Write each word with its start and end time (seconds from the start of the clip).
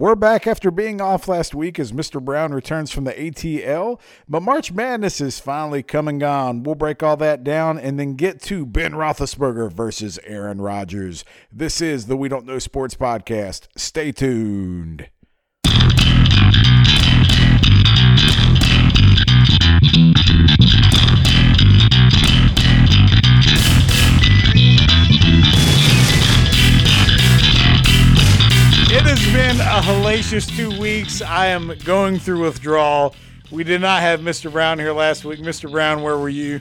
We're 0.00 0.14
back 0.14 0.46
after 0.46 0.70
being 0.70 1.02
off 1.02 1.28
last 1.28 1.54
week 1.54 1.78
as 1.78 1.92
Mr. 1.92 2.24
Brown 2.24 2.54
returns 2.54 2.90
from 2.90 3.04
the 3.04 3.12
ATL, 3.12 4.00
but 4.26 4.40
March 4.40 4.72
Madness 4.72 5.20
is 5.20 5.38
finally 5.38 5.82
coming 5.82 6.22
on. 6.22 6.62
We'll 6.62 6.74
break 6.74 7.02
all 7.02 7.18
that 7.18 7.44
down 7.44 7.78
and 7.78 8.00
then 8.00 8.14
get 8.14 8.40
to 8.44 8.64
Ben 8.64 8.92
Roethlisberger 8.92 9.70
versus 9.70 10.18
Aaron 10.24 10.62
Rodgers. 10.62 11.22
This 11.52 11.82
is 11.82 12.06
the 12.06 12.16
We 12.16 12.30
Don't 12.30 12.46
Know 12.46 12.58
Sports 12.58 12.94
Podcast. 12.94 13.68
Stay 13.76 14.10
tuned. 14.10 15.10
It 29.32 29.34
has 29.34 29.58
been 29.58 29.60
a 29.60 29.80
hellacious 29.80 30.56
two 30.56 30.76
weeks. 30.80 31.22
I 31.22 31.46
am 31.46 31.72
going 31.84 32.18
through 32.18 32.42
withdrawal. 32.42 33.14
We 33.52 33.62
did 33.62 33.80
not 33.80 34.00
have 34.00 34.18
Mr. 34.18 34.50
Brown 34.50 34.80
here 34.80 34.92
last 34.92 35.24
week. 35.24 35.38
Mr. 35.38 35.70
Brown, 35.70 36.02
where 36.02 36.18
were 36.18 36.28
you? 36.28 36.60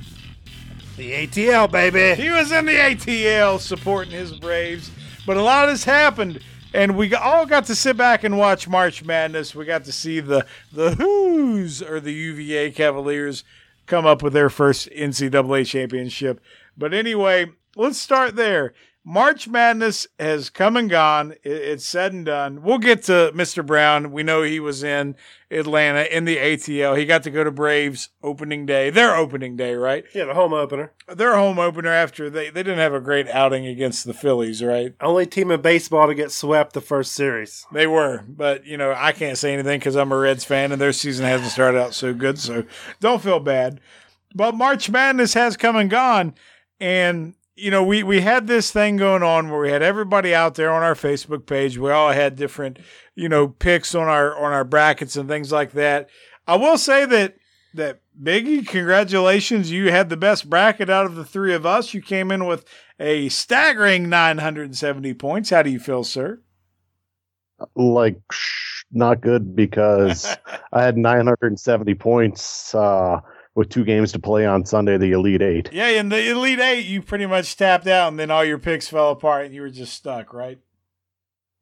The 0.96 1.14
ATL, 1.14 1.72
baby. 1.72 2.22
He 2.22 2.30
was 2.30 2.52
in 2.52 2.68
the 2.68 2.74
ATL 2.74 3.60
supporting 3.60 4.12
his 4.12 4.34
Braves, 4.34 4.92
but 5.26 5.36
a 5.36 5.42
lot 5.42 5.68
has 5.68 5.84
happened, 5.84 6.42
and 6.72 6.96
we 6.96 7.12
all 7.16 7.48
got 7.48 7.66
to 7.66 7.76
sit 7.76 7.98
back 7.98 8.24
and 8.24 8.38
watch 8.38 8.68
March 8.68 9.04
Madness. 9.04 9.56
We 9.56 9.66
got 9.66 9.86
to 9.86 9.92
see 9.92 10.20
the 10.20 10.46
the 10.72 10.94
Hoos 10.94 11.82
or 11.82 12.00
the 12.00 12.14
UVA 12.14 12.70
Cavaliers 12.70 13.44
come 13.88 14.06
up 14.06 14.22
with 14.22 14.34
their 14.34 14.52
first 14.52 14.88
NCAA 14.92 15.66
championship. 15.66 16.40
But 16.78 16.94
anyway, 16.94 17.48
let's 17.76 17.98
start 17.98 18.36
there. 18.36 18.76
March 19.06 19.48
Madness 19.48 20.08
has 20.20 20.50
come 20.50 20.76
and 20.76 20.90
gone. 20.90 21.34
It's 21.44 21.86
said 21.86 22.14
and 22.14 22.26
done. 22.26 22.62
We'll 22.62 22.78
get 22.80 23.04
to 23.04 23.32
Mr. 23.34 23.66
Brown. 23.66 24.12
We 24.12 24.24
know 24.24 24.44
he 24.44 24.60
was 24.60 24.84
in 24.84 25.16
Atlanta 25.50 26.04
in 26.04 26.26
the 26.26 26.38
ATL. 26.38 26.98
He 26.98 27.06
got 27.06 27.24
to 27.24 27.32
go 27.32 27.44
to 27.44 27.50
Braves 27.50 28.10
opening 28.22 28.66
day, 28.66 28.90
their 28.90 29.16
opening 29.16 29.56
day, 29.56 29.74
right? 29.74 30.04
Yeah, 30.14 30.26
the 30.26 30.34
home 30.34 30.54
opener. 30.54 30.92
Their 31.08 31.36
home 31.36 31.60
opener 31.60 31.90
after 31.90 32.30
they, 32.30 32.50
they 32.50 32.62
didn't 32.62 32.80
have 32.80 32.94
a 32.94 33.00
great 33.00 33.28
outing 33.30 33.66
against 33.66 34.06
the 34.06 34.14
Phillies, 34.14 34.62
right? 34.62 34.94
Only 35.02 35.26
team 35.26 35.50
in 35.50 35.62
baseball 35.62 36.08
to 36.08 36.14
get 36.14 36.32
swept 36.32 36.74
the 36.74 36.82
first 36.82 37.14
series. 37.14 37.66
They 37.72 37.88
were, 37.88 38.26
but 38.28 38.66
you 38.66 38.78
know 38.78 38.94
I 38.96 39.14
can't 39.14 39.38
say 39.38 39.54
anything 39.54 39.80
because 39.80 39.96
I'm 39.96 40.12
a 40.12 40.18
Reds 40.18 40.44
fan 40.44 40.72
and 40.72 40.80
their 40.80 40.94
season 40.94 41.26
hasn't 41.26 41.52
started 41.52 41.80
out 41.80 41.94
so 41.94 42.14
good. 42.14 42.38
So 42.38 42.66
don't 43.00 43.24
feel 43.24 43.40
bad. 43.40 43.80
But 44.36 44.56
March 44.56 44.90
Madness 44.90 45.34
has 45.34 45.58
come 45.58 45.76
and 45.76 45.90
gone, 45.90 46.36
and 46.80 47.34
you 47.60 47.72
know, 47.72 47.84
we, 47.84 48.04
we 48.04 48.22
had 48.22 48.48
this 48.48 48.72
thing 48.72 48.98
going 48.98 49.24
on 49.24 49.50
where 49.50 49.60
we 49.60 49.70
had 49.70 49.82
everybody 49.82 50.34
out 50.34 50.56
there 50.56 50.72
on 50.72 50.84
our 50.84 50.96
Facebook 50.96 51.46
page. 51.46 51.78
We 51.78 51.92
all 51.92 52.12
had 52.12 52.36
different, 52.36 52.80
you 53.16 53.30
know, 53.30 53.48
picks 53.48 53.94
on 53.94 54.08
our 54.08 54.36
on 54.38 54.52
our 54.52 54.64
brackets 54.64 55.16
and 55.16 55.28
things 55.28 55.52
like 55.52 55.72
that. 55.74 56.10
I 56.48 56.56
will 56.56 56.78
say 56.78 57.06
that 57.06 57.36
that 57.74 58.02
Biggie, 58.22 58.68
congratulations, 58.68 59.72
you 59.72 59.92
had 59.92 60.10
the 60.10 60.18
best 60.18 60.50
bracket 60.50 60.90
out 60.90 61.06
of 61.06 61.16
the 61.16 61.24
three 61.24 61.54
of 61.54 61.66
us. 61.66 61.94
You 61.94 62.02
came 62.02 62.32
in 62.32 62.46
with 62.46 62.66
a 63.00 63.30
staggering 63.30 64.10
970 64.10 65.14
points. 65.14 65.52
How 65.52 65.64
do 65.64 65.70
you 65.70 65.80
feel, 65.80 66.04
sir? 66.04 66.42
Like 67.76 68.20
not 68.92 69.22
good 69.22 69.56
because 69.56 70.36
I 70.74 70.84
had 70.84 70.98
970 70.98 71.94
points. 71.96 72.76
Uh, 72.76 73.22
with 73.56 73.70
two 73.70 73.84
games 73.84 74.12
to 74.14 74.20
play 74.20 74.46
on 74.46 74.66
Sunday, 74.66 74.98
the 74.98 75.12
Elite 75.12 75.42
Eight. 75.42 75.70
Yeah, 75.72 75.90
in 75.90 76.10
the 76.10 76.30
Elite 76.30 76.60
Eight, 76.60 76.86
you 76.86 77.02
pretty 77.02 77.26
much 77.26 77.58
tapped 77.58 77.88
out, 77.88 78.10
and 78.10 78.20
then 78.20 78.32
all 78.32 78.46
your 78.46 78.60
picks 78.60 78.88
fell 78.88 79.12
apart, 79.12 79.46
and 79.46 79.56
you 79.56 79.62
were 79.62 79.70
just 79.70 79.94
stuck, 79.94 80.34
right? 80.34 80.60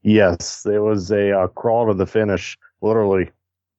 Yes, 0.01 0.65
it 0.65 0.79
was 0.79 1.11
a 1.11 1.31
uh, 1.31 1.47
crawl 1.47 1.87
to 1.87 1.93
the 1.93 2.05
finish, 2.05 2.57
literally. 2.81 3.31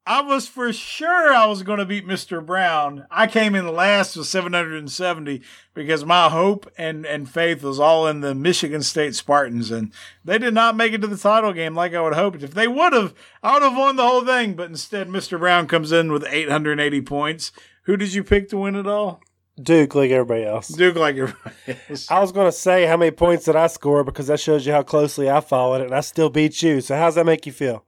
I 0.08 0.22
was 0.22 0.48
for 0.48 0.72
sure 0.72 1.34
I 1.34 1.44
was 1.44 1.62
going 1.62 1.80
to 1.80 1.84
beat 1.84 2.06
Mr. 2.06 2.44
Brown. 2.44 3.06
I 3.10 3.26
came 3.26 3.54
in 3.54 3.70
last 3.74 4.16
with 4.16 4.26
770 4.26 5.42
because 5.74 6.02
my 6.06 6.30
hope 6.30 6.66
and, 6.78 7.04
and 7.04 7.28
faith 7.28 7.62
was 7.62 7.78
all 7.78 8.06
in 8.06 8.22
the 8.22 8.34
Michigan 8.34 8.82
State 8.82 9.14
Spartans, 9.14 9.70
and 9.70 9.92
they 10.24 10.38
did 10.38 10.54
not 10.54 10.76
make 10.76 10.94
it 10.94 11.02
to 11.02 11.06
the 11.06 11.18
title 11.18 11.52
game 11.52 11.74
like 11.74 11.92
I 11.92 12.00
would 12.00 12.14
have 12.14 12.24
hoped. 12.24 12.42
If 12.42 12.54
they 12.54 12.66
would 12.66 12.94
have, 12.94 13.12
I 13.42 13.52
would 13.52 13.62
have 13.62 13.76
won 13.76 13.96
the 13.96 14.06
whole 14.06 14.24
thing. 14.24 14.54
But 14.54 14.70
instead, 14.70 15.08
Mr. 15.08 15.38
Brown 15.38 15.66
comes 15.66 15.92
in 15.92 16.10
with 16.10 16.24
880 16.26 17.02
points. 17.02 17.52
Who 17.88 17.96
did 17.96 18.12
you 18.12 18.22
pick 18.22 18.50
to 18.50 18.58
win 18.58 18.76
it 18.76 18.86
all? 18.86 19.22
Duke, 19.58 19.94
like 19.94 20.10
everybody 20.10 20.44
else. 20.44 20.68
Duke, 20.68 20.96
like 20.96 21.16
everybody 21.16 21.56
else. 21.88 22.10
I 22.10 22.20
was 22.20 22.32
going 22.32 22.46
to 22.46 22.52
say 22.52 22.84
how 22.84 22.98
many 22.98 23.10
points 23.10 23.46
did 23.46 23.56
I 23.56 23.66
score 23.66 24.04
because 24.04 24.26
that 24.26 24.40
shows 24.40 24.66
you 24.66 24.74
how 24.74 24.82
closely 24.82 25.30
I 25.30 25.40
followed 25.40 25.80
it, 25.80 25.86
and 25.86 25.94
I 25.94 26.00
still 26.00 26.28
beat 26.28 26.62
you. 26.62 26.82
So, 26.82 26.96
how's 26.96 27.14
that 27.14 27.24
make 27.24 27.46
you 27.46 27.52
feel? 27.52 27.86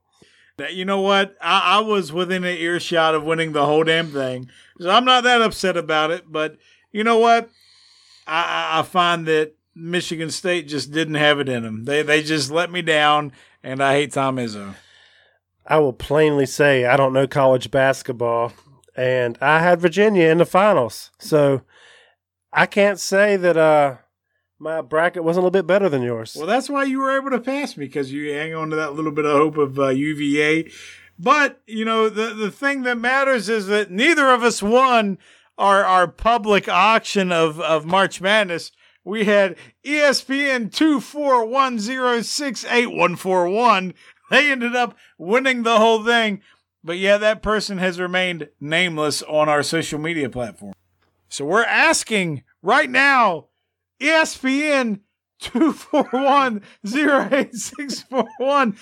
You 0.71 0.87
know 0.87 1.03
what? 1.03 1.37
I, 1.39 1.77
I 1.77 1.81
was 1.81 2.15
within 2.15 2.45
an 2.45 2.57
earshot 2.57 3.15
of 3.15 3.25
winning 3.25 3.53
the 3.53 3.67
whole 3.67 3.85
damn 3.85 4.11
thing. 4.11 4.49
So, 4.81 4.89
I'm 4.89 5.05
not 5.05 5.23
that 5.25 5.43
upset 5.43 5.77
about 5.77 6.11
it. 6.11 6.25
But 6.33 6.57
you 6.93 7.05
know 7.05 7.19
what? 7.19 7.51
I, 8.27 8.79
I 8.79 8.83
find 8.83 9.27
that 9.27 9.55
Michigan 9.75 10.31
State 10.31 10.67
just 10.67 10.93
didn't 10.93 11.17
have 11.17 11.41
it 11.41 11.49
in 11.51 11.63
them. 11.63 11.85
They, 11.85 12.03
they 12.03 12.23
just 12.23 12.51
let 12.51 12.73
me 12.73 12.81
down, 12.81 13.33
and 13.63 13.83
I 13.83 13.97
hate 13.97 14.13
Tom 14.15 14.37
Izzo. 14.37 14.77
I 15.67 15.79
will 15.79 15.93
plainly 15.93 16.47
say 16.47 16.87
I 16.87 16.97
don't 16.97 17.13
know 17.13 17.27
college 17.27 17.71
basketball 17.71 18.55
and 19.01 19.39
I 19.41 19.61
had 19.61 19.81
Virginia 19.81 20.29
in 20.29 20.37
the 20.37 20.45
finals. 20.45 21.11
So 21.19 21.63
I 22.53 22.67
can't 22.67 23.01
say 23.01 23.37
that 23.37 23.57
uh, 23.57 23.97
my 24.59 24.83
bracket 24.83 25.25
was 25.25 25.39
a 25.39 25.41
little 25.41 25.51
bit 25.51 25.67
better 25.67 25.89
than 25.89 26.03
yours. 26.03 26.37
Well, 26.37 26.47
that's 26.47 26.69
why 26.69 26.85
you 26.85 27.01
were 27.01 27.17
able 27.17 27.31
to 27.31 27.41
pass 27.41 27.79
me 27.79 27.87
because 27.87 28.13
you 28.13 28.31
hang 28.35 28.55
on 28.55 28.69
to 28.69 28.77
that 28.77 28.93
little 28.93 29.11
bit 29.11 29.25
of 29.25 29.33
hope 29.33 29.57
of 29.57 29.79
uh, 29.79 29.89
UVA. 29.89 30.71
But 31.19 31.63
you 31.67 31.87
know 31.87 32.11
the 32.11 32.35
the 32.35 32.51
thing 32.51 32.83
that 32.83 32.99
matters 32.99 33.49
is 33.49 33.69
that 33.69 33.91
neither 33.91 34.29
of 34.29 34.43
us 34.43 34.63
won 34.63 35.17
our 35.57 35.83
our 35.83 36.07
public 36.07 36.69
auction 36.69 37.33
of 37.33 37.59
of 37.61 37.87
March 37.87 38.21
Madness. 38.21 38.71
We 39.03 39.25
had 39.25 39.57
ESPN 39.83 40.73
two 40.73 41.01
four 41.01 41.47
one 41.47 41.79
zero 41.79 42.21
six 42.21 42.67
eight 42.67 42.91
one 42.91 43.17
four 43.17 43.49
one. 43.49 43.95
They 44.31 44.51
ended 44.51 44.77
up 44.77 44.97
winning 45.19 45.63
the 45.63 45.79
whole 45.79 46.05
thing. 46.05 46.43
But 46.83 46.99
yeah, 46.99 47.19
that 47.19 47.43
person 47.43 47.79
has 47.79 48.01
remained 48.01 48.49
nameless 48.61 49.23
on 49.23 49.49
our 49.49 49.63
social 49.63 49.99
media 49.99 50.31
platform. 50.31 50.73
So 51.29 51.45
we're 51.45 51.65
asking 51.65 52.43
right 52.63 52.89
now, 52.91 53.49
ESPN 54.01 55.01
241 55.41 56.63
08641 56.85 58.77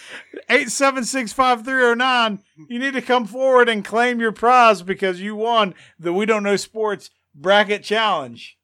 876 0.49 1.33
5309. 1.33 2.43
You 2.69 2.79
need 2.79 2.95
to 2.95 3.03
come 3.03 3.27
forward 3.27 3.69
and 3.69 3.85
claim 3.85 4.21
your 4.21 4.33
prize 4.33 4.83
because 4.83 5.21
you 5.21 5.37
won 5.37 5.75
the 5.99 6.13
We 6.13 6.27
Don't 6.27 6.43
Know 6.43 6.57
Sports 6.57 7.11
Bracket 7.35 7.83
Challenge. 7.83 8.57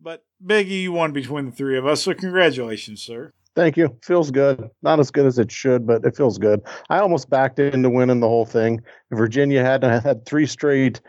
But 0.00 0.24
Biggie, 0.44 0.82
you 0.82 0.92
won 0.92 1.12
between 1.12 1.46
the 1.46 1.52
three 1.52 1.78
of 1.78 1.86
us, 1.86 2.02
so 2.02 2.14
congratulations, 2.14 3.02
sir. 3.02 3.32
Thank 3.54 3.76
you. 3.76 3.96
Feels 4.02 4.30
good. 4.30 4.68
Not 4.82 4.98
as 4.98 5.10
good 5.10 5.26
as 5.26 5.38
it 5.38 5.50
should, 5.50 5.86
but 5.86 6.04
it 6.04 6.16
feels 6.16 6.38
good. 6.38 6.60
I 6.90 6.98
almost 6.98 7.30
backed 7.30 7.58
into 7.58 7.88
winning 7.88 8.20
the 8.20 8.28
whole 8.28 8.46
thing. 8.46 8.82
Virginia 9.12 9.62
hadn't 9.62 10.02
had 10.04 10.26
three 10.26 10.46
straight 10.46 11.00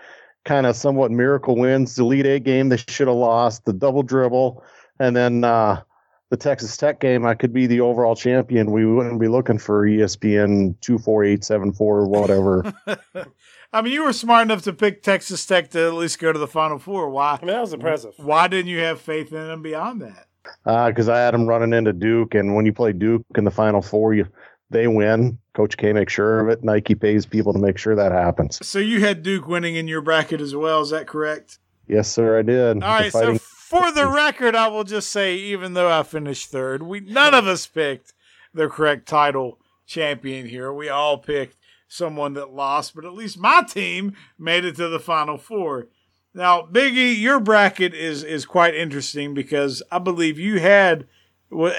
kind 0.45 0.67
of 0.67 0.75
somewhat 0.75 1.11
miracle 1.11 1.55
wins. 1.55 1.95
The 1.95 2.03
Elite 2.03 2.25
Eight 2.27 2.43
game 2.43 2.69
they 2.69 2.77
should 2.77 3.07
have 3.07 3.17
lost. 3.17 3.65
The 3.65 3.73
double 3.73 4.03
dribble, 4.03 4.63
and 4.99 5.15
then 5.15 5.43
uh, 5.43 5.81
the 6.29 6.37
Texas 6.37 6.77
Tech 6.77 6.99
game. 6.99 7.25
I 7.25 7.33
could 7.33 7.51
be 7.51 7.65
the 7.65 7.81
overall 7.81 8.15
champion. 8.15 8.71
We 8.71 8.85
wouldn't 8.85 9.19
be 9.19 9.27
looking 9.27 9.57
for 9.57 9.87
ESPN 9.87 10.79
two 10.81 10.99
four 10.99 11.23
eight 11.23 11.43
seven 11.43 11.73
four 11.73 12.07
whatever. 12.07 12.71
I 13.73 13.81
mean, 13.81 13.91
you 13.91 14.03
were 14.03 14.13
smart 14.13 14.43
enough 14.43 14.61
to 14.63 14.73
pick 14.73 15.01
Texas 15.01 15.45
Tech 15.45 15.71
to 15.71 15.87
at 15.87 15.93
least 15.95 16.19
go 16.19 16.31
to 16.31 16.39
the 16.39 16.47
Final 16.47 16.77
Four. 16.77 17.09
Why? 17.09 17.39
I 17.41 17.45
mean, 17.45 17.47
that 17.47 17.61
was 17.61 17.73
impressive. 17.73 18.13
Why 18.17 18.47
didn't 18.47 18.69
you 18.69 18.79
have 18.79 19.01
faith 19.01 19.33
in 19.33 19.47
them 19.47 19.63
beyond 19.63 20.01
that? 20.03 20.27
Because 20.63 21.09
uh, 21.09 21.13
I 21.13 21.19
had 21.19 21.33
them 21.33 21.47
running 21.47 21.73
into 21.73 21.93
Duke, 21.93 22.35
and 22.35 22.55
when 22.55 22.65
you 22.65 22.73
play 22.73 22.93
Duke 22.93 23.25
in 23.35 23.43
the 23.43 23.51
Final 23.51 23.81
Four, 23.81 24.13
you 24.13 24.27
they 24.69 24.87
win. 24.87 25.37
Coach 25.53 25.77
K 25.77 25.93
makes 25.93 26.13
sure 26.13 26.39
of 26.39 26.49
it. 26.49 26.63
Nike 26.63 26.95
pays 26.95 27.25
people 27.25 27.53
to 27.53 27.59
make 27.59 27.77
sure 27.77 27.95
that 27.95 28.11
happens. 28.11 28.65
So 28.65 28.79
you 28.79 28.99
had 28.99 29.23
Duke 29.23 29.47
winning 29.47 29.75
in 29.75 29.87
your 29.87 30.01
bracket 30.01 30.41
as 30.41 30.55
well. 30.55 30.81
Is 30.81 30.89
that 30.89 31.07
correct? 31.07 31.59
Yes, 31.87 32.11
sir. 32.11 32.39
I 32.39 32.41
did. 32.41 32.83
All 32.83 32.89
right. 32.89 33.11
So 33.11 33.37
for 33.37 33.91
the 33.91 34.07
record, 34.13 34.55
I 34.55 34.67
will 34.67 34.83
just 34.83 35.11
say, 35.11 35.35
even 35.35 35.73
though 35.73 35.89
I 35.89 36.03
finished 36.03 36.49
third, 36.49 36.83
we 36.83 36.99
none 36.99 37.33
of 37.33 37.47
us 37.47 37.67
picked 37.67 38.13
the 38.53 38.67
correct 38.67 39.07
title 39.07 39.59
champion 39.85 40.47
here. 40.47 40.73
We 40.73 40.89
all 40.89 41.17
picked 41.17 41.57
someone 41.87 42.33
that 42.33 42.53
lost, 42.53 42.95
but 42.95 43.05
at 43.05 43.13
least 43.13 43.37
my 43.37 43.61
team 43.61 44.13
made 44.37 44.65
it 44.65 44.75
to 44.77 44.89
the 44.89 44.99
Final 44.99 45.37
Four. 45.37 45.87
Now, 46.35 46.63
Biggie, 46.63 47.17
your 47.17 47.39
bracket 47.39 47.93
is 47.93 48.21
is 48.21 48.45
quite 48.45 48.75
interesting 48.75 49.33
because 49.33 49.81
I 49.89 49.99
believe 49.99 50.37
you 50.37 50.59
had 50.59 51.07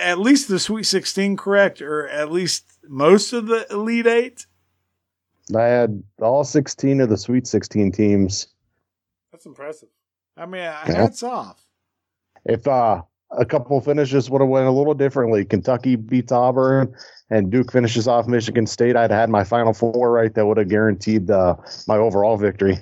at 0.00 0.18
least 0.18 0.48
the 0.48 0.58
Sweet 0.58 0.84
16 0.84 1.36
correct, 1.36 1.82
or 1.82 2.08
at 2.08 2.32
least 2.32 2.64
most 2.88 3.34
of 3.34 3.48
the 3.48 3.66
Elite 3.70 4.06
Eight. 4.06 4.46
I 5.54 5.64
had 5.64 6.02
all 6.22 6.42
16 6.42 7.02
of 7.02 7.10
the 7.10 7.18
Sweet 7.18 7.46
16 7.46 7.92
teams. 7.92 8.48
That's 9.30 9.44
impressive. 9.44 9.90
I 10.38 10.46
mean, 10.46 10.62
hats 10.62 11.20
yeah. 11.20 11.28
off. 11.28 11.62
If 12.46 12.66
uh, 12.66 13.02
a 13.32 13.44
couple 13.44 13.78
finishes 13.82 14.30
would 14.30 14.40
have 14.40 14.48
went 14.48 14.66
a 14.66 14.70
little 14.70 14.94
differently. 14.94 15.44
Kentucky 15.44 15.96
beats 15.96 16.32
Auburn, 16.32 16.94
and 17.28 17.50
Duke 17.50 17.72
finishes 17.72 18.08
off 18.08 18.26
Michigan 18.26 18.66
State. 18.66 18.96
I'd 18.96 19.10
had 19.10 19.28
my 19.28 19.44
Final 19.44 19.74
Four 19.74 20.12
right. 20.12 20.34
That 20.34 20.46
would 20.46 20.56
have 20.56 20.68
guaranteed 20.68 21.30
uh, 21.30 21.56
my 21.86 21.96
overall 21.96 22.38
victory. 22.38 22.78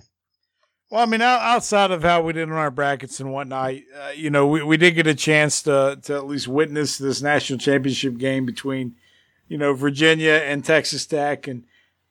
Well, 0.94 1.02
I 1.02 1.06
mean, 1.06 1.22
outside 1.22 1.90
of 1.90 2.04
how 2.04 2.22
we 2.22 2.34
did 2.34 2.44
in 2.44 2.52
our 2.52 2.70
brackets 2.70 3.18
and 3.18 3.32
whatnot, 3.32 3.74
uh, 3.74 4.10
you 4.14 4.30
know, 4.30 4.46
we, 4.46 4.62
we 4.62 4.76
did 4.76 4.92
get 4.92 5.08
a 5.08 5.14
chance 5.16 5.60
to 5.62 5.98
to 6.04 6.14
at 6.14 6.28
least 6.28 6.46
witness 6.46 6.98
this 6.98 7.20
national 7.20 7.58
championship 7.58 8.16
game 8.16 8.46
between, 8.46 8.94
you 9.48 9.58
know, 9.58 9.74
Virginia 9.74 10.34
and 10.34 10.64
Texas 10.64 11.04
Tech, 11.04 11.48
and 11.48 11.64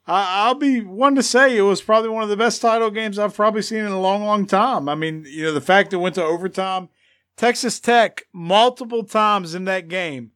I, 0.05 0.49
will 0.49 0.59
be 0.59 0.81
one 0.81 1.15
to 1.15 1.23
say 1.23 1.55
it 1.55 1.61
was 1.61 1.81
probably 1.81 2.09
one 2.09 2.23
of 2.23 2.29
the 2.29 2.35
best 2.35 2.61
title 2.61 2.91
games 2.91 3.17
I've 3.17 3.33
probably 3.33 3.61
seen 3.61 3.85
in 3.85 3.93
a 3.93 4.01
long, 4.01 4.25
long 4.25 4.45
time. 4.45 4.89
I 4.89 4.95
mean, 4.95 5.25
you 5.29 5.43
know, 5.43 5.53
the 5.53 5.61
fact 5.61 5.93
it 5.93 5.97
went 5.97 6.15
to 6.15 6.23
overtime, 6.25 6.89
Texas 7.37 7.79
Tech 7.79 8.23
multiple 8.33 9.05
times 9.05 9.55
in 9.55 9.63
that 9.63 9.87
game 9.87 10.31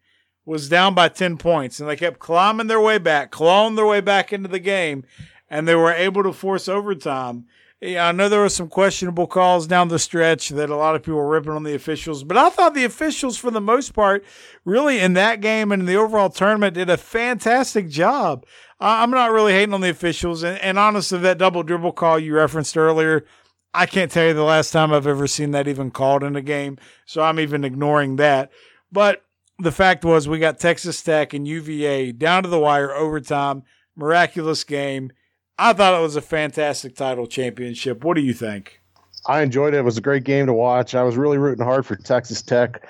was 0.46 0.70
down 0.70 0.96
by 0.96 1.10
ten 1.10 1.36
points, 1.36 1.82
and 1.82 1.90
they 1.90 1.98
kept 1.98 2.20
climbing 2.20 2.68
their 2.68 2.80
way 2.80 2.98
back, 2.98 3.30
clawing 3.30 3.76
their 3.76 3.86
way 3.86 4.00
back 4.00 4.32
into 4.32 4.48
the 4.48 4.58
game, 4.58 5.04
and 5.50 5.68
they 5.68 5.76
were 5.76 5.92
able 5.92 6.24
to 6.24 6.32
force 6.32 6.70
overtime 6.70 7.46
yeah, 7.82 8.08
I 8.08 8.12
know 8.12 8.28
there 8.28 8.40
were 8.40 8.50
some 8.50 8.70
questionable 8.70 9.28
calls 9.28 9.68
down 9.68 9.90
the 9.90 10.00
stretch 10.00 10.50
that 10.50 10.70
a 10.70 10.76
lot 10.76 10.96
of 10.96 11.04
people 11.04 11.20
were 11.20 11.30
ripping 11.30 11.52
on 11.52 11.64
the 11.64 11.76
officials, 11.76 12.24
but 12.24 12.36
I 12.36 12.50
thought 12.50 12.74
the 12.74 12.86
officials, 12.86 13.38
for 13.38 13.52
the 13.52 13.62
most 13.62 13.94
part, 13.94 14.26
really 14.66 15.00
in 15.00 15.14
that 15.14 15.42
game 15.42 15.72
and 15.72 15.84
in 15.84 15.86
the 15.86 15.96
overall 15.96 16.30
tournament, 16.30 16.74
did 16.74 16.90
a 16.90 16.98
fantastic 16.98 17.88
job. 17.88 18.46
I'm 18.80 19.12
not 19.12 19.32
really 19.32 19.54
hating 19.54 19.74
on 19.74 19.82
the 19.82 19.90
officials, 19.90 20.42
and, 20.42 20.58
and 20.60 20.80
honestly, 20.80 21.20
that 21.20 21.38
double 21.38 21.62
dribble 21.62 21.94
call 21.94 22.18
you 22.18 22.36
referenced 22.36 22.78
earlier, 22.78 23.26
I 23.74 23.86
can't 23.86 24.12
tell 24.12 24.26
you 24.26 24.34
the 24.34 24.44
last 24.44 24.72
time 24.72 24.92
I've 24.92 25.06
ever 25.06 25.28
seen 25.28 25.52
that 25.52 25.68
even 25.68 25.92
called 25.92 26.24
in 26.24 26.36
a 26.36 26.42
game, 26.42 26.80
so 27.06 27.22
I'm 27.22 27.40
even 27.40 27.64
ignoring 27.64 28.16
that. 28.16 28.52
But 28.92 29.24
the 29.60 29.72
fact 29.72 30.04
was, 30.04 30.28
we 30.28 30.40
got 30.40 30.60
Texas 30.60 31.04
Tech 31.04 31.34
and 31.34 31.48
UVA 31.48 32.12
down 32.12 32.42
to 32.42 32.50
the 32.50 32.60
wire 32.60 32.92
overtime, 32.92 33.64
miraculous 33.96 34.64
game. 34.64 35.12
I 35.60 35.74
thought 35.74 35.98
it 35.98 36.04
was 36.04 36.16
a 36.16 36.22
fantastic 36.22 36.96
title 36.96 37.26
championship. 37.26 38.04
What 38.04 38.16
do 38.16 38.22
you 38.22 38.34
think? 38.34 38.82
I 39.26 39.42
enjoyed 39.42 39.74
it. 39.74 39.78
It 39.78 39.84
was 39.84 39.98
a 39.98 40.02
great 40.02 40.24
game 40.24 40.46
to 40.46 40.54
watch. 40.54 40.96
I 40.96 41.04
was 41.04 41.18
really 41.18 41.38
rooting 41.38 41.66
hard 41.66 41.86
for 41.86 41.96
Texas 41.96 42.42
Tech 42.42 42.88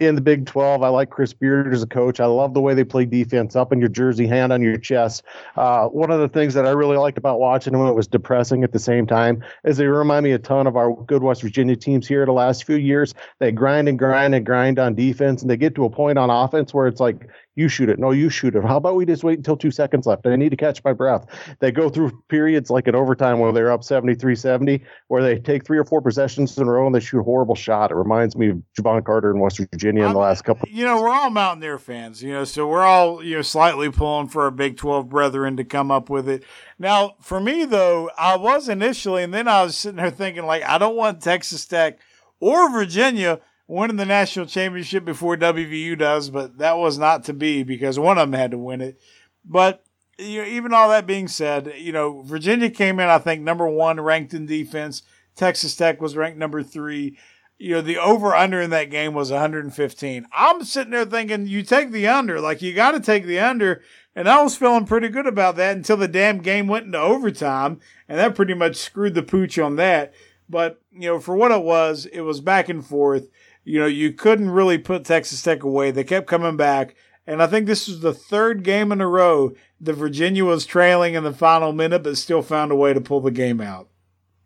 in 0.00 0.14
the 0.14 0.20
Big 0.20 0.46
12. 0.46 0.82
I 0.82 0.88
like 0.88 1.10
Chris 1.10 1.32
Beard 1.32 1.72
as 1.72 1.82
a 1.82 1.86
coach. 1.86 2.20
I 2.20 2.26
love 2.26 2.54
the 2.54 2.60
way 2.60 2.74
they 2.74 2.84
play 2.84 3.04
defense 3.04 3.56
up 3.56 3.72
in 3.72 3.80
your 3.80 3.88
jersey, 3.88 4.26
hand 4.26 4.52
on 4.52 4.62
your 4.62 4.76
chest. 4.78 5.22
Uh, 5.56 5.86
one 5.88 6.10
of 6.10 6.20
the 6.20 6.28
things 6.28 6.54
that 6.54 6.66
I 6.66 6.70
really 6.70 6.96
liked 6.96 7.18
about 7.18 7.40
watching 7.40 7.72
them, 7.72 7.86
it 7.86 7.94
was 7.94 8.06
depressing 8.06 8.64
at 8.64 8.72
the 8.72 8.78
same 8.78 9.06
time, 9.06 9.42
is 9.64 9.76
they 9.76 9.86
remind 9.86 10.24
me 10.24 10.32
a 10.32 10.38
ton 10.38 10.66
of 10.66 10.76
our 10.76 10.94
good 11.04 11.22
West 11.22 11.42
Virginia 11.42 11.76
teams 11.76 12.06
here 12.06 12.24
the 12.26 12.32
last 12.32 12.64
few 12.64 12.76
years. 12.76 13.14
They 13.38 13.52
grind 13.52 13.88
and 13.88 13.98
grind 13.98 14.34
and 14.34 14.44
grind 14.44 14.78
on 14.78 14.94
defense, 14.94 15.42
and 15.42 15.50
they 15.50 15.56
get 15.56 15.74
to 15.76 15.84
a 15.84 15.90
point 15.90 16.18
on 16.18 16.30
offense 16.30 16.74
where 16.74 16.86
it's 16.86 17.00
like, 17.00 17.28
you 17.58 17.68
shoot 17.68 17.88
it. 17.88 17.98
No, 17.98 18.12
you 18.12 18.30
shoot 18.30 18.54
it. 18.54 18.64
How 18.64 18.76
about 18.76 18.94
we 18.94 19.04
just 19.04 19.24
wait 19.24 19.36
until 19.36 19.56
two 19.56 19.72
seconds 19.72 20.06
left? 20.06 20.24
I 20.26 20.36
need 20.36 20.50
to 20.50 20.56
catch 20.56 20.82
my 20.84 20.92
breath. 20.92 21.26
They 21.58 21.72
go 21.72 21.90
through 21.90 22.22
periods 22.28 22.70
like 22.70 22.86
in 22.86 22.94
overtime 22.94 23.40
where 23.40 23.50
they're 23.50 23.72
up 23.72 23.82
73 23.82 24.36
70, 24.36 24.80
where 25.08 25.22
they 25.24 25.40
take 25.40 25.66
three 25.66 25.76
or 25.76 25.84
four 25.84 26.00
possessions 26.00 26.56
in 26.56 26.68
a 26.68 26.70
row 26.70 26.86
and 26.86 26.94
they 26.94 27.00
shoot 27.00 27.18
a 27.18 27.24
horrible 27.24 27.56
shot. 27.56 27.90
It 27.90 27.96
reminds 27.96 28.36
me 28.36 28.50
of 28.50 28.62
Jevon 28.78 29.04
Carter 29.04 29.32
in 29.32 29.40
West 29.40 29.58
Virginia 29.58 30.06
in 30.06 30.12
the 30.12 30.18
last 30.20 30.44
couple. 30.44 30.68
You 30.70 30.84
know, 30.84 31.02
we're 31.02 31.10
all 31.10 31.30
Mountaineer 31.30 31.78
fans, 31.78 32.22
you 32.22 32.32
know, 32.32 32.44
so 32.44 32.68
we're 32.68 32.84
all, 32.84 33.24
you 33.24 33.34
know, 33.34 33.42
slightly 33.42 33.90
pulling 33.90 34.28
for 34.28 34.44
our 34.44 34.52
Big 34.52 34.76
12 34.76 35.08
brethren 35.08 35.56
to 35.56 35.64
come 35.64 35.90
up 35.90 36.08
with 36.08 36.28
it. 36.28 36.44
Now, 36.78 37.16
for 37.20 37.40
me, 37.40 37.64
though, 37.64 38.08
I 38.16 38.36
was 38.36 38.68
initially, 38.68 39.24
and 39.24 39.34
then 39.34 39.48
I 39.48 39.64
was 39.64 39.76
sitting 39.76 39.96
there 39.96 40.10
thinking, 40.10 40.46
like, 40.46 40.62
I 40.62 40.78
don't 40.78 40.94
want 40.94 41.22
Texas 41.22 41.66
Tech 41.66 41.98
or 42.38 42.70
Virginia 42.70 43.40
winning 43.68 43.96
the 43.96 44.06
national 44.06 44.46
championship 44.46 45.04
before 45.04 45.36
WVU 45.36 45.96
does, 45.96 46.30
but 46.30 46.58
that 46.58 46.78
was 46.78 46.98
not 46.98 47.22
to 47.24 47.34
be 47.34 47.62
because 47.62 47.98
one 47.98 48.18
of 48.18 48.28
them 48.28 48.38
had 48.38 48.50
to 48.50 48.58
win 48.58 48.80
it. 48.80 48.98
But 49.44 49.84
you 50.18 50.42
know, 50.42 50.48
even 50.48 50.72
all 50.72 50.88
that 50.88 51.06
being 51.06 51.28
said, 51.28 51.74
you 51.76 51.92
know, 51.92 52.22
Virginia 52.22 52.70
came 52.70 52.98
in, 52.98 53.08
I 53.08 53.18
think, 53.18 53.42
number 53.42 53.68
one 53.68 54.00
ranked 54.00 54.34
in 54.34 54.46
defense. 54.46 55.02
Texas 55.36 55.76
Tech 55.76 56.00
was 56.00 56.16
ranked 56.16 56.38
number 56.38 56.62
three. 56.62 57.16
You 57.58 57.74
know, 57.74 57.80
the 57.80 57.98
over 57.98 58.34
under 58.34 58.60
in 58.60 58.70
that 58.70 58.90
game 58.90 59.14
was 59.14 59.30
115. 59.30 60.26
I'm 60.32 60.64
sitting 60.64 60.90
there 60.90 61.04
thinking, 61.04 61.46
you 61.46 61.62
take 61.62 61.92
the 61.92 62.08
under, 62.08 62.40
like 62.40 62.62
you 62.62 62.72
got 62.74 62.92
to 62.92 63.00
take 63.00 63.26
the 63.26 63.38
under. 63.38 63.82
And 64.14 64.28
I 64.28 64.42
was 64.42 64.56
feeling 64.56 64.86
pretty 64.86 65.08
good 65.08 65.26
about 65.26 65.56
that 65.56 65.76
until 65.76 65.96
the 65.96 66.08
damn 66.08 66.38
game 66.38 66.66
went 66.66 66.86
into 66.86 66.98
overtime. 66.98 67.80
And 68.08 68.18
that 68.18 68.34
pretty 68.34 68.54
much 68.54 68.76
screwed 68.76 69.14
the 69.14 69.22
pooch 69.22 69.58
on 69.58 69.76
that. 69.76 70.12
But, 70.48 70.80
you 70.92 71.08
know, 71.08 71.20
for 71.20 71.36
what 71.36 71.52
it 71.52 71.62
was, 71.62 72.06
it 72.06 72.22
was 72.22 72.40
back 72.40 72.68
and 72.68 72.84
forth 72.84 73.28
you 73.64 73.80
know, 73.80 73.86
you 73.86 74.12
couldn't 74.12 74.50
really 74.50 74.78
put 74.78 75.04
Texas 75.04 75.42
Tech 75.42 75.62
away. 75.62 75.90
They 75.90 76.04
kept 76.04 76.26
coming 76.26 76.56
back. 76.56 76.94
And 77.26 77.42
I 77.42 77.46
think 77.46 77.66
this 77.66 77.86
was 77.86 78.00
the 78.00 78.14
third 78.14 78.62
game 78.62 78.90
in 78.90 79.02
a 79.02 79.06
row 79.06 79.52
that 79.80 79.92
Virginia 79.92 80.46
was 80.46 80.64
trailing 80.64 81.12
in 81.12 81.24
the 81.24 81.32
final 81.32 81.72
minute, 81.72 82.02
but 82.02 82.16
still 82.16 82.40
found 82.40 82.72
a 82.72 82.76
way 82.76 82.94
to 82.94 83.02
pull 83.02 83.20
the 83.20 83.30
game 83.30 83.60
out. 83.60 83.88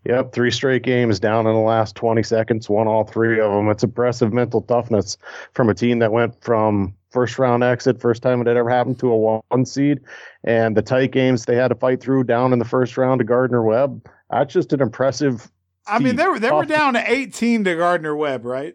Yep, 0.05 0.33
three 0.33 0.51
straight 0.51 0.83
games 0.83 1.21
down 1.21 1.47
in 1.47 1.55
the 1.55 1.61
last 1.61 1.95
20 1.95 2.25
seconds, 2.25 2.69
won 2.69 2.89
all 2.89 3.05
three 3.05 3.41
of 3.41 3.53
them. 3.53 3.69
It's 3.69 3.85
impressive 3.85 4.33
mental 4.33 4.63
toughness 4.63 5.17
from 5.53 5.69
a 5.69 5.75
team 5.75 6.01
that 6.01 6.11
went 6.11 6.43
from 6.43 6.95
first 7.11 7.39
round 7.39 7.63
exit, 7.63 8.01
first 8.01 8.21
time 8.21 8.41
it 8.41 8.49
had 8.49 8.57
ever 8.57 8.69
happened 8.69 8.99
to 8.99 9.13
a 9.13 9.41
one 9.49 9.65
seed, 9.65 10.01
and 10.43 10.77
the 10.77 10.83
tight 10.83 11.13
games 11.13 11.45
they 11.45 11.55
had 11.55 11.69
to 11.69 11.77
fight 11.77 12.01
through 12.01 12.25
down 12.25 12.53
in 12.53 12.59
the 12.59 12.65
first 12.65 12.97
round 12.97 13.21
to 13.21 13.25
Gardner 13.25 13.63
Webb. 13.63 14.05
That's 14.29 14.53
just 14.53 14.73
an 14.73 14.83
impressive. 14.83 15.49
I 15.87 16.01
mean, 16.01 16.17
they 16.17 16.27
were 16.27 16.41
they 16.41 16.51
were 16.51 16.65
down 16.65 16.95
to 16.95 17.05
18 17.11 17.63
to 17.65 17.77
Gardner 17.77 18.17
Webb, 18.17 18.45
right? 18.45 18.75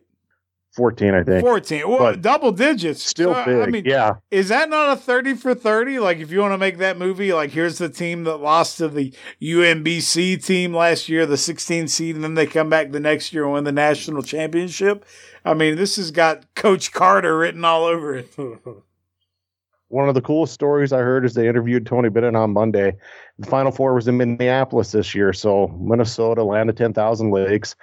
14, 0.77 1.15
I 1.15 1.23
think. 1.23 1.41
14. 1.41 1.89
Well, 1.89 1.97
but 1.97 2.21
double 2.21 2.51
digits. 2.51 3.03
Still 3.03 3.33
so, 3.33 3.45
big. 3.45 3.57
I 3.57 3.65
mean, 3.65 3.83
yeah. 3.83 4.17
Is 4.29 4.49
that 4.49 4.69
not 4.69 4.95
a 4.95 4.95
30 4.95 5.33
for 5.33 5.55
30? 5.55 5.97
Like, 5.97 6.19
if 6.19 6.31
you 6.31 6.39
want 6.39 6.53
to 6.53 6.57
make 6.59 6.77
that 6.77 6.99
movie, 6.99 7.33
like, 7.33 7.49
here's 7.49 7.79
the 7.79 7.89
team 7.89 8.25
that 8.25 8.37
lost 8.37 8.77
to 8.77 8.87
the 8.87 9.11
UMBC 9.41 10.45
team 10.45 10.75
last 10.75 11.09
year, 11.09 11.25
the 11.25 11.35
16 11.35 11.87
seed, 11.87 12.13
and 12.13 12.23
then 12.23 12.35
they 12.35 12.45
come 12.45 12.69
back 12.69 12.91
the 12.91 12.99
next 12.99 13.33
year 13.33 13.45
and 13.45 13.53
win 13.53 13.63
the 13.63 13.71
national 13.71 14.21
championship. 14.21 15.03
I 15.43 15.55
mean, 15.55 15.77
this 15.77 15.95
has 15.95 16.11
got 16.11 16.53
Coach 16.53 16.91
Carter 16.91 17.35
written 17.39 17.65
all 17.65 17.85
over 17.85 18.15
it. 18.15 18.31
One 19.87 20.07
of 20.07 20.15
the 20.15 20.21
coolest 20.21 20.53
stories 20.53 20.93
I 20.93 20.99
heard 20.99 21.25
is 21.25 21.33
they 21.33 21.47
interviewed 21.47 21.87
Tony 21.87 22.09
Bennett 22.09 22.35
on 22.35 22.53
Monday. 22.53 22.95
The 23.39 23.47
Final 23.47 23.71
Four 23.71 23.95
was 23.95 24.07
in 24.07 24.17
Minneapolis 24.17 24.91
this 24.91 25.15
year, 25.15 25.33
so 25.33 25.69
Minnesota, 25.79 26.43
land 26.43 26.69
of 26.69 26.75
10,000 26.75 27.31
lakes 27.31 27.75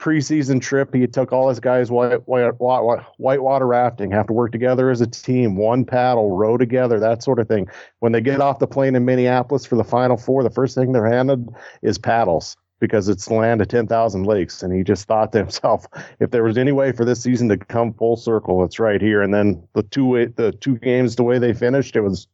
preseason 0.00 0.60
trip. 0.60 0.94
He 0.94 1.06
took 1.06 1.32
all 1.32 1.48
his 1.48 1.60
guys 1.60 1.90
white, 1.90 2.26
white, 2.26 2.54
white, 2.58 3.62
rafting, 3.62 4.10
have 4.10 4.26
to 4.26 4.32
work 4.32 4.50
together 4.50 4.90
as 4.90 5.00
a 5.00 5.06
team, 5.06 5.56
one 5.56 5.84
paddle, 5.84 6.36
row 6.36 6.56
together, 6.56 6.98
that 6.98 7.22
sort 7.22 7.38
of 7.38 7.46
thing. 7.46 7.68
When 8.00 8.12
they 8.12 8.20
get 8.20 8.40
off 8.40 8.58
the 8.58 8.66
plane 8.66 8.96
in 8.96 9.04
Minneapolis 9.04 9.66
for 9.66 9.76
the 9.76 9.84
Final 9.84 10.16
Four, 10.16 10.42
the 10.42 10.50
first 10.50 10.74
thing 10.74 10.92
they're 10.92 11.06
handed 11.06 11.48
is 11.82 11.98
paddles 11.98 12.56
because 12.80 13.10
it's 13.10 13.26
the 13.26 13.34
land 13.34 13.60
of 13.60 13.68
10,000 13.68 14.24
lakes. 14.24 14.62
And 14.62 14.72
he 14.72 14.82
just 14.82 15.06
thought 15.06 15.32
to 15.32 15.38
himself, 15.38 15.86
if 16.18 16.30
there 16.30 16.42
was 16.42 16.56
any 16.56 16.72
way 16.72 16.92
for 16.92 17.04
this 17.04 17.22
season 17.22 17.48
to 17.50 17.58
come 17.58 17.92
full 17.92 18.16
circle, 18.16 18.64
it's 18.64 18.80
right 18.80 19.00
here. 19.00 19.20
And 19.20 19.32
then 19.32 19.62
the 19.74 19.82
two, 19.82 20.32
the 20.34 20.52
two 20.52 20.78
games, 20.78 21.14
the 21.14 21.22
way 21.22 21.38
they 21.38 21.52
finished, 21.52 21.94
it 21.94 22.00
was 22.00 22.26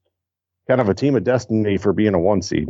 kind 0.69 0.81
of 0.81 0.89
a 0.89 0.95
team 0.95 1.17
of 1.17 1.25
destiny 1.25 1.77
for 1.77 1.93
being 1.93 2.15
a 2.15 2.19
one 2.19 2.43
seed. 2.43 2.69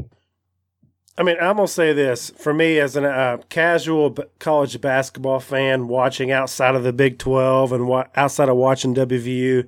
I 1.19 1.23
mean, 1.23 1.37
I'm 1.41 1.57
gonna 1.57 1.69
say 1.69 1.93
this 1.93 2.31
for 2.37 2.53
me 2.53 2.79
as 2.79 2.95
a 2.97 3.05
uh, 3.09 3.37
casual 3.49 4.15
college 4.39 4.79
basketball 4.81 5.41
fan, 5.41 5.89
watching 5.89 6.31
outside 6.31 6.75
of 6.75 6.83
the 6.83 6.93
Big 6.93 7.19
Twelve 7.19 7.73
and 7.73 7.89
wa- 7.89 8.09
outside 8.17 8.51
of 8.51 8.57
watching 8.57 8.95
WVU, 8.95 9.67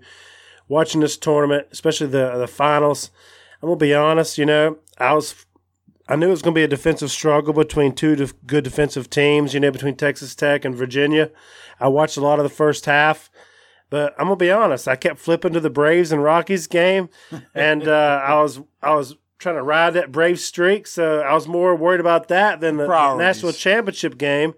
watching 0.69 1.01
this 1.01 1.17
tournament, 1.17 1.67
especially 1.73 2.09
the 2.09 2.37
the 2.37 2.47
finals. 2.47 3.11
I'm 3.63 3.69
gonna 3.69 3.79
be 3.79 3.95
honest. 3.95 4.37
You 4.37 4.45
know, 4.45 4.77
I 4.99 5.15
was, 5.15 5.47
I 6.07 6.17
knew 6.17 6.29
it 6.29 6.33
was 6.33 6.43
gonna 6.43 6.55
be 6.55 6.65
a 6.65 6.69
defensive 6.69 7.11
struggle 7.11 7.55
between 7.55 7.95
two 7.95 8.15
def- 8.15 8.35
good 8.47 8.65
defensive 8.65 9.09
teams. 9.09 9.55
You 9.55 9.61
know, 9.61 9.71
between 9.71 9.97
Texas 9.97 10.35
Tech 10.35 10.67
and 10.67 10.75
Virginia. 10.77 11.31
I 11.81 11.89
watched 11.89 12.19
a 12.19 12.21
lot 12.21 12.39
of 12.39 12.43
the 12.43 12.51
first 12.55 12.85
half. 12.85 13.31
But 13.91 14.13
I'm 14.19 14.27
gonna 14.27 14.37
be 14.37 14.51
honest. 14.51 14.87
I 14.87 14.97
kept 14.97 15.19
flipping 15.19 15.55
to 15.55 15.61
the 15.61 15.71
Braves 15.71 16.13
and 16.13 16.23
Rockies 16.23 16.67
game, 16.67 17.09
and 17.55 17.89
uh, 17.89 18.23
I 18.23 18.35
was 18.43 18.61
I 18.83 18.95
was 18.95 19.17
trying 19.39 19.57
to 19.57 19.63
ride 19.63 19.91
that 19.95 20.13
brave 20.13 20.41
streak. 20.41 20.87
So 20.87 21.21
I 21.21 21.33
was 21.35 21.47
more 21.47 21.75
worried 21.75 22.01
about 22.01 22.29
that 22.29 22.61
than 22.61 22.77
the 22.77 22.87
Priorities. 22.87 23.19
national 23.19 23.53
championship 23.53 24.19
game. 24.19 24.55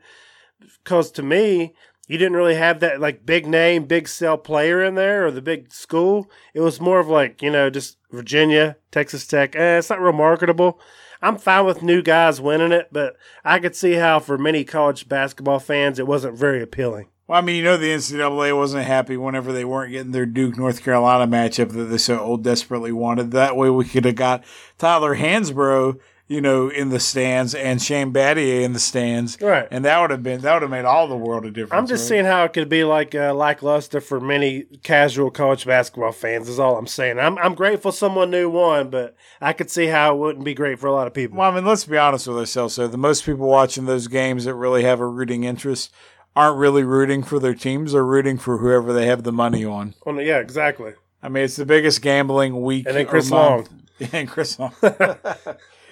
Because 0.82 1.10
to 1.12 1.22
me, 1.22 1.74
you 2.08 2.18
didn't 2.18 2.36
really 2.36 2.56
have 2.56 2.80
that 2.80 3.00
like 3.00 3.24
big 3.24 3.46
name, 3.46 3.84
big 3.84 4.08
sell 4.08 4.36
player 4.36 4.82
in 4.82 4.94
there 4.94 5.26
or 5.26 5.30
the 5.30 5.42
big 5.42 5.72
school. 5.72 6.30
It 6.54 6.60
was 6.60 6.80
more 6.80 6.98
of 7.00 7.08
like, 7.08 7.40
you 7.42 7.50
know, 7.50 7.70
just 7.70 7.98
Virginia, 8.10 8.76
Texas 8.90 9.26
Tech. 9.26 9.54
Eh, 9.54 9.78
it's 9.78 9.90
not 9.90 10.00
real 10.00 10.12
marketable. 10.12 10.80
I'm 11.22 11.36
fine 11.36 11.66
with 11.66 11.82
new 11.82 12.02
guys 12.02 12.40
winning 12.40 12.72
it, 12.72 12.88
but 12.90 13.14
I 13.44 13.58
could 13.58 13.76
see 13.76 13.92
how 13.94 14.20
for 14.20 14.38
many 14.38 14.64
college 14.64 15.08
basketball 15.08 15.58
fans 15.58 15.98
it 15.98 16.06
wasn't 16.06 16.38
very 16.38 16.62
appealing. 16.62 17.08
Well, 17.30 17.38
I 17.38 17.42
mean, 17.42 17.54
you 17.54 17.62
know, 17.62 17.76
the 17.76 17.90
NCAA 17.90 18.56
wasn't 18.56 18.86
happy 18.86 19.16
whenever 19.16 19.52
they 19.52 19.64
weren't 19.64 19.92
getting 19.92 20.10
their 20.10 20.26
Duke 20.26 20.58
North 20.58 20.82
Carolina 20.82 21.30
matchup 21.30 21.70
that 21.74 21.84
they 21.84 21.96
so 21.96 22.18
old 22.18 22.42
desperately 22.42 22.90
wanted. 22.90 23.30
That 23.30 23.56
way, 23.56 23.70
we 23.70 23.84
could 23.84 24.04
have 24.04 24.16
got 24.16 24.42
Tyler 24.78 25.14
Hansbrough, 25.14 26.00
you 26.26 26.40
know, 26.40 26.68
in 26.68 26.88
the 26.88 26.98
stands 26.98 27.54
and 27.54 27.80
Shane 27.80 28.12
Battier 28.12 28.62
in 28.62 28.72
the 28.72 28.80
stands. 28.80 29.40
Right. 29.40 29.68
And 29.70 29.84
that 29.84 30.00
would 30.00 30.10
have 30.10 30.24
been 30.24 30.40
that 30.40 30.54
would 30.54 30.62
have 30.62 30.72
made 30.72 30.84
all 30.84 31.06
the 31.06 31.16
world 31.16 31.46
a 31.46 31.52
difference. 31.52 31.78
I'm 31.78 31.86
just 31.86 32.02
right? 32.02 32.16
seeing 32.16 32.24
how 32.24 32.42
it 32.42 32.52
could 32.52 32.68
be 32.68 32.82
like 32.82 33.14
uh, 33.14 33.32
lackluster 33.32 34.00
for 34.00 34.18
many 34.18 34.64
casual 34.82 35.30
college 35.30 35.64
basketball 35.64 36.10
fans. 36.10 36.48
Is 36.48 36.58
all 36.58 36.78
I'm 36.78 36.88
saying. 36.88 37.20
I'm 37.20 37.38
I'm 37.38 37.54
grateful 37.54 37.92
someone 37.92 38.32
new 38.32 38.50
won, 38.50 38.90
but 38.90 39.14
I 39.40 39.52
could 39.52 39.70
see 39.70 39.86
how 39.86 40.16
it 40.16 40.18
wouldn't 40.18 40.44
be 40.44 40.54
great 40.54 40.80
for 40.80 40.88
a 40.88 40.92
lot 40.92 41.06
of 41.06 41.14
people. 41.14 41.38
Well, 41.38 41.52
I 41.52 41.54
mean, 41.54 41.64
let's 41.64 41.84
be 41.84 41.96
honest 41.96 42.26
with 42.26 42.38
ourselves. 42.38 42.74
So 42.74 42.88
the 42.88 42.98
most 42.98 43.24
people 43.24 43.46
watching 43.46 43.84
those 43.84 44.08
games 44.08 44.46
that 44.46 44.54
really 44.56 44.82
have 44.82 44.98
a 44.98 45.06
rooting 45.06 45.44
interest 45.44 45.92
aren't 46.36 46.58
really 46.58 46.84
rooting 46.84 47.22
for 47.22 47.38
their 47.38 47.54
teams; 47.54 47.92
they're 47.92 48.04
rooting 48.04 48.38
for 48.38 48.58
whoever 48.58 48.92
they 48.92 49.06
have 49.06 49.22
the 49.24 49.32
money 49.32 49.64
on. 49.64 49.94
On 50.06 50.16
the- 50.16 50.24
yeah, 50.24 50.38
exactly. 50.38 50.92
I 51.22 51.28
mean, 51.28 51.44
it's 51.44 51.56
the 51.56 51.66
biggest 51.66 52.00
gambling 52.02 52.62
week. 52.62 52.86
And 52.86 52.96
then 52.96 53.06
or 53.06 53.08
Chris 53.10 53.30
month. 53.30 53.68
and 54.12 54.28
Chris 54.28 54.58
Long. 54.58 54.72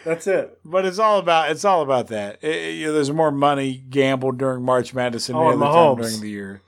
That's 0.05 0.27
it. 0.27 0.59
but 0.65 0.87
it's 0.87 0.99
all 0.99 1.19
about 1.19 1.51
it's 1.51 1.65
all 1.65 1.83
about 1.83 2.07
that. 2.09 2.39
It- 2.43 2.55
it- 2.57 2.75
you 2.77 2.87
know, 2.87 2.93
there's 2.95 3.11
more 3.13 3.31
money 3.31 3.83
gambled 3.91 4.39
during 4.39 4.63
March 4.63 4.95
Madness 4.95 5.27
than 5.27 5.37
Oh, 5.37 5.49
any 5.51 5.57
other 5.63 5.65
time 5.67 5.97
during 5.97 6.21
the 6.21 6.31
year. 6.31 6.63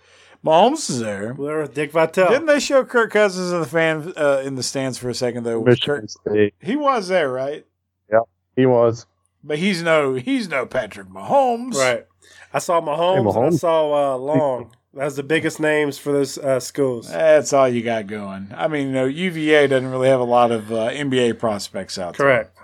Mahomes 0.45 0.89
is 0.91 1.01
there. 1.01 1.35
Well, 1.35 1.47
there 1.49 1.59
was 1.59 1.69
Dick 1.71 1.93
Vitale. 1.93 2.29
Didn't 2.31 2.47
they 2.47 2.61
show 2.61 2.83
Kirk 2.85 3.13
Cousins 3.13 3.53
in 3.53 3.61
the 3.61 3.67
fan 3.67 4.13
uh, 4.17 4.43
in 4.45 4.55
the 4.57 4.63
stands 4.63 4.97
for 4.99 5.09
a 5.11 5.15
second 5.15 5.45
though? 5.45 5.61
Was 5.61 5.77
Michigan 5.77 6.01
Kirk- 6.01 6.11
State. 6.11 6.55
he 6.61 6.77
was 6.77 7.09
there, 7.09 7.31
right? 7.31 7.65
Yeah, 8.11 8.21
He 8.57 8.67
was. 8.67 9.07
But 9.45 9.59
he's 9.59 9.83
no 9.83 10.15
he's 10.15 10.49
no 10.49 10.67
Patrick 10.67 11.09
Mahomes. 11.09 11.75
Right. 11.75 12.07
I 12.53 12.59
saw 12.59 12.81
Mahomes, 12.81 13.37
and 13.37 13.55
I 13.55 13.57
saw 13.57 14.15
uh, 14.15 14.17
Long. 14.19 14.75
That's 14.93 15.15
the 15.15 15.23
biggest 15.23 15.61
names 15.61 15.99
for 15.99 16.13
those 16.13 16.37
uh, 16.37 16.59
schools. 16.59 17.09
That's 17.09 17.53
all 17.53 17.69
you 17.69 17.83
got 17.83 18.09
going. 18.09 18.53
I 18.57 18.67
mean, 18.67 18.89
you 18.89 18.93
know, 18.93 19.05
UVA 19.05 19.69
doesn't 19.69 19.89
really 19.89 20.09
have 20.09 20.19
a 20.19 20.25
lot 20.25 20.51
of 20.51 20.73
uh, 20.73 20.89
NBA 20.91 21.39
prospects 21.39 21.97
out 21.97 22.17
there. 22.17 22.27
Correct. 22.27 22.59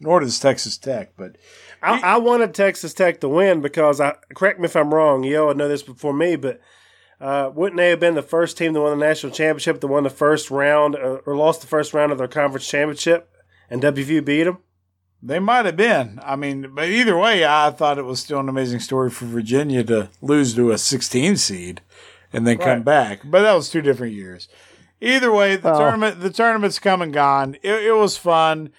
Nor 0.00 0.20
does 0.20 0.40
Texas 0.40 0.78
Tech, 0.78 1.12
but 1.16 1.36
I, 1.82 2.00
I 2.00 2.16
wanted 2.16 2.54
Texas 2.54 2.92
Tech 2.94 3.20
to 3.20 3.28
win 3.28 3.60
because 3.60 4.00
I 4.00 4.16
correct 4.34 4.58
me 4.58 4.64
if 4.64 4.74
I'm 4.74 4.92
wrong. 4.92 5.22
You 5.22 5.46
would 5.46 5.58
know 5.58 5.68
this 5.68 5.82
before 5.82 6.14
me, 6.14 6.36
but 6.36 6.60
uh, 7.20 7.50
wouldn't 7.54 7.76
they 7.76 7.90
have 7.90 8.00
been 8.00 8.14
the 8.14 8.22
first 8.22 8.56
team 8.56 8.74
to 8.74 8.80
win 8.80 8.98
the 8.98 9.06
national 9.06 9.32
championship, 9.32 9.80
to 9.80 9.86
won 9.86 10.02
the 10.02 10.10
first 10.10 10.50
round 10.50 10.96
uh, 10.96 11.18
or 11.26 11.36
lost 11.36 11.60
the 11.60 11.66
first 11.66 11.92
round 11.92 12.12
of 12.12 12.18
their 12.18 12.28
conference 12.28 12.66
championship, 12.66 13.30
and 13.68 13.82
WVU 13.82 14.24
beat 14.24 14.44
them? 14.44 14.58
They 15.22 15.38
might 15.38 15.66
have 15.66 15.76
been. 15.76 16.20
I 16.24 16.36
mean, 16.36 16.72
but 16.74 16.88
either 16.88 17.16
way, 17.16 17.44
I 17.44 17.70
thought 17.70 17.98
it 17.98 18.04
was 18.04 18.20
still 18.20 18.40
an 18.40 18.48
amazing 18.48 18.80
story 18.80 19.10
for 19.10 19.26
Virginia 19.26 19.84
to 19.84 20.08
lose 20.22 20.54
to 20.54 20.70
a 20.70 20.78
16 20.78 21.36
seed 21.36 21.80
and 22.32 22.46
then 22.46 22.58
come 22.58 22.82
back. 22.82 23.20
But 23.24 23.42
that 23.42 23.54
was 23.54 23.68
two 23.68 23.82
different 23.82 24.14
years. 24.14 24.48
Either 25.00 25.32
way, 25.32 25.56
the 25.56 25.72
Oh. 25.72 25.78
tournament 25.78 26.20
the 26.20 26.30
tournament's 26.30 26.78
come 26.78 27.02
and 27.02 27.12
gone. 27.12 27.56
It, 27.62 27.84
it 27.84 27.92
was 27.96 28.16
fun. 28.16 28.70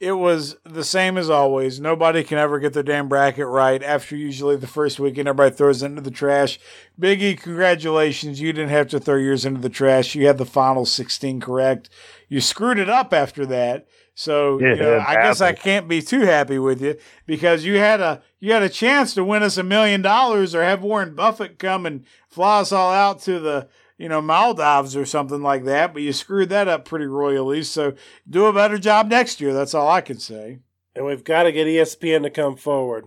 It 0.00 0.12
was 0.12 0.56
the 0.64 0.84
same 0.84 1.16
as 1.16 1.30
always. 1.30 1.80
Nobody 1.80 2.24
can 2.24 2.36
ever 2.36 2.58
get 2.58 2.72
their 2.74 2.82
damn 2.82 3.08
bracket 3.08 3.46
right. 3.46 3.82
After 3.82 4.16
usually 4.16 4.56
the 4.56 4.66
first 4.66 5.00
weekend, 5.00 5.28
everybody 5.28 5.54
throws 5.54 5.82
it 5.82 5.86
into 5.86 6.02
the 6.02 6.10
trash. 6.10 6.58
Biggie, 7.00 7.38
congratulations. 7.40 8.40
You 8.40 8.52
didn't 8.52 8.70
have 8.70 8.88
to 8.88 9.00
throw 9.00 9.16
yours 9.16 9.44
into 9.44 9.60
the 9.60 9.68
trash. 9.70 10.14
You 10.14 10.26
had 10.26 10.36
the 10.38 10.44
final 10.44 10.84
16 10.84 11.40
correct. 11.40 11.88
You 12.28 12.40
screwed 12.40 12.78
it 12.78 12.90
up 12.90 13.12
after 13.14 13.46
that. 13.46 13.86
So 14.14 14.60
you 14.60 14.76
know, 14.76 15.04
I 15.06 15.14
guess 15.14 15.40
I 15.40 15.52
can't 15.52 15.88
be 15.88 16.00
too 16.00 16.20
happy 16.20 16.58
with 16.58 16.80
you 16.80 16.96
because 17.26 17.64
you 17.64 17.78
had 17.78 18.00
a 18.00 18.22
you 18.38 18.52
had 18.52 18.62
a 18.62 18.68
chance 18.68 19.12
to 19.14 19.24
win 19.24 19.42
us 19.42 19.56
a 19.56 19.64
million 19.64 20.02
dollars 20.02 20.54
or 20.54 20.62
have 20.62 20.82
Warren 20.82 21.16
Buffett 21.16 21.58
come 21.58 21.84
and 21.84 22.04
fly 22.28 22.60
us 22.60 22.70
all 22.70 22.92
out 22.92 23.20
to 23.22 23.40
the 23.40 23.68
you 23.98 24.08
know 24.08 24.22
Maldives 24.22 24.96
or 24.96 25.04
something 25.04 25.42
like 25.42 25.64
that, 25.64 25.92
but 25.92 26.02
you 26.02 26.12
screwed 26.12 26.48
that 26.50 26.68
up 26.68 26.84
pretty 26.84 27.06
royally. 27.06 27.64
So 27.64 27.94
do 28.28 28.46
a 28.46 28.52
better 28.52 28.78
job 28.78 29.08
next 29.08 29.40
year. 29.40 29.52
That's 29.52 29.74
all 29.74 29.88
I 29.88 30.00
can 30.00 30.18
say. 30.20 30.60
And 30.94 31.04
we've 31.04 31.24
got 31.24 31.42
to 31.42 31.52
get 31.52 31.66
ESPN 31.66 32.22
to 32.22 32.30
come 32.30 32.56
forward. 32.56 33.06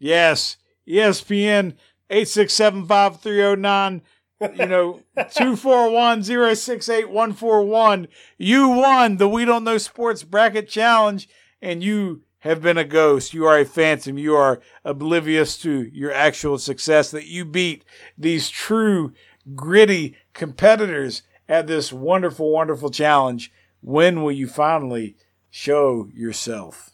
Yes, 0.00 0.56
ESPN 0.88 1.74
eight 2.10 2.26
six 2.26 2.52
seven 2.54 2.86
five 2.86 3.20
three 3.20 3.36
zero 3.36 3.54
nine. 3.54 4.02
You 4.40 4.66
know, 4.66 5.02
two 5.34 5.54
four 5.54 5.90
one 5.90 6.22
zero 6.22 6.54
six 6.54 6.88
eight 6.88 7.10
one 7.10 7.32
four 7.32 7.62
one. 7.62 8.08
You 8.38 8.68
won 8.68 9.18
the 9.18 9.28
We 9.28 9.44
Don't 9.44 9.64
Know 9.64 9.78
Sports 9.78 10.22
Bracket 10.22 10.68
Challenge, 10.68 11.28
and 11.60 11.82
you 11.82 12.22
have 12.38 12.62
been 12.62 12.78
a 12.78 12.84
ghost. 12.84 13.34
You 13.34 13.44
are 13.46 13.58
a 13.58 13.66
phantom. 13.66 14.16
You 14.16 14.34
are 14.36 14.60
oblivious 14.82 15.58
to 15.58 15.82
your 15.92 16.12
actual 16.12 16.56
success. 16.56 17.10
That 17.10 17.26
you 17.26 17.44
beat 17.44 17.84
these 18.16 18.48
true 18.48 19.12
gritty 19.54 20.16
competitors 20.32 21.22
at 21.48 21.66
this 21.66 21.92
wonderful, 21.92 22.50
wonderful 22.50 22.90
challenge. 22.90 23.52
When 23.82 24.22
will 24.22 24.32
you 24.32 24.46
finally 24.46 25.16
show 25.50 26.08
yourself? 26.14 26.90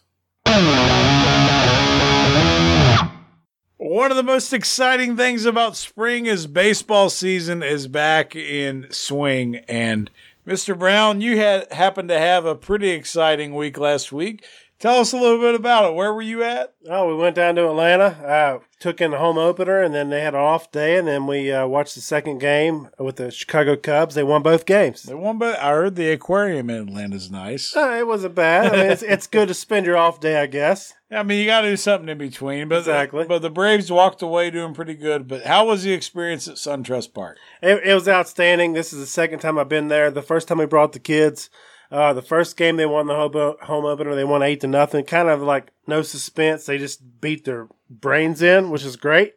One 3.87 4.11
of 4.11 4.17
the 4.17 4.23
most 4.23 4.51
exciting 4.51 5.15
things 5.15 5.45
about 5.45 5.77
spring 5.77 6.25
is 6.25 6.45
baseball 6.45 7.09
season 7.09 7.63
is 7.63 7.87
back 7.87 8.35
in 8.35 8.87
swing. 8.89 9.61
And 9.69 10.11
Mr. 10.45 10.77
Brown, 10.77 11.21
you 11.21 11.37
had 11.37 11.71
happened 11.71 12.09
to 12.09 12.19
have 12.19 12.45
a 12.45 12.53
pretty 12.53 12.89
exciting 12.89 13.55
week 13.55 13.77
last 13.77 14.11
week. 14.11 14.43
Tell 14.79 14.99
us 14.99 15.11
a 15.11 15.17
little 15.17 15.39
bit 15.39 15.55
about 15.55 15.89
it. 15.89 15.95
Where 15.95 16.13
were 16.13 16.21
you 16.21 16.43
at? 16.43 16.75
Oh, 16.87 17.07
we 17.07 17.15
went 17.15 17.35
down 17.35 17.55
to 17.55 17.67
Atlanta, 17.67 18.05
uh, 18.05 18.59
took 18.79 19.01
in 19.01 19.09
the 19.09 19.17
home 19.17 19.39
opener, 19.39 19.81
and 19.81 19.91
then 19.91 20.09
they 20.09 20.21
had 20.21 20.35
an 20.35 20.39
off 20.39 20.71
day, 20.71 20.97
and 20.97 21.07
then 21.07 21.25
we 21.25 21.51
uh, 21.51 21.65
watched 21.65 21.95
the 21.95 22.01
second 22.01 22.37
game 22.37 22.89
with 22.99 23.15
the 23.15 23.31
Chicago 23.31 23.75
Cubs. 23.75 24.13
They 24.13 24.21
won 24.21 24.43
both 24.43 24.67
games. 24.67 25.01
The 25.01 25.17
one, 25.17 25.39
but 25.39 25.57
I 25.57 25.71
heard 25.71 25.95
the 25.95 26.11
aquarium 26.11 26.69
in 26.69 26.89
Atlanta's 26.89 27.31
nice. 27.31 27.75
Uh, 27.75 27.97
it 27.99 28.05
wasn't 28.05 28.35
bad. 28.35 28.71
I 28.71 28.77
mean, 28.77 28.91
it's, 28.91 29.01
it's 29.01 29.27
good 29.37 29.47
to 29.47 29.55
spend 29.55 29.87
your 29.87 29.97
off 29.97 30.19
day, 30.19 30.39
I 30.39 30.45
guess. 30.45 30.93
I 31.09 31.23
mean, 31.23 31.39
you 31.39 31.47
got 31.47 31.61
to 31.61 31.69
do 31.69 31.77
something 31.77 32.09
in 32.09 32.19
between. 32.19 32.67
But 32.67 32.79
Exactly. 32.79 33.25
But 33.25 33.41
the 33.41 33.49
Braves 33.49 33.91
walked 33.91 34.21
away 34.21 34.51
doing 34.51 34.75
pretty 34.75 34.93
good. 34.93 35.27
But 35.27 35.45
how 35.45 35.65
was 35.65 35.83
the 35.83 35.93
experience 35.93 36.47
at 36.47 36.55
SunTrust 36.55 37.15
Park? 37.15 37.37
It, 37.63 37.81
it 37.83 37.93
was 37.95 38.07
outstanding. 38.07 38.73
This 38.73 38.93
is 38.93 38.99
the 38.99 39.07
second 39.07 39.39
time 39.39 39.57
I've 39.57 39.69
been 39.69 39.87
there. 39.87 40.11
The 40.11 40.21
first 40.21 40.47
time 40.47 40.59
we 40.59 40.65
brought 40.65 40.93
the 40.93 40.99
kids, 40.99 41.49
uh, 41.91 42.13
the 42.13 42.21
first 42.21 42.57
game 42.57 42.75
they 42.77 42.85
won 42.85 43.07
the 43.07 43.15
home, 43.15 43.55
home 43.61 43.85
opener. 43.85 44.15
They 44.15 44.23
won 44.23 44.43
eight 44.43 44.61
to 44.61 44.67
nothing. 44.67 45.05
Kind 45.05 45.29
of 45.29 45.41
like 45.41 45.71
no 45.87 46.01
suspense. 46.01 46.65
They 46.65 46.77
just 46.77 47.21
beat 47.21 47.45
their 47.45 47.67
brains 47.89 48.41
in, 48.41 48.69
which 48.69 48.83
is 48.83 48.95
great. 48.95 49.33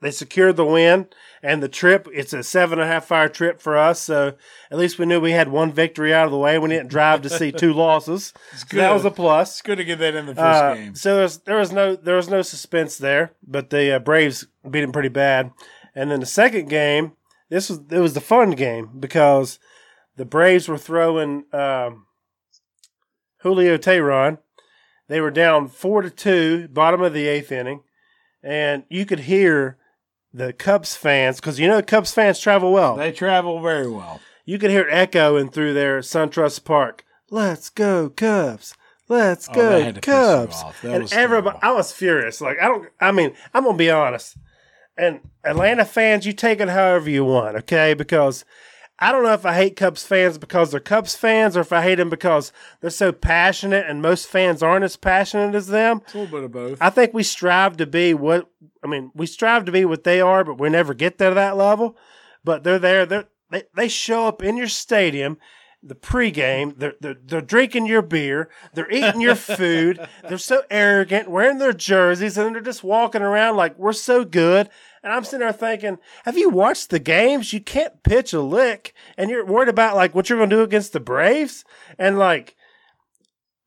They 0.00 0.10
secured 0.10 0.56
the 0.56 0.66
win 0.66 1.06
and 1.42 1.62
the 1.62 1.68
trip. 1.68 2.06
It's 2.12 2.34
a 2.34 2.42
seven 2.42 2.78
and 2.78 2.86
a 2.86 2.92
half 2.92 3.10
hour 3.10 3.26
trip 3.28 3.58
for 3.58 3.78
us, 3.78 4.00
so 4.00 4.34
at 4.70 4.76
least 4.76 4.98
we 4.98 5.06
knew 5.06 5.18
we 5.18 5.30
had 5.32 5.48
one 5.48 5.72
victory 5.72 6.12
out 6.12 6.26
of 6.26 6.30
the 6.30 6.36
way. 6.36 6.58
We 6.58 6.68
didn't 6.68 6.90
drive 6.90 7.22
to 7.22 7.30
see 7.30 7.50
two 7.50 7.72
losses. 7.84 8.34
So 8.54 8.66
good. 8.68 8.80
that 8.80 8.92
was 8.92 9.06
a 9.06 9.10
plus. 9.10 9.52
It's 9.52 9.62
good 9.62 9.78
to 9.78 9.84
get 9.84 9.98
that 10.00 10.14
in 10.14 10.26
the 10.26 10.34
first 10.34 10.62
Uh, 10.62 10.74
game. 10.74 10.94
So 10.94 11.14
there 11.14 11.22
was 11.22 11.38
there 11.38 11.56
was 11.56 11.72
no 11.72 11.96
there 11.96 12.16
was 12.16 12.28
no 12.28 12.42
suspense 12.42 12.98
there, 12.98 13.32
but 13.46 13.70
the 13.70 13.96
uh, 13.96 13.98
Braves 13.98 14.46
beat 14.68 14.82
them 14.82 14.92
pretty 14.92 15.08
bad. 15.08 15.52
And 15.94 16.10
then 16.10 16.20
the 16.20 16.26
second 16.26 16.68
game, 16.68 17.12
this 17.48 17.70
was 17.70 17.80
it 17.90 18.00
was 18.00 18.12
the 18.12 18.20
fun 18.20 18.50
game 18.50 18.90
because 19.00 19.58
the 20.16 20.24
Braves 20.24 20.68
were 20.68 20.78
throwing 20.78 21.44
um, 21.52 22.06
Julio 23.42 23.76
Teheran. 23.76 24.38
They 25.08 25.20
were 25.20 25.30
down 25.30 25.68
four 25.68 26.02
to 26.02 26.10
two, 26.10 26.68
bottom 26.68 27.02
of 27.02 27.12
the 27.12 27.26
eighth 27.26 27.52
inning, 27.52 27.82
and 28.42 28.84
you 28.88 29.04
could 29.04 29.20
hear 29.20 29.76
the 30.32 30.52
Cubs 30.52 30.96
fans 30.96 31.36
because 31.40 31.60
you 31.60 31.68
know 31.68 31.82
Cubs 31.82 32.12
fans 32.12 32.40
travel 32.40 32.72
well 32.72 32.96
They 32.96 33.12
travel 33.12 33.60
very 33.60 33.88
well. 33.88 34.20
you 34.44 34.58
could 34.58 34.70
hear 34.70 34.88
it 34.88 34.92
echoing 34.92 35.50
through 35.50 35.74
there 35.74 35.98
at 35.98 36.04
SunTrust 36.04 36.64
Park. 36.64 37.04
Let's 37.30 37.68
go 37.70 38.08
Cubs. 38.08 38.74
Let's 39.08 39.48
Oh, 39.50 39.54
go 39.54 39.68
that 39.70 39.82
had 39.84 39.94
to 39.96 40.00
piss 40.00 40.08
you 40.08 40.14
Cubs. 40.14 40.62
And 40.82 41.12
everybody, 41.12 41.58
terrible. 41.58 41.60
I 41.62 41.72
was 41.72 41.92
furious. 41.92 42.40
Like 42.40 42.56
I 42.60 42.66
don't. 42.68 42.88
I 43.00 43.12
mean, 43.12 43.34
I'm 43.52 43.64
gonna 43.64 43.76
be 43.76 43.90
honest. 43.90 44.36
And 44.96 45.20
Atlanta 45.44 45.84
fans, 45.84 46.24
you 46.24 46.32
take 46.32 46.60
it 46.60 46.68
however 46.70 47.10
you 47.10 47.24
want, 47.24 47.56
okay? 47.56 47.92
Because 47.94 48.44
I 48.98 49.10
don't 49.10 49.24
know 49.24 49.32
if 49.32 49.44
I 49.44 49.54
hate 49.54 49.76
Cubs 49.76 50.04
fans 50.04 50.38
because 50.38 50.70
they're 50.70 50.80
Cubs 50.80 51.16
fans, 51.16 51.56
or 51.56 51.60
if 51.60 51.72
I 51.72 51.82
hate 51.82 51.96
them 51.96 52.10
because 52.10 52.52
they're 52.80 52.90
so 52.90 53.10
passionate, 53.10 53.86
and 53.88 54.00
most 54.00 54.28
fans 54.28 54.62
aren't 54.62 54.84
as 54.84 54.96
passionate 54.96 55.54
as 55.54 55.66
them. 55.66 56.00
It's 56.04 56.14
a 56.14 56.18
little 56.18 56.38
bit 56.38 56.44
of 56.44 56.52
both. 56.52 56.78
I 56.80 56.90
think 56.90 57.12
we 57.12 57.24
strive 57.24 57.76
to 57.78 57.86
be 57.86 58.14
what 58.14 58.48
I 58.84 58.86
mean. 58.86 59.10
We 59.14 59.26
strive 59.26 59.64
to 59.64 59.72
be 59.72 59.84
what 59.84 60.04
they 60.04 60.20
are, 60.20 60.44
but 60.44 60.60
we 60.60 60.68
never 60.70 60.94
get 60.94 61.18
to 61.18 61.34
that 61.34 61.56
level. 61.56 61.96
But 62.44 62.62
they're 62.62 62.78
there. 62.78 63.04
They're, 63.04 63.28
they 63.50 63.64
they 63.74 63.88
show 63.88 64.26
up 64.26 64.42
in 64.42 64.56
your 64.56 64.68
stadium. 64.68 65.38
The 65.86 65.94
pregame, 65.94 66.78
they're, 66.78 66.94
they're 66.98 67.16
they're 67.22 67.40
drinking 67.42 67.86
your 67.86 68.00
beer, 68.00 68.48
they're 68.72 68.90
eating 68.90 69.20
your 69.20 69.34
food, 69.34 70.00
they're 70.26 70.38
so 70.38 70.62
arrogant, 70.70 71.28
wearing 71.28 71.58
their 71.58 71.74
jerseys, 71.74 72.38
and 72.38 72.54
they're 72.54 72.62
just 72.62 72.82
walking 72.82 73.20
around 73.20 73.56
like 73.56 73.78
we're 73.78 73.92
so 73.92 74.24
good. 74.24 74.70
And 75.04 75.12
I'm 75.12 75.22
sitting 75.22 75.40
there 75.40 75.52
thinking, 75.52 75.98
have 76.24 76.38
you 76.38 76.48
watched 76.48 76.88
the 76.88 76.98
games? 76.98 77.52
You 77.52 77.60
can't 77.60 78.02
pitch 78.02 78.32
a 78.32 78.40
lick, 78.40 78.94
and 79.18 79.28
you're 79.28 79.44
worried 79.44 79.68
about 79.68 79.96
like 79.96 80.14
what 80.14 80.30
you're 80.30 80.38
going 80.38 80.48
to 80.48 80.56
do 80.56 80.62
against 80.62 80.94
the 80.94 80.98
Braves, 80.98 81.62
and 81.98 82.18
like 82.18 82.56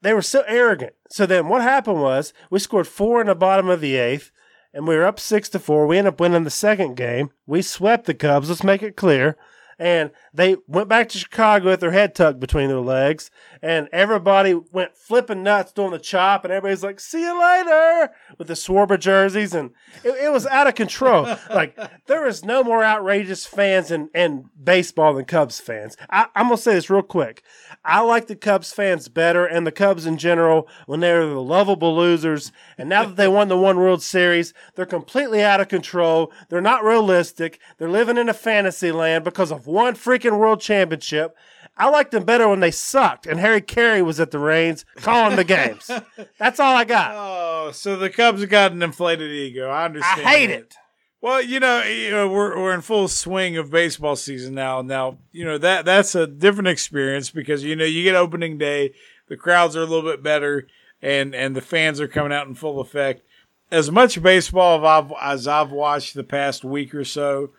they 0.01 0.13
were 0.13 0.23
so 0.23 0.43
arrogant. 0.47 0.93
So 1.11 1.27
then 1.27 1.47
what 1.47 1.61
happened 1.61 2.01
was 2.01 2.33
we 2.49 2.57
scored 2.57 2.87
four 2.87 3.21
in 3.21 3.27
the 3.27 3.35
bottom 3.35 3.69
of 3.69 3.81
the 3.81 3.97
eighth, 3.97 4.31
and 4.73 4.87
we 4.87 4.95
were 4.95 5.05
up 5.05 5.19
six 5.19 5.47
to 5.49 5.59
four. 5.59 5.85
We 5.85 5.99
ended 5.99 6.15
up 6.15 6.19
winning 6.19 6.43
the 6.43 6.49
second 6.49 6.97
game. 6.97 7.29
We 7.45 7.61
swept 7.61 8.07
the 8.07 8.15
Cubs. 8.15 8.49
Let's 8.49 8.63
make 8.63 8.81
it 8.81 8.97
clear. 8.97 9.37
And 9.79 10.11
they 10.33 10.57
went 10.67 10.89
back 10.89 11.09
to 11.09 11.17
Chicago 11.17 11.69
with 11.69 11.79
their 11.79 11.91
head 11.91 12.15
tucked 12.15 12.39
between 12.39 12.67
their 12.67 12.79
legs, 12.79 13.29
and 13.61 13.87
everybody 13.91 14.53
went 14.53 14.97
flipping 14.97 15.43
nuts 15.43 15.71
doing 15.71 15.91
the 15.91 15.99
chop, 15.99 16.43
and 16.43 16.51
everybody's 16.51 16.83
like, 16.83 16.99
"See 16.99 17.21
you 17.21 17.39
later" 17.39 18.11
with 18.37 18.47
the 18.47 18.55
Schwarber 18.55 18.99
jerseys, 18.99 19.53
and 19.53 19.71
it, 20.03 20.09
it 20.09 20.31
was 20.31 20.47
out 20.47 20.67
of 20.67 20.73
control. 20.73 21.23
like 21.49 21.77
there 22.07 22.25
is 22.25 22.43
no 22.43 22.63
more 22.63 22.83
outrageous 22.83 23.45
fans 23.45 23.91
in, 23.91 24.09
in 24.15 24.49
baseball 24.61 25.13
than 25.13 25.25
Cubs 25.25 25.59
fans. 25.59 25.95
I, 26.09 26.27
I'm 26.35 26.45
gonna 26.45 26.57
say 26.57 26.73
this 26.73 26.89
real 26.89 27.03
quick. 27.03 27.43
I 27.85 28.01
like 28.01 28.27
the 28.27 28.35
Cubs 28.35 28.73
fans 28.73 29.07
better, 29.09 29.45
and 29.45 29.67
the 29.67 29.71
Cubs 29.71 30.07
in 30.07 30.17
general 30.17 30.67
when 30.87 31.01
they 31.01 31.13
were 31.13 31.27
the 31.27 31.41
lovable 31.41 31.95
losers, 31.95 32.51
and 32.79 32.89
now 32.89 33.05
that 33.05 33.15
they 33.15 33.27
won 33.27 33.47
the 33.47 33.57
one 33.57 33.77
World 33.77 34.01
Series, 34.01 34.53
they're 34.75 34.85
completely 34.85 35.43
out 35.43 35.61
of 35.61 35.67
control. 35.67 36.31
They're 36.49 36.61
not 36.61 36.83
realistic. 36.83 37.59
They're 37.77 37.89
living 37.89 38.17
in 38.17 38.27
a 38.27 38.33
fantasy 38.33 38.91
land 38.91 39.23
because 39.23 39.51
of 39.51 39.66
one 39.67 39.93
freaking 39.93 40.39
world 40.39 40.61
championship. 40.61 41.35
I 41.79 41.89
liked 41.89 42.11
them 42.11 42.23
better 42.23 42.47
when 42.47 42.59
they 42.59 42.71
sucked 42.71 43.27
and 43.27 43.39
Harry 43.39 43.61
Caray 43.61 44.01
was 44.01 44.19
at 44.19 44.31
the 44.31 44.39
reins 44.39 44.83
calling 44.95 45.35
the 45.35 45.43
games. 45.43 45.91
That's 46.39 46.59
all 46.59 46.75
I 46.75 46.85
got. 46.85 47.11
Oh, 47.13 47.71
so 47.71 47.95
the 47.95 48.09
Cubs 48.09 48.41
have 48.41 48.49
got 48.49 48.71
an 48.71 48.81
inflated 48.81 49.31
ego. 49.31 49.69
I 49.69 49.85
understand. 49.85 50.21
I 50.21 50.31
hate 50.31 50.47
that. 50.47 50.59
it. 50.59 50.75
Well, 51.19 51.41
you 51.41 51.59
know, 51.59 51.83
you 51.83 52.11
know, 52.11 52.29
we're 52.29 52.57
we're 52.57 52.73
in 52.73 52.81
full 52.81 53.07
swing 53.07 53.57
of 53.57 53.71
baseball 53.71 54.15
season 54.15 54.53
now. 54.53 54.81
Now, 54.81 55.17
you 55.31 55.45
know 55.45 55.57
that 55.57 55.83
that's 55.83 56.13
a 56.13 56.27
different 56.27 56.67
experience 56.67 57.31
because 57.31 57.63
you 57.63 57.75
know 57.75 57.85
you 57.85 58.03
get 58.03 58.15
opening 58.15 58.57
day, 58.57 58.93
the 59.27 59.35
crowds 59.35 59.75
are 59.75 59.81
a 59.81 59.85
little 59.85 60.09
bit 60.09 60.21
better, 60.21 60.67
and 61.01 61.33
and 61.33 61.55
the 61.55 61.61
fans 61.61 61.99
are 61.99 62.07
coming 62.07 62.31
out 62.31 62.47
in 62.47 62.53
full 62.53 62.79
effect. 62.79 63.23
As 63.71 63.91
much 63.91 64.21
baseball 64.21 64.79
as 64.79 64.85
I've, 64.85 65.13
as 65.21 65.47
I've 65.47 65.71
watched 65.71 66.13
the 66.13 66.23
past 66.23 66.63
week 66.63 66.93
or 66.93 67.03
so, 67.03 67.49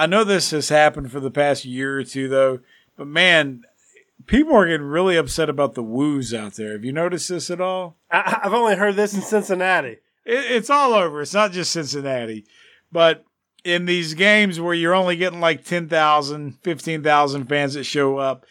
I 0.00 0.06
know 0.06 0.24
this 0.24 0.50
has 0.52 0.70
happened 0.70 1.12
for 1.12 1.20
the 1.20 1.30
past 1.30 1.66
year 1.66 1.98
or 1.98 2.04
two 2.04 2.26
though. 2.26 2.60
But 2.96 3.06
man, 3.06 3.64
people 4.24 4.56
are 4.56 4.66
getting 4.66 4.86
really 4.86 5.16
upset 5.16 5.50
about 5.50 5.74
the 5.74 5.82
woos 5.82 6.32
out 6.32 6.54
there. 6.54 6.72
Have 6.72 6.86
you 6.86 6.92
noticed 6.92 7.28
this 7.28 7.50
at 7.50 7.60
all? 7.60 7.96
I, 8.10 8.40
I've 8.44 8.54
only 8.54 8.76
heard 8.76 8.96
this 8.96 9.12
in 9.12 9.20
Cincinnati. 9.20 9.98
It, 10.24 10.52
it's 10.52 10.70
all 10.70 10.94
over. 10.94 11.20
It's 11.20 11.34
not 11.34 11.52
just 11.52 11.72
Cincinnati. 11.72 12.46
But 12.90 13.26
in 13.62 13.84
these 13.84 14.14
games 14.14 14.58
where 14.58 14.72
you're 14.72 14.94
only 14.94 15.16
getting 15.16 15.40
like 15.40 15.66
10,000, 15.66 16.58
15,000 16.62 17.46
fans 17.46 17.74
that 17.74 17.84
show 17.84 18.16
up, 18.16 18.46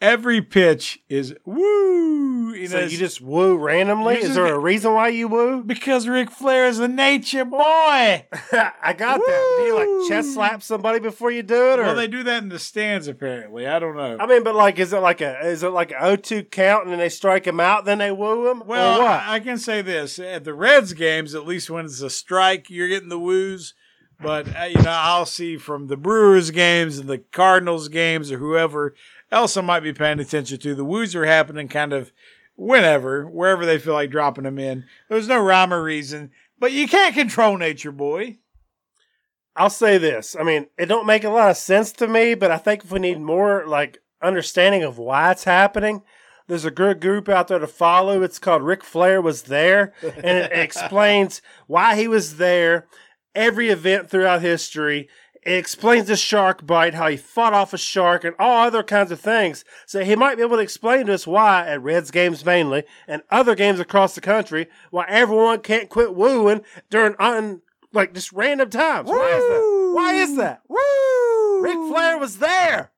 every 0.00 0.42
pitch 0.42 1.00
is 1.08 1.34
woo. 1.44 2.52
You 2.54 2.66
So 2.66 2.80
know, 2.80 2.86
you 2.86 2.98
just 2.98 3.20
woo 3.20 3.56
randomly? 3.56 4.16
Is 4.16 4.22
just 4.22 4.34
there 4.34 4.54
a 4.54 4.58
reason 4.58 4.92
why 4.94 5.08
you 5.08 5.28
woo? 5.28 5.62
because 5.62 6.08
Ric 6.08 6.30
Flair 6.30 6.66
is 6.66 6.78
a 6.78 6.88
nature 6.88 7.44
boy. 7.44 7.58
I 7.62 8.94
got 8.96 9.18
that. 9.18 9.56
Do 9.58 9.64
you 9.64 9.74
like 9.74 10.08
chest 10.08 10.34
slap 10.34 10.62
somebody 10.62 10.98
before 10.98 11.30
you 11.30 11.42
do 11.42 11.72
it, 11.72 11.78
or 11.78 11.82
Well, 11.82 11.94
they 11.94 12.08
do 12.08 12.22
that 12.24 12.42
in 12.42 12.48
the 12.48 12.58
stands 12.58 13.06
apparently. 13.08 13.66
I 13.66 13.78
don't 13.78 13.96
know. 13.96 14.16
I 14.18 14.26
mean, 14.26 14.42
but 14.42 14.54
like, 14.54 14.78
is 14.78 14.92
it 14.92 14.98
like 14.98 15.20
a 15.20 15.46
is 15.46 15.62
it 15.62 15.68
like 15.68 15.92
a 15.92 15.94
O2 15.94 16.50
count 16.50 16.84
and 16.84 16.92
then 16.92 16.98
they 16.98 17.08
strike 17.08 17.46
him 17.46 17.60
out, 17.60 17.84
then 17.84 17.98
they 17.98 18.10
woo 18.12 18.50
him? 18.50 18.62
Well, 18.66 18.98
or 18.98 19.02
what? 19.04 19.10
I, 19.10 19.34
I 19.36 19.40
can 19.40 19.58
say 19.58 19.80
this: 19.82 20.18
at 20.18 20.44
the 20.44 20.54
Reds 20.54 20.92
games, 20.92 21.34
at 21.34 21.46
least 21.46 21.70
when 21.70 21.84
it's 21.84 22.00
a 22.02 22.10
strike, 22.10 22.68
you're 22.68 22.88
getting 22.88 23.08
the 23.10 23.18
woos. 23.18 23.74
But 24.22 24.54
uh, 24.54 24.64
you 24.64 24.82
know, 24.82 24.90
I'll 24.90 25.24
see 25.24 25.56
from 25.56 25.86
the 25.86 25.96
Brewers 25.96 26.50
games 26.50 26.98
and 26.98 27.08
the 27.08 27.18
Cardinals 27.18 27.88
games 27.88 28.30
or 28.30 28.36
whoever 28.36 28.94
else 29.30 29.56
I 29.56 29.60
might 29.60 29.80
be 29.80 29.92
paying 29.92 30.20
attention 30.20 30.58
to, 30.58 30.74
the 30.74 30.84
woos 30.84 31.14
are 31.14 31.26
happening 31.26 31.68
kind 31.68 31.92
of 31.92 32.12
whenever, 32.56 33.26
wherever 33.26 33.64
they 33.64 33.78
feel 33.78 33.94
like 33.94 34.10
dropping 34.10 34.44
them 34.44 34.58
in. 34.58 34.84
There's 35.08 35.28
no 35.28 35.40
rhyme 35.40 35.72
or 35.72 35.82
reason, 35.82 36.30
but 36.58 36.72
you 36.72 36.86
can't 36.86 37.14
control 37.14 37.56
nature, 37.56 37.92
boy. 37.92 38.38
I'll 39.56 39.70
say 39.70 39.98
this. 39.98 40.36
I 40.38 40.42
mean, 40.42 40.66
it 40.78 40.86
don't 40.86 41.06
make 41.06 41.24
a 41.24 41.30
lot 41.30 41.50
of 41.50 41.56
sense 41.56 41.92
to 41.92 42.06
me, 42.06 42.34
but 42.34 42.50
I 42.50 42.56
think 42.56 42.84
if 42.84 42.92
we 42.92 42.98
need 42.98 43.20
more 43.20 43.66
like 43.66 43.98
understanding 44.22 44.82
of 44.82 44.98
why 44.98 45.32
it's 45.32 45.44
happening, 45.44 46.02
there's 46.46 46.64
a 46.64 46.70
good 46.70 47.00
group 47.00 47.28
out 47.28 47.48
there 47.48 47.58
to 47.58 47.66
follow. 47.66 48.22
It's 48.22 48.38
called 48.38 48.62
Ric 48.62 48.82
Flair 48.82 49.20
was 49.22 49.42
there, 49.42 49.92
and 50.02 50.36
it 50.38 50.52
explains 50.54 51.42
why 51.66 51.96
he 51.96 52.08
was 52.08 52.36
there. 52.36 52.86
Every 53.34 53.68
event 53.68 54.10
throughout 54.10 54.42
history. 54.42 55.08
It 55.42 55.54
explains 55.54 56.08
the 56.08 56.16
shark 56.16 56.66
bite, 56.66 56.92
how 56.94 57.08
he 57.08 57.16
fought 57.16 57.54
off 57.54 57.72
a 57.72 57.78
shark, 57.78 58.24
and 58.24 58.36
all 58.38 58.66
other 58.66 58.82
kinds 58.82 59.10
of 59.10 59.20
things. 59.20 59.64
So 59.86 60.04
he 60.04 60.14
might 60.14 60.36
be 60.36 60.42
able 60.42 60.56
to 60.56 60.62
explain 60.62 61.06
to 61.06 61.14
us 61.14 61.26
why, 61.26 61.66
at 61.66 61.82
Reds 61.82 62.10
games 62.10 62.44
mainly, 62.44 62.84
and 63.08 63.22
other 63.30 63.54
games 63.54 63.80
across 63.80 64.14
the 64.14 64.20
country, 64.20 64.66
why 64.90 65.06
everyone 65.08 65.60
can't 65.60 65.88
quit 65.88 66.14
wooing 66.14 66.60
during 66.90 67.14
un, 67.18 67.62
like 67.92 68.12
just 68.12 68.32
random 68.32 68.68
times. 68.68 69.08
Why 69.08 69.30
is 69.30 69.44
that? 69.44 69.92
Why 69.94 70.14
is 70.14 70.36
that? 70.36 70.62
Woo! 70.68 71.62
Ric 71.62 71.74
Flair 71.90 72.18
was 72.18 72.38
there. 72.38 72.92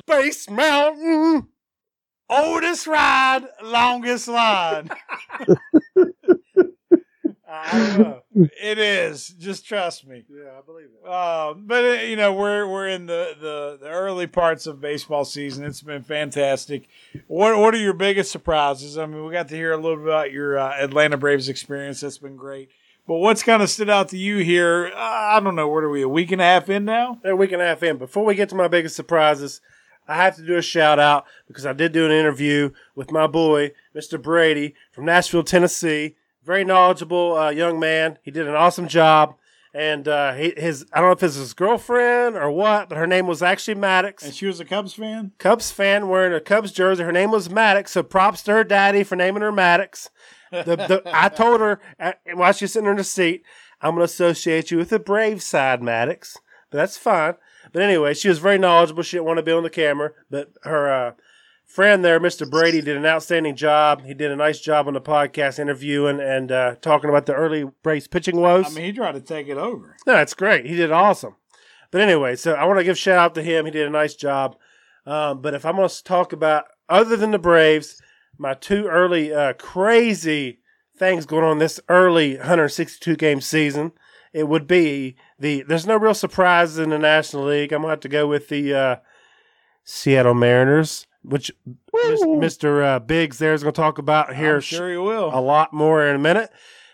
Space 0.00 0.50
Mountain. 0.50 1.48
Oldest 2.28 2.86
ride, 2.86 3.44
longest 3.62 4.28
line. 4.28 4.90
I 7.64 7.96
don't 7.96 8.00
know. 8.00 8.48
it 8.60 8.78
is. 8.78 9.28
Just 9.28 9.66
trust 9.66 10.06
me. 10.06 10.24
Yeah, 10.28 10.58
I 10.58 10.62
believe 10.64 10.86
it. 10.86 11.08
Uh, 11.08 11.54
but 11.54 11.84
uh, 11.84 12.02
you 12.02 12.16
know 12.16 12.32
we're 12.32 12.66
we're 12.66 12.88
in 12.88 13.06
the, 13.06 13.34
the, 13.40 13.78
the 13.80 13.88
early 13.88 14.26
parts 14.26 14.66
of 14.66 14.80
baseball 14.80 15.24
season. 15.24 15.64
It's 15.64 15.82
been 15.82 16.02
fantastic. 16.02 16.88
What 17.26 17.58
what 17.58 17.74
are 17.74 17.78
your 17.78 17.94
biggest 17.94 18.30
surprises? 18.30 18.98
I 18.98 19.06
mean, 19.06 19.24
we 19.24 19.32
got 19.32 19.48
to 19.48 19.56
hear 19.56 19.72
a 19.72 19.76
little 19.76 19.96
bit 19.96 20.06
about 20.06 20.32
your 20.32 20.58
uh, 20.58 20.74
Atlanta 20.78 21.16
Braves 21.16 21.48
experience. 21.48 22.00
That's 22.00 22.18
been 22.18 22.36
great. 22.36 22.70
But 23.06 23.18
what's 23.18 23.44
kind 23.44 23.62
of 23.62 23.70
stood 23.70 23.88
out 23.88 24.08
to 24.08 24.18
you 24.18 24.38
here? 24.38 24.90
Uh, 24.92 24.98
I 24.98 25.40
don't 25.40 25.54
know. 25.54 25.68
What 25.68 25.84
are 25.84 25.90
we? 25.90 26.02
A 26.02 26.08
week 26.08 26.32
and 26.32 26.40
a 26.40 26.44
half 26.44 26.68
in 26.68 26.84
now? 26.84 27.20
A 27.24 27.36
week 27.36 27.52
and 27.52 27.62
a 27.62 27.66
half 27.66 27.82
in. 27.82 27.98
Before 27.98 28.24
we 28.24 28.34
get 28.34 28.48
to 28.48 28.56
my 28.56 28.66
biggest 28.66 28.96
surprises, 28.96 29.60
I 30.08 30.16
have 30.16 30.36
to 30.36 30.42
do 30.42 30.56
a 30.56 30.62
shout 30.62 30.98
out 30.98 31.24
because 31.46 31.66
I 31.66 31.72
did 31.72 31.92
do 31.92 32.04
an 32.04 32.10
interview 32.10 32.70
with 32.96 33.12
my 33.12 33.26
boy, 33.26 33.72
Mr. 33.94 34.20
Brady 34.20 34.74
from 34.92 35.04
Nashville, 35.04 35.44
Tennessee. 35.44 36.16
Very 36.46 36.64
knowledgeable 36.64 37.36
uh, 37.36 37.50
young 37.50 37.80
man. 37.80 38.18
He 38.22 38.30
did 38.30 38.46
an 38.46 38.54
awesome 38.54 38.86
job. 38.86 39.34
And 39.74 40.06
uh, 40.08 40.32
he, 40.32 40.54
his, 40.56 40.86
I 40.92 41.00
don't 41.00 41.08
know 41.08 41.12
if 41.12 41.22
it's 41.22 41.34
his 41.34 41.52
girlfriend 41.52 42.36
or 42.36 42.50
what, 42.50 42.88
but 42.88 42.96
her 42.96 43.06
name 43.06 43.26
was 43.26 43.42
actually 43.42 43.74
Maddox. 43.74 44.24
And 44.24 44.32
she 44.32 44.46
was 44.46 44.58
a 44.60 44.64
Cubs 44.64 44.94
fan. 44.94 45.32
Cubs 45.38 45.70
fan 45.70 46.08
wearing 46.08 46.32
a 46.32 46.40
Cubs 46.40 46.72
jersey. 46.72 47.02
Her 47.02 47.12
name 47.12 47.30
was 47.30 47.50
Maddox, 47.50 47.90
so 47.90 48.02
props 48.02 48.42
to 48.44 48.52
her 48.52 48.64
daddy 48.64 49.02
for 49.02 49.16
naming 49.16 49.42
her 49.42 49.52
Maddox. 49.52 50.08
The, 50.50 50.76
the, 50.76 51.02
I 51.12 51.28
told 51.28 51.60
her 51.60 51.80
uh, 52.00 52.12
while 52.32 52.52
she's 52.52 52.72
sitting 52.72 52.88
in 52.88 52.96
the 52.96 53.04
seat, 53.04 53.42
I'm 53.82 53.96
going 53.96 54.00
to 54.00 54.04
associate 54.04 54.70
you 54.70 54.78
with 54.78 54.90
the 54.90 54.98
brave 54.98 55.42
side, 55.42 55.82
Maddox. 55.82 56.38
But 56.70 56.78
that's 56.78 56.96
fine. 56.96 57.34
But 57.72 57.82
anyway, 57.82 58.14
she 58.14 58.28
was 58.28 58.38
very 58.38 58.56
knowledgeable. 58.56 59.02
She 59.02 59.16
didn't 59.16 59.26
want 59.26 59.38
to 59.38 59.42
be 59.42 59.52
on 59.52 59.62
the 59.62 59.68
camera, 59.68 60.12
but 60.30 60.52
her 60.62 60.90
uh, 60.90 61.12
friend 61.66 62.04
there, 62.04 62.18
Mr. 62.18 62.48
Brady, 62.48 62.80
did 62.80 62.96
an 62.96 63.04
outstanding 63.04 63.56
job. 63.56 64.04
He 64.04 64.14
did 64.14 64.30
a 64.30 64.36
nice 64.36 64.60
job 64.60 64.86
on 64.88 64.94
the 64.94 65.00
podcast 65.00 65.58
interviewing 65.58 66.20
and 66.20 66.50
uh, 66.50 66.76
talking 66.80 67.10
about 67.10 67.26
the 67.26 67.34
early 67.34 67.64
Braves 67.82 68.08
pitching 68.08 68.40
woes. 68.40 68.66
I 68.66 68.70
mean, 68.70 68.84
he 68.84 68.92
tried 68.92 69.12
to 69.12 69.20
take 69.20 69.48
it 69.48 69.58
over. 69.58 69.96
No, 70.06 70.16
it's 70.16 70.34
great. 70.34 70.66
He 70.66 70.76
did 70.76 70.90
awesome. 70.90 71.36
But 71.90 72.00
anyway, 72.00 72.36
so 72.36 72.54
I 72.54 72.64
want 72.64 72.78
to 72.78 72.84
give 72.84 72.98
shout 72.98 73.18
out 73.18 73.34
to 73.34 73.42
him. 73.42 73.64
He 73.64 73.70
did 73.70 73.86
a 73.86 73.90
nice 73.90 74.14
job. 74.14 74.56
Um, 75.04 75.40
but 75.40 75.54
if 75.54 75.64
I'm 75.64 75.76
going 75.76 75.88
to 75.88 76.04
talk 76.04 76.32
about 76.32 76.64
other 76.88 77.16
than 77.16 77.30
the 77.30 77.38
Braves, 77.38 78.00
my 78.38 78.54
two 78.54 78.86
early 78.86 79.32
uh, 79.32 79.52
crazy 79.54 80.60
things 80.96 81.26
going 81.26 81.44
on 81.44 81.58
this 81.58 81.78
early 81.88 82.36
162 82.36 83.16
game 83.16 83.40
season, 83.40 83.92
it 84.32 84.48
would 84.48 84.66
be 84.66 85.16
the. 85.38 85.62
There's 85.62 85.86
no 85.86 85.96
real 85.96 86.14
surprises 86.14 86.78
in 86.78 86.90
the 86.90 86.98
National 86.98 87.44
League. 87.44 87.72
I'm 87.72 87.82
going 87.82 87.88
to 87.88 87.92
have 87.92 88.00
to 88.00 88.08
go 88.08 88.26
with 88.26 88.48
the 88.48 88.74
uh, 88.74 88.96
Seattle 89.84 90.34
Mariners, 90.34 91.05
which 91.26 91.50
Mr. 91.94 92.84
Uh, 92.84 92.98
Biggs 92.98 93.38
there 93.38 93.54
is 93.54 93.62
going 93.62 93.74
to 93.74 93.80
talk 93.80 93.98
about 93.98 94.34
here 94.34 94.56
I'm 94.56 94.60
sure 94.60 94.90
he 94.90 94.96
will. 94.96 95.30
a 95.32 95.40
lot 95.40 95.72
more 95.72 96.06
in 96.06 96.16
a 96.16 96.18
minute. 96.20 96.50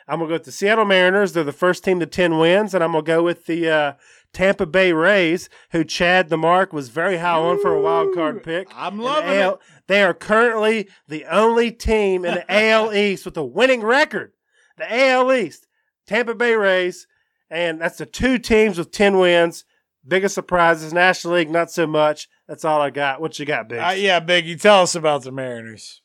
I'm 0.08 0.18
gonna 0.18 0.28
go 0.28 0.34
with 0.34 0.44
the 0.44 0.52
Seattle 0.52 0.84
Mariners. 0.84 1.32
They're 1.32 1.44
the 1.44 1.52
first 1.52 1.84
team 1.84 2.00
to 2.00 2.06
ten 2.06 2.38
wins, 2.38 2.74
and 2.74 2.82
I'm 2.82 2.90
gonna 2.92 3.04
go 3.04 3.22
with 3.22 3.46
the 3.46 3.70
uh, 3.70 3.92
Tampa 4.32 4.66
Bay 4.66 4.92
Rays, 4.92 5.48
who 5.70 5.84
Chad 5.84 6.28
the 6.28 6.36
Mark 6.36 6.72
was 6.72 6.88
very 6.88 7.18
high 7.18 7.38
on 7.38 7.60
for 7.62 7.72
a 7.72 7.80
wild 7.80 8.14
card 8.14 8.42
pick. 8.42 8.68
I'm 8.74 8.96
the 8.96 9.04
loving 9.04 9.30
AL 9.30 9.54
it. 9.54 9.60
They 9.86 10.02
are 10.02 10.12
currently 10.12 10.88
the 11.06 11.24
only 11.26 11.70
team 11.70 12.24
in 12.24 12.34
the 12.34 12.44
AL 12.52 12.92
East 12.92 13.24
with 13.24 13.36
a 13.36 13.44
winning 13.44 13.82
record. 13.82 14.32
The 14.76 14.92
AL 14.92 15.32
East, 15.32 15.66
Tampa 16.06 16.34
Bay 16.34 16.54
Rays, 16.56 17.06
and 17.48 17.80
that's 17.80 17.98
the 17.98 18.06
two 18.06 18.38
teams 18.38 18.78
with 18.78 18.90
ten 18.90 19.18
wins. 19.18 19.64
Biggest 20.06 20.34
surprises, 20.34 20.92
National 20.92 21.34
League, 21.34 21.50
not 21.50 21.70
so 21.70 21.86
much. 21.86 22.28
That's 22.48 22.64
all 22.64 22.80
I 22.80 22.90
got. 22.90 23.20
What 23.20 23.38
you 23.38 23.46
got, 23.46 23.68
Big? 23.68 23.78
Uh, 23.78 23.90
yeah, 23.90 24.20
Biggie, 24.20 24.60
tell 24.60 24.82
us 24.82 24.94
about 24.94 25.22
the 25.22 25.30
Mariners. 25.30 26.02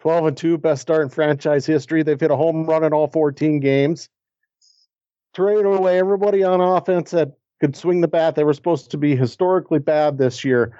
12 0.00 0.26
and 0.26 0.36
2, 0.36 0.58
best 0.58 0.82
start 0.82 1.02
in 1.02 1.08
franchise 1.08 1.64
history. 1.64 2.02
They've 2.02 2.20
hit 2.20 2.30
a 2.30 2.36
home 2.36 2.64
run 2.64 2.84
in 2.84 2.92
all 2.92 3.06
14 3.06 3.60
games. 3.60 4.08
Trade 5.32 5.64
away 5.64 5.98
everybody 5.98 6.42
on 6.42 6.60
offense 6.60 7.12
that 7.12 7.32
could 7.60 7.76
swing 7.76 8.00
the 8.00 8.08
bat. 8.08 8.34
They 8.34 8.44
were 8.44 8.52
supposed 8.52 8.90
to 8.90 8.98
be 8.98 9.16
historically 9.16 9.78
bad 9.78 10.18
this 10.18 10.44
year. 10.44 10.78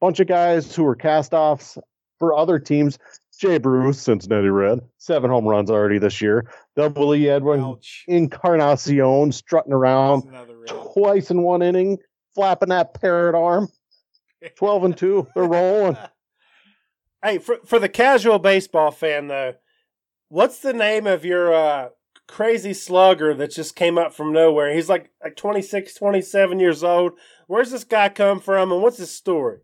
Bunch 0.00 0.20
of 0.20 0.26
guys 0.26 0.74
who 0.74 0.82
were 0.82 0.96
cast 0.96 1.32
offs 1.32 1.78
for 2.18 2.34
other 2.34 2.58
teams. 2.58 2.98
Jay 3.36 3.58
Bruce, 3.58 4.00
Cincinnati 4.00 4.48
Red, 4.48 4.80
seven 4.98 5.30
home 5.30 5.46
runs 5.46 5.70
already 5.70 5.98
this 5.98 6.20
year. 6.20 6.50
Double 6.76 7.14
E 7.14 7.28
Edwin 7.28 7.60
Ouch. 7.60 8.04
Encarnacion 8.08 9.32
strutting 9.32 9.72
around 9.72 10.22
twice 10.66 11.30
in 11.30 11.42
one 11.42 11.62
inning 11.62 11.98
flapping 12.34 12.70
that 12.70 12.94
parrot 12.94 13.34
arm. 13.36 13.68
12 14.56 14.84
and 14.84 14.96
2. 14.96 15.28
They're 15.34 15.44
rolling. 15.44 15.96
Hey, 17.22 17.38
for 17.38 17.56
for 17.64 17.78
the 17.78 17.88
casual 17.88 18.38
baseball 18.38 18.90
fan 18.90 19.28
though, 19.28 19.54
what's 20.28 20.58
the 20.58 20.74
name 20.74 21.06
of 21.06 21.24
your 21.24 21.54
uh, 21.54 21.88
crazy 22.28 22.74
slugger 22.74 23.32
that 23.32 23.50
just 23.50 23.74
came 23.74 23.96
up 23.96 24.12
from 24.12 24.30
nowhere? 24.30 24.74
He's 24.74 24.90
like 24.90 25.10
like 25.22 25.34
26, 25.34 25.94
27 25.94 26.60
years 26.60 26.84
old. 26.84 27.12
Where's 27.46 27.70
this 27.70 27.84
guy 27.84 28.10
come 28.10 28.40
from 28.40 28.70
and 28.70 28.82
what's 28.82 28.98
his 28.98 29.10
story? 29.10 29.60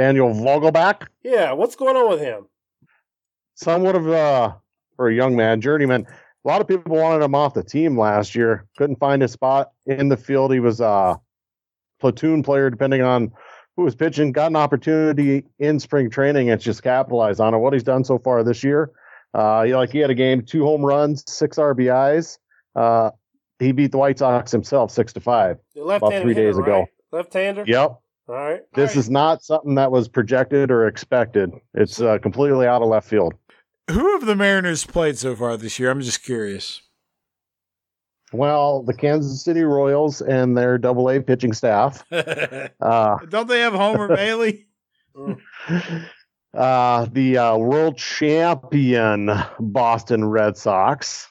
Daniel 0.00 0.30
Vogelbach, 0.30 1.08
Yeah, 1.22 1.52
what's 1.52 1.76
going 1.76 1.94
on 1.94 2.08
with 2.08 2.20
him? 2.20 2.46
somewhat 3.54 3.94
of 3.94 4.08
a, 4.08 4.56
for 4.96 5.10
a 5.10 5.14
young 5.14 5.36
man, 5.36 5.60
journeyman. 5.60 6.06
A 6.42 6.48
lot 6.48 6.62
of 6.62 6.66
people 6.66 6.96
wanted 6.96 7.22
him 7.22 7.34
off 7.34 7.52
the 7.52 7.62
team 7.62 7.98
last 7.98 8.34
year. 8.34 8.66
Couldn't 8.78 8.98
find 8.98 9.22
a 9.22 9.28
spot 9.28 9.72
in 9.84 10.08
the 10.08 10.16
field. 10.16 10.54
He 10.54 10.60
was 10.60 10.80
a 10.80 11.20
platoon 12.00 12.42
player, 12.42 12.70
depending 12.70 13.02
on 13.02 13.30
who 13.76 13.82
was 13.82 13.94
pitching. 13.94 14.32
Got 14.32 14.46
an 14.46 14.56
opportunity 14.56 15.44
in 15.58 15.78
spring 15.78 16.08
training 16.08 16.48
and 16.48 16.58
just 16.58 16.82
capitalized 16.82 17.38
on 17.38 17.52
it. 17.52 17.58
What 17.58 17.74
he's 17.74 17.82
done 17.82 18.02
so 18.02 18.18
far 18.18 18.42
this 18.42 18.64
year, 18.64 18.90
uh, 19.34 19.64
he, 19.64 19.74
like 19.74 19.90
he 19.90 19.98
had 19.98 20.08
a 20.08 20.14
game, 20.14 20.40
two 20.40 20.64
home 20.64 20.82
runs, 20.82 21.30
six 21.30 21.58
RBIs. 21.58 22.38
Uh, 22.74 23.10
he 23.58 23.72
beat 23.72 23.92
the 23.92 23.98
White 23.98 24.18
Sox 24.18 24.50
himself, 24.50 24.90
six 24.92 25.12
to 25.12 25.20
five. 25.20 25.58
Left-handed 25.76 26.22
three 26.22 26.32
days 26.32 26.56
hitter, 26.56 26.62
ago. 26.62 26.86
Left-hander. 27.12 27.64
Yep. 27.66 28.00
All 28.30 28.36
right. 28.36 28.60
This 28.74 28.90
All 28.90 28.94
right. 28.94 28.96
is 28.96 29.10
not 29.10 29.42
something 29.42 29.74
that 29.74 29.90
was 29.90 30.06
projected 30.08 30.70
or 30.70 30.86
expected. 30.86 31.50
It's 31.74 32.00
uh, 32.00 32.18
completely 32.18 32.66
out 32.66 32.80
of 32.80 32.88
left 32.88 33.08
field. 33.08 33.34
Who 33.90 34.12
have 34.12 34.24
the 34.24 34.36
Mariners 34.36 34.84
played 34.86 35.18
so 35.18 35.34
far 35.34 35.56
this 35.56 35.80
year? 35.80 35.90
I'm 35.90 36.00
just 36.00 36.22
curious. 36.22 36.80
Well, 38.32 38.84
the 38.84 38.94
Kansas 38.94 39.42
City 39.42 39.62
Royals 39.64 40.22
and 40.22 40.56
their 40.56 40.78
double 40.78 41.10
A 41.10 41.20
pitching 41.20 41.52
staff. 41.52 42.04
Uh, 42.80 43.18
Don't 43.28 43.48
they 43.48 43.60
have 43.60 43.72
Homer 43.74 44.08
Bailey? 44.16 44.66
uh, 46.54 47.06
the 47.12 47.36
uh, 47.36 47.56
world 47.56 47.96
champion 47.98 49.30
Boston 49.58 50.24
Red 50.24 50.56
Sox, 50.56 51.28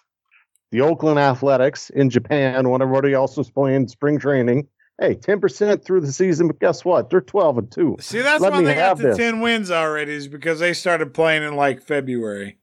the 0.72 0.82
Oakland 0.82 1.18
Athletics 1.18 1.90
in 1.92 2.10
Japan 2.10 2.70
when 2.70 2.82
everybody 2.82 3.14
else 3.14 3.38
was 3.38 3.50
playing 3.50 3.88
spring 3.88 4.20
training. 4.20 4.68
Hey, 5.00 5.16
10% 5.16 5.84
through 5.84 6.02
the 6.02 6.12
season, 6.12 6.48
but 6.48 6.60
guess 6.60 6.84
what? 6.84 7.10
They're 7.10 7.22
12 7.22 7.58
and 7.58 7.72
2. 7.72 7.98
See, 8.02 8.22
that's 8.22 8.42
Let 8.42 8.52
why 8.52 8.62
they 8.64 8.76
got 8.76 8.82
have 8.82 8.98
the 8.98 9.08
this. 9.10 9.18
10 9.18 9.40
wins 9.40 9.72
already, 9.72 10.14
is 10.14 10.28
because 10.28 10.60
they 10.60 10.74
started 10.74 11.14
playing 11.14 11.44
in 11.44 11.56
like 11.56 11.82
February. 11.82 12.58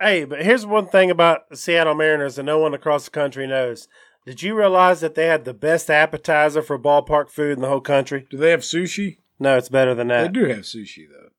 Hey, 0.00 0.24
but 0.24 0.42
here's 0.42 0.66
one 0.66 0.88
thing 0.88 1.10
about 1.10 1.48
the 1.48 1.56
Seattle 1.56 1.94
Mariners 1.94 2.36
that 2.36 2.42
no 2.42 2.58
one 2.58 2.74
across 2.74 3.04
the 3.04 3.10
country 3.12 3.46
knows. 3.46 3.86
Did 4.26 4.42
you 4.42 4.56
realize 4.56 5.00
that 5.00 5.14
they 5.14 5.26
had 5.26 5.44
the 5.44 5.54
best 5.54 5.88
appetizer 5.88 6.60
for 6.60 6.78
ballpark 6.78 7.30
food 7.30 7.56
in 7.56 7.62
the 7.62 7.68
whole 7.68 7.80
country? 7.80 8.26
Do 8.30 8.36
they 8.36 8.50
have 8.50 8.60
sushi? 8.60 9.18
No, 9.38 9.56
it's 9.56 9.68
better 9.68 9.94
than 9.94 10.08
that. 10.08 10.32
They 10.32 10.40
do 10.40 10.46
have 10.48 10.60
sushi, 10.64 11.06
though. 11.08 11.30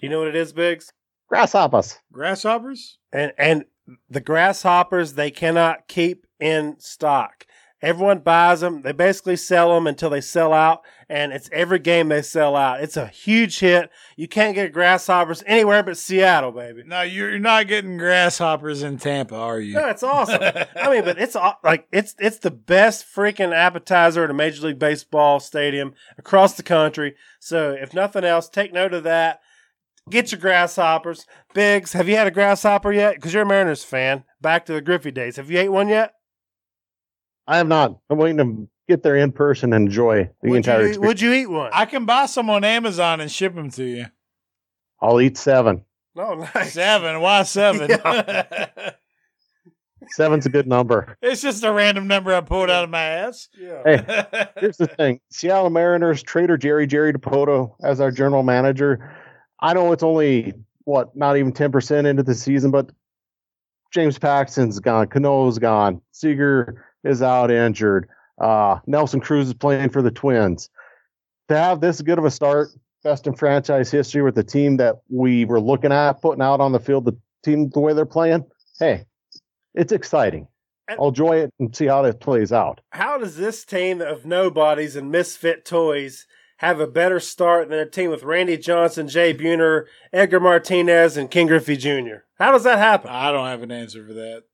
You 0.00 0.08
know 0.08 0.20
what 0.20 0.28
it 0.28 0.36
is, 0.36 0.52
Biggs? 0.52 0.92
Grasshoppers. 1.28 1.98
Grasshoppers? 2.12 2.98
And 3.12 3.32
and 3.36 3.64
the 4.08 4.20
grasshoppers 4.20 5.14
they 5.14 5.30
cannot 5.30 5.88
keep 5.88 6.26
in 6.40 6.76
stock. 6.78 7.44
Everyone 7.82 8.18
buys 8.18 8.60
them. 8.60 8.82
They 8.82 8.92
basically 8.92 9.36
sell 9.36 9.74
them 9.74 9.86
until 9.86 10.10
they 10.10 10.20
sell 10.20 10.52
out, 10.52 10.82
and 11.08 11.32
it's 11.32 11.48
every 11.50 11.78
game 11.78 12.08
they 12.08 12.20
sell 12.20 12.54
out. 12.54 12.82
It's 12.82 12.96
a 12.96 13.06
huge 13.06 13.60
hit. 13.60 13.88
You 14.16 14.28
can't 14.28 14.54
get 14.54 14.74
grasshoppers 14.74 15.42
anywhere 15.46 15.82
but 15.82 15.96
Seattle, 15.96 16.52
baby. 16.52 16.82
No, 16.86 17.00
you're 17.00 17.38
not 17.38 17.68
getting 17.68 17.96
grasshoppers 17.96 18.82
in 18.82 18.98
Tampa, 18.98 19.34
are 19.34 19.60
you? 19.60 19.74
No, 19.74 19.88
it's 19.88 20.02
awesome. 20.02 20.42
I 20.76 20.90
mean, 20.90 21.04
but 21.04 21.18
it's 21.18 21.36
like 21.64 21.88
it's 21.90 22.14
it's 22.18 22.38
the 22.38 22.50
best 22.50 23.06
freaking 23.06 23.54
appetizer 23.54 24.24
at 24.24 24.30
a 24.30 24.34
Major 24.34 24.66
League 24.66 24.78
Baseball 24.78 25.40
stadium 25.40 25.94
across 26.18 26.54
the 26.54 26.62
country. 26.62 27.16
So 27.38 27.72
if 27.72 27.94
nothing 27.94 28.24
else, 28.24 28.50
take 28.50 28.74
note 28.74 28.92
of 28.92 29.04
that. 29.04 29.40
Get 30.10 30.32
your 30.32 30.40
grasshoppers. 30.40 31.24
Biggs, 31.54 31.92
have 31.94 32.08
you 32.08 32.16
had 32.16 32.26
a 32.26 32.32
grasshopper 32.32 32.92
yet? 32.92 33.14
Because 33.14 33.32
you're 33.32 33.44
a 33.44 33.46
Mariners 33.46 33.84
fan. 33.84 34.24
Back 34.40 34.66
to 34.66 34.72
the 34.74 34.80
Griffey 34.80 35.10
days. 35.12 35.36
Have 35.36 35.50
you 35.50 35.58
ate 35.58 35.68
one 35.68 35.88
yet? 35.88 36.14
I 37.50 37.56
have 37.56 37.66
not. 37.66 37.98
I'm 38.08 38.16
waiting 38.16 38.36
to 38.36 38.68
get 38.88 39.02
there 39.02 39.16
in 39.16 39.32
person 39.32 39.72
and 39.72 39.88
enjoy 39.88 40.30
the 40.40 40.50
would, 40.50 40.58
entire 40.58 40.82
you, 40.82 40.86
experience. 40.86 41.08
would 41.08 41.20
you 41.20 41.32
eat 41.32 41.46
one? 41.46 41.70
I 41.74 41.84
can 41.84 42.04
buy 42.04 42.26
some 42.26 42.48
on 42.48 42.62
Amazon 42.62 43.20
and 43.20 43.28
ship 43.30 43.56
them 43.56 43.70
to 43.72 43.82
you. 43.82 44.06
I'll 45.02 45.20
eat 45.20 45.36
seven. 45.36 45.84
no, 46.14 46.46
nice. 46.54 46.74
Seven. 46.74 47.20
Why 47.20 47.42
seven? 47.42 47.90
Seven's 50.10 50.46
a 50.46 50.48
good 50.48 50.68
number. 50.68 51.16
it's 51.20 51.42
just 51.42 51.64
a 51.64 51.72
random 51.72 52.06
number 52.06 52.32
I 52.32 52.40
pulled 52.40 52.70
out 52.70 52.84
of 52.84 52.90
my 52.90 53.02
ass. 53.02 53.48
Yeah. 53.58 53.82
Hey, 53.84 54.46
here's 54.60 54.76
the 54.76 54.86
thing 54.86 55.20
Seattle 55.30 55.70
Mariners, 55.70 56.22
Trader 56.22 56.56
Jerry, 56.56 56.86
Jerry 56.86 57.12
Dipoto 57.12 57.74
as 57.82 58.00
our 58.00 58.12
general 58.12 58.44
manager. 58.44 59.12
I 59.58 59.74
know 59.74 59.90
it's 59.90 60.04
only, 60.04 60.54
what, 60.84 61.16
not 61.16 61.36
even 61.36 61.52
10% 61.52 62.06
into 62.06 62.22
the 62.22 62.34
season, 62.36 62.70
but 62.70 62.90
James 63.92 64.20
Paxton's 64.20 64.78
gone. 64.78 65.08
Cano's 65.08 65.58
gone. 65.58 66.00
Seager 66.12 66.86
is 67.04 67.22
out 67.22 67.50
injured. 67.50 68.08
Uh, 68.40 68.78
Nelson 68.86 69.20
Cruz 69.20 69.48
is 69.48 69.54
playing 69.54 69.90
for 69.90 70.02
the 70.02 70.10
Twins. 70.10 70.70
To 71.48 71.56
have 71.56 71.80
this 71.80 72.00
good 72.00 72.18
of 72.18 72.24
a 72.24 72.30
start, 72.30 72.68
best 73.02 73.26
in 73.26 73.34
franchise 73.34 73.90
history 73.90 74.22
with 74.22 74.34
the 74.34 74.44
team 74.44 74.76
that 74.76 74.96
we 75.08 75.44
were 75.44 75.60
looking 75.60 75.92
at, 75.92 76.20
putting 76.22 76.42
out 76.42 76.60
on 76.60 76.72
the 76.72 76.78
field, 76.78 77.04
the 77.04 77.16
team, 77.44 77.68
the 77.70 77.80
way 77.80 77.92
they're 77.92 78.06
playing, 78.06 78.44
hey, 78.78 79.04
it's 79.74 79.92
exciting. 79.92 80.46
I'll 80.98 81.08
enjoy 81.08 81.38
it 81.38 81.54
and 81.60 81.74
see 81.74 81.86
how 81.86 82.04
it 82.04 82.20
plays 82.20 82.52
out. 82.52 82.80
How 82.90 83.18
does 83.18 83.36
this 83.36 83.64
team 83.64 84.00
of 84.00 84.26
nobodies 84.26 84.96
and 84.96 85.10
misfit 85.10 85.64
toys 85.64 86.26
have 86.58 86.80
a 86.80 86.86
better 86.86 87.20
start 87.20 87.68
than 87.68 87.78
a 87.78 87.86
team 87.86 88.10
with 88.10 88.22
Randy 88.22 88.56
Johnson, 88.56 89.08
Jay 89.08 89.32
Buhner, 89.32 89.84
Edgar 90.12 90.40
Martinez, 90.40 91.16
and 91.16 91.30
King 91.30 91.46
Griffey 91.46 91.76
Jr.? 91.76 92.24
How 92.38 92.52
does 92.52 92.64
that 92.64 92.78
happen? 92.78 93.10
I 93.10 93.30
don't 93.30 93.46
have 93.46 93.62
an 93.62 93.70
answer 93.70 94.04
for 94.04 94.12
that. 94.14 94.44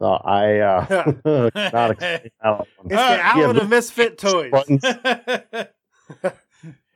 Uh, 0.00 0.12
I 0.12 0.58
uh, 0.58 1.12
not 1.54 1.90
excited. 1.90 2.30
It's 2.32 2.88
the 2.88 2.96
island 2.98 3.56
yeah, 3.56 3.62
of 3.62 3.68
misfit 3.68 4.18
toys. 4.18 4.52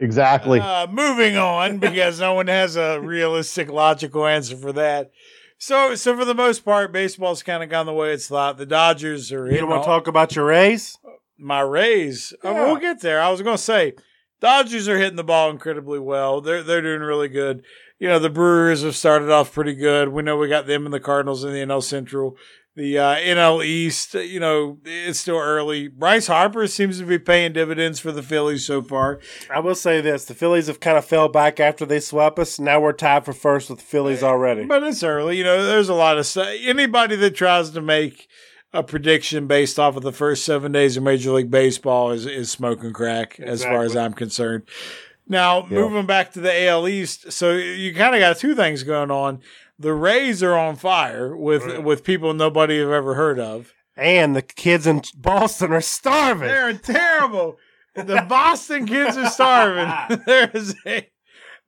Exactly. 0.00 0.58
Uh, 0.58 0.88
moving 0.88 1.36
on 1.36 1.78
because 1.78 2.18
no 2.18 2.34
one 2.34 2.48
has 2.48 2.74
a 2.74 3.00
realistic, 3.00 3.70
logical 3.70 4.26
answer 4.26 4.56
for 4.56 4.72
that. 4.72 5.12
So, 5.58 5.94
so 5.94 6.16
for 6.18 6.24
the 6.24 6.34
most 6.34 6.64
part, 6.64 6.90
baseball's 6.92 7.44
kind 7.44 7.62
of 7.62 7.68
gone 7.68 7.86
the 7.86 7.92
way 7.92 8.12
it's 8.12 8.26
thought. 8.26 8.58
The 8.58 8.66
Dodgers 8.66 9.30
are 9.30 9.48
You 9.48 9.58
don't 9.58 9.68
want 9.70 9.84
to 9.84 9.86
talk 9.86 10.08
about 10.08 10.34
your 10.34 10.46
Rays? 10.46 10.98
my 11.38 11.60
Rays. 11.60 12.32
Uh, 12.44 12.50
Yeah. 12.50 12.66
we'll 12.66 12.76
get 12.80 13.00
there. 13.00 13.20
I 13.20 13.30
was 13.30 13.42
going 13.42 13.56
to 13.56 13.62
say, 13.62 13.92
Dodgers 14.40 14.88
are 14.88 14.98
hitting 14.98 15.14
the 15.14 15.22
ball 15.22 15.50
incredibly 15.50 16.00
well. 16.00 16.40
They're 16.40 16.64
they're 16.64 16.82
doing 16.82 17.00
really 17.00 17.28
good. 17.28 17.62
You 18.00 18.08
know, 18.08 18.18
the 18.18 18.28
Brewers 18.28 18.82
have 18.82 18.96
started 18.96 19.30
off 19.30 19.52
pretty 19.52 19.76
good. 19.76 20.08
We 20.08 20.24
know 20.24 20.36
we 20.36 20.48
got 20.48 20.66
them 20.66 20.84
and 20.84 20.92
the 20.92 20.98
Cardinals 20.98 21.44
in 21.44 21.52
the 21.52 21.60
NL 21.60 21.80
Central. 21.80 22.36
The 22.74 22.98
uh, 22.98 23.16
NL 23.16 23.62
East, 23.62 24.14
you 24.14 24.40
know, 24.40 24.78
it's 24.86 25.20
still 25.20 25.36
early. 25.36 25.88
Bryce 25.88 26.26
Harper 26.26 26.66
seems 26.66 26.98
to 26.98 27.04
be 27.04 27.18
paying 27.18 27.52
dividends 27.52 28.00
for 28.00 28.12
the 28.12 28.22
Phillies 28.22 28.66
so 28.66 28.80
far. 28.80 29.20
I 29.50 29.60
will 29.60 29.74
say 29.74 30.00
this: 30.00 30.24
the 30.24 30.34
Phillies 30.34 30.68
have 30.68 30.80
kind 30.80 30.96
of 30.96 31.04
fell 31.04 31.28
back 31.28 31.60
after 31.60 31.84
they 31.84 32.00
swept 32.00 32.38
us. 32.38 32.58
Now 32.58 32.80
we're 32.80 32.94
tied 32.94 33.26
for 33.26 33.34
first 33.34 33.68
with 33.68 33.80
the 33.80 33.84
Phillies 33.84 34.22
already. 34.22 34.64
But 34.64 34.84
it's 34.84 35.02
early. 35.02 35.36
You 35.36 35.44
know, 35.44 35.66
there's 35.66 35.90
a 35.90 35.94
lot 35.94 36.16
of 36.16 36.24
stuff. 36.24 36.48
Anybody 36.62 37.14
that 37.16 37.34
tries 37.34 37.70
to 37.70 37.82
make 37.82 38.26
a 38.72 38.82
prediction 38.82 39.46
based 39.46 39.78
off 39.78 39.96
of 39.96 40.02
the 40.02 40.12
first 40.12 40.44
seven 40.44 40.72
days 40.72 40.96
of 40.96 41.02
Major 41.02 41.32
League 41.32 41.50
Baseball 41.50 42.10
is, 42.10 42.24
is 42.24 42.50
smoking 42.50 42.94
crack, 42.94 43.38
as 43.38 43.62
far 43.62 43.84
as 43.84 43.94
I'm 43.94 44.14
concerned. 44.14 44.62
Now, 45.28 45.66
moving 45.70 46.06
back 46.06 46.32
to 46.32 46.40
the 46.40 46.66
AL 46.68 46.88
East, 46.88 47.32
so 47.32 47.52
you 47.52 47.94
kind 47.94 48.14
of 48.14 48.20
got 48.20 48.38
two 48.38 48.54
things 48.54 48.82
going 48.82 49.10
on. 49.10 49.40
The 49.78 49.94
Rays 49.94 50.42
are 50.42 50.56
on 50.56 50.76
fire 50.76 51.36
with 51.36 51.64
Right. 51.64 51.82
with 51.82 52.04
people 52.04 52.34
nobody 52.34 52.78
have 52.78 52.90
ever 52.90 53.14
heard 53.14 53.38
of. 53.38 53.72
And 53.96 54.34
the 54.34 54.42
kids 54.42 54.86
in 54.86 55.02
Boston 55.16 55.72
are 55.72 55.80
starving. 55.80 56.48
They're 56.48 56.72
terrible. 56.74 57.58
The 57.94 58.24
Boston 58.28 58.86
kids 58.86 59.16
are 59.16 59.28
starving. 59.28 60.20
there 60.26 60.50
is 60.54 60.74
a 60.86 61.08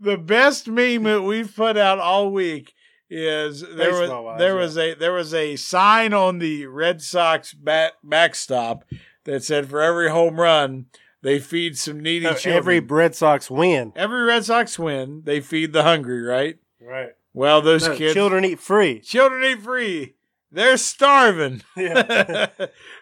the 0.01 0.17
best 0.17 0.69
meme 0.69 1.05
that 1.05 1.23
we've 1.23 1.55
put 1.55 1.77
out 1.77 1.99
all 1.99 2.31
week 2.31 2.73
is 3.11 3.61
there 3.61 3.91
was 3.91 4.01
Baseball-wise, 4.01 4.39
there 4.39 4.55
yeah. 4.55 4.61
was 4.61 4.79
a 4.79 4.95
there 4.95 5.13
was 5.13 5.35
a 5.35 5.57
sign 5.57 6.13
on 6.15 6.39
the 6.39 6.67
Red 6.67 7.01
Sox 7.03 7.53
bat, 7.55 7.93
backstop 8.03 8.85
that 9.25 9.45
said 9.45 9.69
for 9.69 9.81
every 9.83 10.11
home 10.11 10.41
run 10.41 10.87
they 11.23 11.39
feed 11.39 11.79
some 11.79 12.01
needy 12.01 12.27
Uh, 12.27 12.35
children. 12.35 12.57
Every 12.57 12.81
Red 12.81 13.15
Sox 13.15 13.51
win. 13.51 13.93
every 13.97 14.23
Red 14.25 14.45
Sox 14.45 14.79
win, 14.79 15.23
they 15.25 15.41
feed 15.41 15.73
the 15.73 15.83
hungry, 15.83 16.23
right? 16.23 16.57
Right. 16.81 17.11
Well, 17.35 17.61
those 17.61 17.87
No, 17.89 17.97
kids 17.97 18.15
children 18.15 18.45
eat 18.45 18.61
free. 18.61 19.01
children 19.01 19.45
eat 19.45 19.61
free. 19.63 20.15
They're 20.51 20.77
starving. 20.77 21.63
Yeah. 21.77 22.47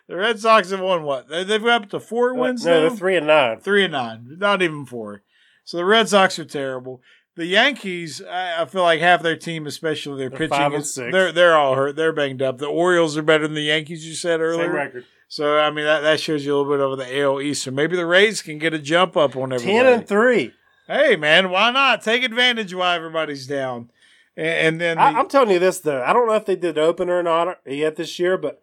the 0.08 0.16
Red 0.16 0.40
Sox 0.40 0.70
have 0.70 0.80
won 0.80 1.02
what? 1.04 1.28
They- 1.28 1.44
They've 1.44 1.62
got 1.62 1.82
up 1.84 1.90
to 1.90 2.00
four 2.00 2.30
uh, 2.30 2.34
wins 2.40 2.64
no, 2.64 2.72
now? 2.82 2.88
they're 2.88 2.96
three 2.96 3.16
and 3.16 3.26
nine. 3.26 3.60
Three 3.60 3.84
and 3.84 3.92
nine, 3.92 4.36
not 4.38 4.62
even 4.62 4.86
four. 4.86 5.22
So 5.64 5.76
the 5.76 5.84
Red 5.84 6.08
Sox 6.08 6.38
are 6.38 6.44
terrible. 6.44 7.02
The 7.36 7.46
Yankees, 7.46 8.20
I, 8.22 8.62
I 8.62 8.64
feel 8.66 8.82
like 8.82 9.00
half 9.00 9.22
their 9.22 9.36
team, 9.36 9.66
especially 9.66 10.18
their 10.18 10.28
They're 10.30 10.38
pitching, 10.38 10.56
five 10.58 10.72
and 10.74 10.84
six. 10.86 11.12
they're 11.12 11.32
they're 11.32 11.54
all 11.56 11.74
hurt. 11.76 11.96
They're 11.96 12.12
banged 12.12 12.42
up. 12.42 12.58
The 12.58 12.66
Orioles 12.66 13.16
are 13.16 13.22
better 13.22 13.44
than 13.46 13.54
the 13.54 13.62
Yankees. 13.62 14.06
You 14.06 14.14
said 14.14 14.40
earlier. 14.40 14.66
Same 14.66 14.74
record. 14.74 15.04
So 15.28 15.58
I 15.58 15.70
mean 15.70 15.84
that, 15.86 16.00
that 16.00 16.20
shows 16.20 16.44
you 16.44 16.54
a 16.54 16.58
little 16.58 16.72
bit 16.76 16.80
of 16.80 16.98
the 17.08 17.20
AL 17.22 17.40
East. 17.40 17.62
So 17.64 17.70
maybe 17.70 17.96
the 17.96 18.04
Rays 18.06 18.42
can 18.42 18.58
get 18.58 18.74
a 18.74 18.78
jump 18.78 19.16
up 19.16 19.34
on 19.36 19.52
everybody. 19.52 19.72
Ten 19.78 19.86
and 19.86 20.06
three. 20.08 20.52
Hey 20.86 21.16
man, 21.16 21.48
why 21.50 21.70
not 21.70 22.02
take 22.02 22.22
advantage 22.22 22.74
while 22.74 22.94
everybody's 22.94 23.46
down? 23.46 23.90
And, 24.36 24.46
and 24.46 24.80
then 24.80 24.96
the, 24.96 25.02
I, 25.02 25.18
I'm 25.18 25.28
telling 25.28 25.50
you 25.50 25.58
this 25.58 25.80
though. 25.80 26.02
I 26.02 26.12
don't 26.12 26.26
know 26.26 26.34
if 26.34 26.46
they 26.46 26.56
did 26.56 26.78
opener 26.78 27.18
or 27.18 27.22
not 27.22 27.58
yet 27.66 27.96
this 27.96 28.18
year, 28.18 28.38
but 28.38 28.60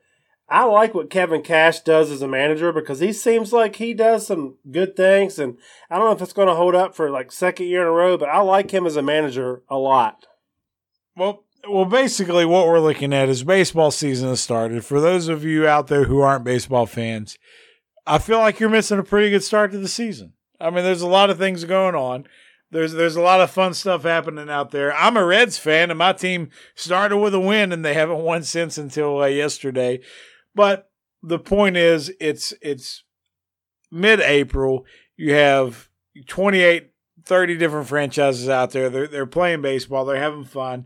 I 0.49 0.63
like 0.63 0.95
what 0.95 1.11
Kevin 1.11 1.43
Cash 1.43 1.81
does 1.81 2.09
as 2.09 2.21
a 2.21 2.27
manager 2.27 2.71
because 2.71 2.99
he 2.99 3.13
seems 3.13 3.53
like 3.53 3.75
he 3.75 3.93
does 3.93 4.25
some 4.25 4.55
good 4.71 4.95
things, 4.95 5.37
and 5.37 5.57
I 5.91 5.97
don't 5.97 6.05
know 6.05 6.11
if 6.11 6.21
it's 6.21 6.33
going 6.33 6.47
to 6.47 6.55
hold 6.55 6.73
up 6.73 6.95
for 6.95 7.11
like 7.11 7.31
second 7.31 7.67
year 7.67 7.81
in 7.81 7.87
a 7.87 7.91
row, 7.91 8.17
but 8.17 8.29
I 8.29 8.41
like 8.41 8.71
him 8.71 8.87
as 8.87 8.95
a 8.95 9.03
manager 9.03 9.63
a 9.69 9.77
lot. 9.77 10.25
well, 11.15 11.43
well, 11.67 11.85
basically 11.85 12.45
what 12.45 12.67
we're 12.67 12.79
looking 12.79 13.13
at 13.13 13.29
is 13.29 13.43
baseball 13.43 13.91
season 13.91 14.29
has 14.29 14.39
started. 14.39 14.85
For 14.85 15.01
those 15.01 15.27
of 15.27 15.43
you 15.43 15.67
out 15.67 15.87
there 15.87 16.05
who 16.05 16.21
aren't 16.21 16.45
baseball 16.45 16.85
fans, 16.85 17.37
I 18.07 18.17
feel 18.17 18.39
like 18.39 18.59
you're 18.59 18.69
missing 18.69 18.97
a 18.97 19.03
pretty 19.03 19.29
good 19.29 19.43
start 19.43 19.71
to 19.71 19.77
the 19.77 19.87
season. 19.87 20.33
I 20.59 20.69
mean, 20.69 20.83
there's 20.83 21.01
a 21.01 21.07
lot 21.07 21.29
of 21.29 21.37
things 21.37 21.63
going 21.65 21.95
on. 21.95 22.25
There's 22.71 22.93
there's 22.93 23.15
a 23.15 23.21
lot 23.21 23.41
of 23.41 23.49
fun 23.49 23.73
stuff 23.73 24.03
happening 24.03 24.49
out 24.49 24.71
there. 24.71 24.93
I'm 24.93 25.17
a 25.17 25.25
Reds 25.25 25.57
fan, 25.57 25.89
and 25.89 25.97
my 25.97 26.13
team 26.13 26.49
started 26.75 27.17
with 27.17 27.33
a 27.33 27.39
win, 27.39 27.71
and 27.71 27.83
they 27.83 27.95
haven't 27.95 28.19
won 28.19 28.43
since 28.43 28.77
until 28.77 29.21
uh, 29.21 29.25
yesterday. 29.25 30.01
But 30.53 30.91
the 31.23 31.39
point 31.39 31.77
is, 31.77 32.11
it's 32.19 32.53
it's 32.61 33.03
mid-April. 33.91 34.85
You 35.17 35.33
have 35.33 35.89
28, 36.27 36.91
30 37.25 37.57
different 37.57 37.87
franchises 37.87 38.47
out 38.47 38.71
there. 38.71 38.89
They're 38.89 39.07
they're 39.07 39.25
playing 39.25 39.61
baseball. 39.61 40.05
They're 40.05 40.17
having 40.17 40.45
fun. 40.45 40.85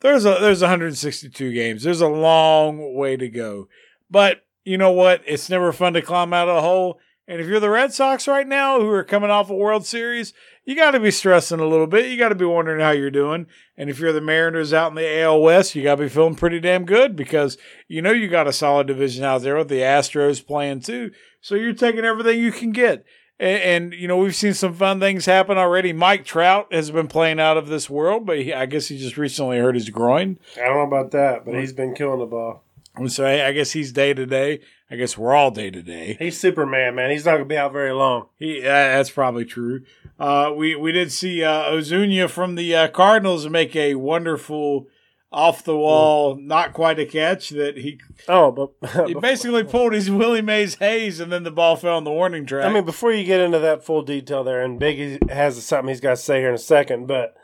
There's 0.00 0.26
a 0.26 0.36
there's 0.40 0.60
162 0.60 1.52
games. 1.52 1.82
There's 1.82 2.00
a 2.00 2.08
long 2.08 2.94
way 2.94 3.16
to 3.16 3.28
go. 3.28 3.68
But 4.10 4.44
you 4.64 4.76
know 4.76 4.92
what? 4.92 5.22
It's 5.26 5.48
never 5.48 5.72
fun 5.72 5.94
to 5.94 6.02
climb 6.02 6.32
out 6.34 6.48
of 6.48 6.56
a 6.56 6.60
hole. 6.60 6.98
And 7.28 7.40
if 7.40 7.46
you're 7.46 7.60
the 7.60 7.70
Red 7.70 7.92
Sox 7.92 8.26
right 8.26 8.46
now, 8.46 8.80
who 8.80 8.90
are 8.90 9.04
coming 9.04 9.30
off 9.30 9.48
a 9.48 9.54
World 9.54 9.86
Series, 9.86 10.34
you 10.64 10.74
got 10.74 10.90
to 10.92 11.00
be 11.00 11.10
stressing 11.10 11.60
a 11.60 11.66
little 11.66 11.86
bit. 11.86 12.10
You 12.10 12.18
got 12.18 12.30
to 12.30 12.34
be 12.34 12.44
wondering 12.44 12.80
how 12.80 12.90
you're 12.90 13.10
doing. 13.10 13.46
And 13.76 13.88
if 13.88 14.00
you're 14.00 14.12
the 14.12 14.20
Mariners 14.20 14.72
out 14.72 14.90
in 14.90 14.96
the 14.96 15.20
AL 15.20 15.40
West, 15.40 15.74
you 15.74 15.84
got 15.84 15.96
to 15.96 16.02
be 16.02 16.08
feeling 16.08 16.34
pretty 16.34 16.58
damn 16.58 16.84
good 16.84 17.14
because 17.14 17.58
you 17.86 18.02
know 18.02 18.10
you 18.10 18.28
got 18.28 18.48
a 18.48 18.52
solid 18.52 18.88
division 18.88 19.24
out 19.24 19.42
there 19.42 19.56
with 19.56 19.68
the 19.68 19.80
Astros 19.80 20.44
playing 20.44 20.80
too. 20.80 21.12
So 21.40 21.54
you're 21.54 21.74
taking 21.74 22.04
everything 22.04 22.40
you 22.40 22.52
can 22.52 22.72
get. 22.72 23.04
And, 23.38 23.62
and 23.62 23.92
you 23.94 24.08
know 24.08 24.18
we've 24.18 24.36
seen 24.36 24.54
some 24.54 24.74
fun 24.74 25.00
things 25.00 25.26
happen 25.26 25.58
already. 25.58 25.92
Mike 25.92 26.24
Trout 26.24 26.72
has 26.72 26.90
been 26.90 27.08
playing 27.08 27.40
out 27.40 27.56
of 27.56 27.68
this 27.68 27.88
world, 27.88 28.26
but 28.26 28.38
he, 28.38 28.52
I 28.52 28.66
guess 28.66 28.88
he 28.88 28.98
just 28.98 29.16
recently 29.16 29.58
hurt 29.58 29.74
his 29.74 29.90
groin. 29.90 30.38
I 30.56 30.66
don't 30.66 30.76
know 30.76 30.96
about 30.96 31.12
that, 31.12 31.44
but 31.44 31.54
he's 31.54 31.72
been 31.72 31.94
killing 31.94 32.20
the 32.20 32.26
ball. 32.26 32.64
So 33.08 33.24
I 33.24 33.48
I 33.48 33.52
guess 33.52 33.72
he's 33.72 33.92
day 33.92 34.14
to 34.14 34.26
day. 34.26 34.60
I 34.90 34.96
guess 34.96 35.16
we're 35.16 35.34
all 35.34 35.50
day 35.50 35.70
to 35.70 35.82
day. 35.82 36.16
He's 36.18 36.38
Superman, 36.38 36.94
man. 36.94 37.10
He's 37.10 37.24
not 37.24 37.32
going 37.32 37.44
to 37.44 37.48
be 37.48 37.56
out 37.56 37.72
very 37.72 37.92
long. 37.92 38.26
He 38.38 38.60
uh, 38.60 38.64
that's 38.64 39.10
probably 39.10 39.44
true. 39.44 39.82
Uh, 40.18 40.52
we 40.54 40.76
we 40.76 40.92
did 40.92 41.10
see 41.10 41.42
uh, 41.42 41.70
Ozuna 41.70 42.28
from 42.28 42.54
the 42.56 42.76
uh, 42.76 42.88
Cardinals 42.88 43.48
make 43.48 43.74
a 43.74 43.94
wonderful 43.94 44.88
off 45.32 45.64
the 45.64 45.76
wall, 45.76 46.36
not 46.36 46.74
quite 46.74 46.98
a 46.98 47.06
catch 47.06 47.48
that 47.50 47.78
he 47.78 47.98
Oh, 48.28 48.52
but 48.52 49.06
he 49.08 49.14
basically 49.14 49.64
pulled 49.64 49.94
his 49.94 50.10
Willie 50.10 50.42
Mays 50.42 50.74
Hayes 50.76 51.20
and 51.20 51.32
then 51.32 51.42
the 51.42 51.50
ball 51.50 51.76
fell 51.76 51.96
on 51.96 52.04
the 52.04 52.12
warning 52.12 52.44
track. 52.44 52.66
I 52.66 52.72
mean, 52.72 52.84
before 52.84 53.12
you 53.12 53.24
get 53.24 53.40
into 53.40 53.58
that 53.58 53.84
full 53.84 54.02
detail 54.02 54.44
there, 54.44 54.62
and 54.62 54.80
Biggie 54.80 55.30
has 55.30 55.64
something 55.64 55.88
he's 55.88 56.00
got 56.00 56.10
to 56.10 56.16
say 56.16 56.40
here 56.40 56.50
in 56.50 56.54
a 56.54 56.58
second, 56.58 57.06
but 57.06 57.34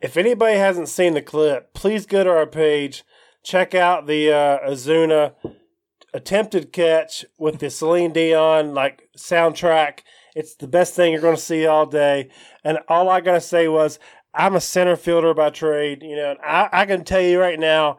if 0.00 0.16
anybody 0.16 0.56
hasn't 0.56 0.88
seen 0.88 1.14
the 1.14 1.22
clip, 1.22 1.72
please 1.74 2.06
go 2.06 2.24
to 2.24 2.30
our 2.30 2.46
page, 2.46 3.04
check 3.42 3.74
out 3.74 4.06
the 4.06 4.32
uh, 4.32 4.70
Ozuna 4.70 5.34
attempted 6.14 6.72
catch 6.72 7.24
with 7.38 7.58
the 7.58 7.70
Celine 7.70 8.12
Dion 8.12 8.74
like 8.74 9.08
soundtrack. 9.16 10.00
It's 10.34 10.54
the 10.54 10.68
best 10.68 10.94
thing 10.94 11.12
you're 11.12 11.20
going 11.20 11.36
to 11.36 11.42
see 11.42 11.66
all 11.66 11.86
day. 11.86 12.30
And 12.64 12.78
all 12.88 13.08
I 13.08 13.20
got 13.20 13.32
to 13.32 13.40
say 13.40 13.68
was, 13.68 13.98
I'm 14.34 14.54
a 14.54 14.60
center 14.60 14.96
fielder 14.96 15.34
by 15.34 15.50
trade. 15.50 16.02
You 16.02 16.16
know, 16.16 16.36
I, 16.42 16.68
I 16.72 16.86
can 16.86 17.04
tell 17.04 17.20
you 17.20 17.38
right 17.38 17.58
now, 17.58 17.98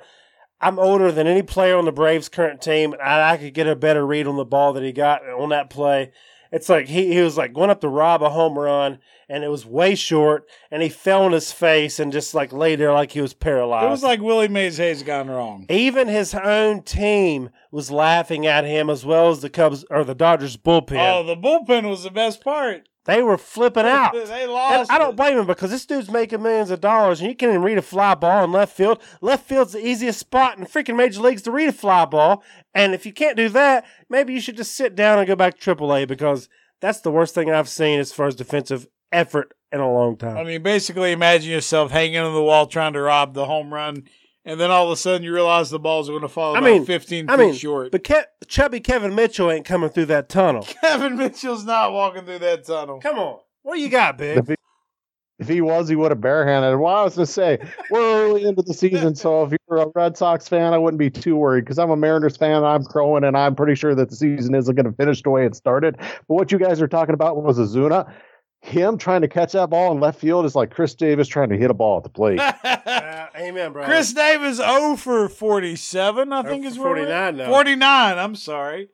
I'm 0.60 0.80
older 0.80 1.12
than 1.12 1.28
any 1.28 1.44
player 1.44 1.78
on 1.78 1.86
the 1.86 1.92
Braves 1.92 2.30
current 2.30 2.62
team, 2.62 2.94
and 2.94 3.02
I, 3.02 3.34
I 3.34 3.38
could 3.38 3.54
get 3.54 3.68
a 3.68 3.76
better 3.76 4.06
read 4.06 4.28
on 4.28 4.38
the 4.38 4.46
ball 4.46 4.74
that 4.74 4.84
he 4.84 4.94
got 4.94 5.22
on 5.28 5.50
that 5.50 5.70
play. 5.70 6.14
It's 6.52 6.70
like 6.70 6.88
he, 6.88 7.14
he 7.14 7.20
was 7.20 7.38
like 7.38 7.54
going 7.54 7.70
up 7.70 7.82
to 7.82 7.90
rob 7.90 8.24
a 8.24 8.30
home 8.30 8.58
run, 8.58 9.00
and 9.30 9.44
it 9.44 9.50
was 9.50 9.66
way 9.66 9.96
short, 9.96 10.46
and 10.72 10.82
he 10.82 10.90
fell 10.90 11.24
on 11.24 11.32
his 11.32 11.52
face 11.52 12.00
and 12.00 12.12
just 12.12 12.34
like 12.34 12.52
lay 12.54 12.76
there 12.76 12.92
like 12.94 13.12
he 13.12 13.22
was 13.22 13.34
paralyzed. 13.34 13.86
it 13.88 13.90
was 13.92 14.04
like 14.04 14.22
Willie 14.22 14.48
Mays 14.48 14.78
Hayes 14.78 15.04
gone 15.04 15.30
wrong. 15.30 15.66
even 15.70 16.08
his 16.08 16.34
own 16.36 16.82
team 16.84 17.50
was 17.72 17.92
laughing 17.92 18.46
at 18.46 18.66
him 18.66 18.90
as 18.90 19.06
well 19.06 19.30
as 19.30 19.42
the 19.42 19.50
Cubs 19.50 19.84
or 19.90 20.04
the 20.04 20.16
Dodgers 20.16 20.58
bullpen. 20.58 20.98
Oh, 21.00 21.24
the 21.24 21.36
bullpen 21.36 21.90
was 21.90 22.04
the 22.04 22.12
best 22.12 22.44
part. 22.44 22.88
They 23.06 23.22
were 23.22 23.38
flipping 23.38 23.86
out. 23.86 24.14
They 24.14 24.44
And 24.44 24.52
lost. 24.52 24.90
I 24.92 24.98
don't 24.98 25.18
blame 25.18 25.38
him 25.38 25.46
because 25.46 25.72
this 25.72 25.86
dude's 25.86 26.10
making 26.10 26.42
millions 26.42 26.70
of 26.72 26.80
dollars 26.80 27.20
and 27.20 27.28
you 27.30 27.36
can't 27.36 27.50
even 27.50 27.62
read 27.62 27.78
a 27.78 27.82
fly 27.82 28.16
ball 28.16 28.46
in 28.46 28.52
left 28.54 28.76
field. 28.78 29.02
Left 29.20 29.46
field's 29.46 29.74
the 29.74 29.86
easiest 29.86 30.20
spot 30.20 30.58
in 30.58 30.66
freaking 30.66 30.96
major 30.96 31.20
leagues 31.20 31.42
to 31.42 31.52
read 31.52 31.68
a 31.68 31.74
fly 31.74 32.06
ball. 32.06 32.44
And 32.74 32.94
if 32.94 33.06
you 33.06 33.12
can't 33.12 33.36
do 33.36 33.50
that, 33.50 33.84
maybe 34.10 34.32
you 34.34 34.40
should 34.40 34.56
just 34.56 34.74
sit 34.76 34.96
down 34.96 35.18
and 35.20 35.28
go 35.28 35.36
back 35.36 35.60
to 35.60 35.76
AAA 35.76 36.08
because 36.08 36.48
that's 36.80 37.02
the 37.02 37.12
worst 37.12 37.36
thing 37.36 37.52
I've 37.52 37.68
seen 37.68 38.00
as 38.00 38.14
far 38.14 38.28
as 38.28 38.36
defensive 38.36 38.88
effort 39.14 39.54
in 39.72 39.80
a 39.80 39.92
long 39.92 40.18
time. 40.18 40.38
I 40.38 40.44
mean, 40.44 40.62
basically, 40.64 41.12
imagine 41.12 41.52
yourself 41.52 41.92
hanging 41.92 42.18
on 42.18 42.34
the 42.34 42.42
wall 42.44 42.68
trying 42.68 42.94
to 42.94 43.02
rob 43.02 43.34
the 43.34 43.46
home 43.46 43.74
run, 43.74 44.04
and 44.46 44.60
then 44.60 44.70
all 44.72 44.86
of 44.86 44.92
a 44.92 44.96
sudden 44.98 45.24
you 45.24 45.34
realize 45.34 45.70
the 45.70 45.80
ball's 45.80 46.10
are 46.10 46.14
going 46.14 46.22
to 46.24 46.28
fall 46.30 46.56
I 46.56 46.60
about 46.60 46.66
mean, 46.70 46.86
15 46.86 47.30
I 47.30 47.38
feet 47.38 47.44
mean, 47.44 47.54
short. 47.56 47.92
but 47.92 48.04
Ke- 48.04 48.28
chubby 48.48 48.80
Kevin 48.80 49.16
Mitchell 49.16 49.50
ain't 49.50 49.66
coming 49.66 49.90
through 49.90 50.06
that 50.08 50.30
tunnel. 50.30 50.64
Kevin 50.82 51.16
Mitchell's 51.16 51.66
not 51.66 51.94
walking 51.94 52.26
through 52.26 52.40
that 52.40 52.66
tunnel. 52.66 53.00
Come 53.00 53.18
on. 53.18 53.40
What 53.64 53.76
do 53.76 53.82
you 53.82 53.90
got, 53.90 54.18
Big? 54.18 54.38
If 54.40 54.48
he, 54.48 54.56
if 55.40 55.48
he 55.48 55.62
was, 55.62 55.88
he 55.90 55.96
would 55.96 56.12
have 56.12 56.22
barehanded. 56.22 56.78
Well, 56.80 56.94
I 56.94 57.04
was 57.04 57.16
going 57.16 57.26
to 57.26 57.32
say, 57.32 57.58
we're 57.90 58.26
early 58.26 58.44
into 58.44 58.62
the 58.62 58.74
season, 58.74 59.16
so 59.16 59.44
if 59.44 59.54
you're 59.68 59.80
a 59.80 59.88
Red 59.96 60.16
Sox 60.18 60.48
fan, 60.48 60.74
I 60.74 60.78
wouldn't 60.78 61.00
be 61.00 61.10
too 61.10 61.36
worried 61.38 61.64
because 61.66 61.80
I'm 61.80 61.90
a 61.90 61.96
Mariners 61.96 62.38
fan. 62.38 62.64
I'm 62.64 62.84
crowing, 62.84 63.24
and 63.24 63.36
I'm 63.36 63.56
pretty 63.56 63.76
sure 63.76 63.96
that 63.96 64.10
the 64.10 64.16
season 64.16 64.54
isn't 64.54 64.76
going 64.76 64.86
to 64.86 64.92
finish 64.92 65.24
the 65.24 65.30
way 65.32 65.46
it 65.46 65.56
started. 65.56 65.96
But 65.98 66.36
what 66.36 66.52
you 66.52 66.60
guys 66.60 66.82
are 66.82 66.88
talking 66.88 67.14
about 67.16 67.42
was 67.42 67.58
Ozuna. 67.58 68.14
Him 68.64 68.98
trying 68.98 69.22
to 69.22 69.28
catch 69.28 69.52
that 69.52 69.70
ball 69.70 69.92
in 69.92 70.00
left 70.00 70.22
field 70.22 70.46
is 70.46 70.56
like 70.56 70.72
Chris 70.72 70.96
Davis 70.96 71.28
trying 71.28 71.50
to 71.50 71.58
hit 71.58 71.70
a 71.70 71.74
ball 71.74 71.98
at 71.98 72.04
the 72.04 72.10
plate. 72.10 72.40
Uh, 72.86 73.28
amen, 73.38 73.72
bro. 73.74 73.84
Chris 73.86 74.14
Davis 74.14 74.58
0 74.58 74.96
for 74.98 75.28
47, 75.30 76.32
I 76.34 76.40
Oh 76.40 76.44
think 76.44 76.64
for 76.64 76.70
is 76.70 76.78
where 76.78 76.90
we're 76.90 76.96
49 77.08 77.38
now. 77.38 77.50
49, 77.50 78.18
I'm 78.20 78.36
sorry. 78.36 78.90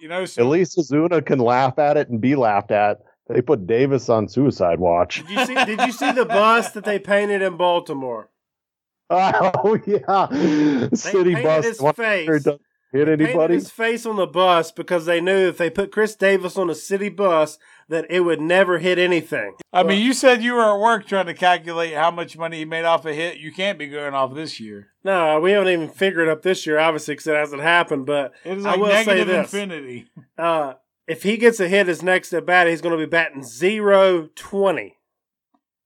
You 0.00 0.08
know, 0.08 0.22
At 0.22 0.30
so 0.30 0.48
least 0.48 0.78
Ozuna 0.78 1.24
can 1.24 1.38
laugh 1.40 1.78
at 1.78 1.96
it 1.96 2.08
and 2.08 2.20
be 2.20 2.34
laughed 2.36 2.70
at. 2.70 2.98
They 3.28 3.42
put 3.42 3.66
Davis 3.66 4.08
on 4.08 4.28
suicide 4.28 4.78
watch. 4.80 5.16
Did 5.26 5.30
you 5.30 5.46
see? 5.46 5.54
Did 5.64 5.80
you 5.82 5.92
see 5.92 6.12
the 6.12 6.24
bus 6.24 6.70
that 6.72 6.84
they 6.84 6.98
painted 6.98 7.42
in 7.42 7.56
Baltimore? 7.56 8.30
Oh 9.10 9.78
yeah, 9.86 10.26
They 10.30 10.96
city 10.96 11.34
bus. 11.34 11.64
his 11.64 11.80
One 11.80 11.94
face. 11.94 12.26
here 12.26 12.38
doesn't 12.38 12.60
hit 12.92 13.06
Painted 13.08 13.20
anybody? 13.22 13.54
his 13.54 13.70
face 13.70 14.06
on 14.06 14.16
the 14.16 14.26
bus 14.26 14.70
because 14.72 15.04
they 15.06 15.20
knew 15.20 15.48
if 15.48 15.58
they 15.58 15.68
put 15.70 15.92
Chris 15.92 16.14
Davis 16.14 16.56
on 16.56 16.70
a 16.70 16.74
city 16.74 17.08
bus 17.08 17.58
that 17.90 18.06
it 18.08 18.20
would 18.20 18.40
never 18.40 18.78
hit 18.78 18.98
anything. 18.98 19.56
I 19.72 19.82
mean, 19.82 20.00
you 20.00 20.12
said 20.14 20.42
you 20.42 20.54
were 20.54 20.74
at 20.74 20.80
work 20.80 21.06
trying 21.06 21.26
to 21.26 21.34
calculate 21.34 21.92
how 21.94 22.10
much 22.10 22.38
money 22.38 22.58
he 22.58 22.64
made 22.64 22.84
off 22.84 23.04
a 23.04 23.12
hit. 23.12 23.38
You 23.38 23.52
can't 23.52 23.78
be 23.78 23.88
going 23.88 24.14
off 24.14 24.32
this 24.34 24.58
year. 24.60 24.88
No, 25.04 25.38
we 25.40 25.50
haven't 25.50 25.72
even 25.72 25.88
figured 25.88 26.28
it 26.28 26.30
up 26.30 26.42
this 26.42 26.66
year, 26.66 26.78
obviously, 26.78 27.14
because 27.14 27.26
it 27.26 27.34
hasn't 27.34 27.62
happened. 27.62 28.06
But 28.06 28.32
It 28.44 28.58
is 28.58 28.64
I 28.64 28.70
like 28.70 28.80
will 28.80 28.86
say 28.88 29.04
negative 29.04 29.26
this. 29.26 29.52
infinity. 29.52 30.06
uh, 30.38 30.74
if 31.08 31.24
he 31.24 31.36
gets 31.36 31.58
a 31.58 31.68
hit 31.68 31.88
his 31.88 32.02
next 32.02 32.32
at 32.32 32.46
bat, 32.46 32.68
he's 32.68 32.80
going 32.80 32.96
to 32.96 33.04
be 33.04 33.10
batting 33.10 33.42
zero 33.42 34.28
twenty. 34.36 34.96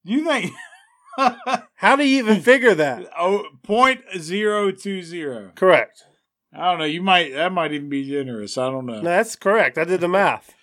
You 0.04 0.24
think? 0.24 0.52
How 1.76 1.96
do 1.96 2.04
you 2.06 2.18
even 2.18 2.42
figure 2.42 2.74
that? 2.74 3.08
oh, 3.18 3.46
point 3.62 4.02
zero 4.18 4.70
two 4.70 5.02
zero. 5.02 5.52
Correct. 5.54 6.04
I 6.52 6.70
don't 6.70 6.78
know. 6.80 6.84
You 6.84 7.00
might 7.02 7.32
that 7.32 7.52
might 7.52 7.72
even 7.72 7.88
be 7.88 8.06
generous. 8.08 8.58
I 8.58 8.66
don't 8.70 8.84
know. 8.86 8.96
No, 9.00 9.02
that's 9.02 9.36
correct. 9.36 9.78
I 9.78 9.84
did 9.84 10.00
the 10.00 10.08
math. 10.08 10.54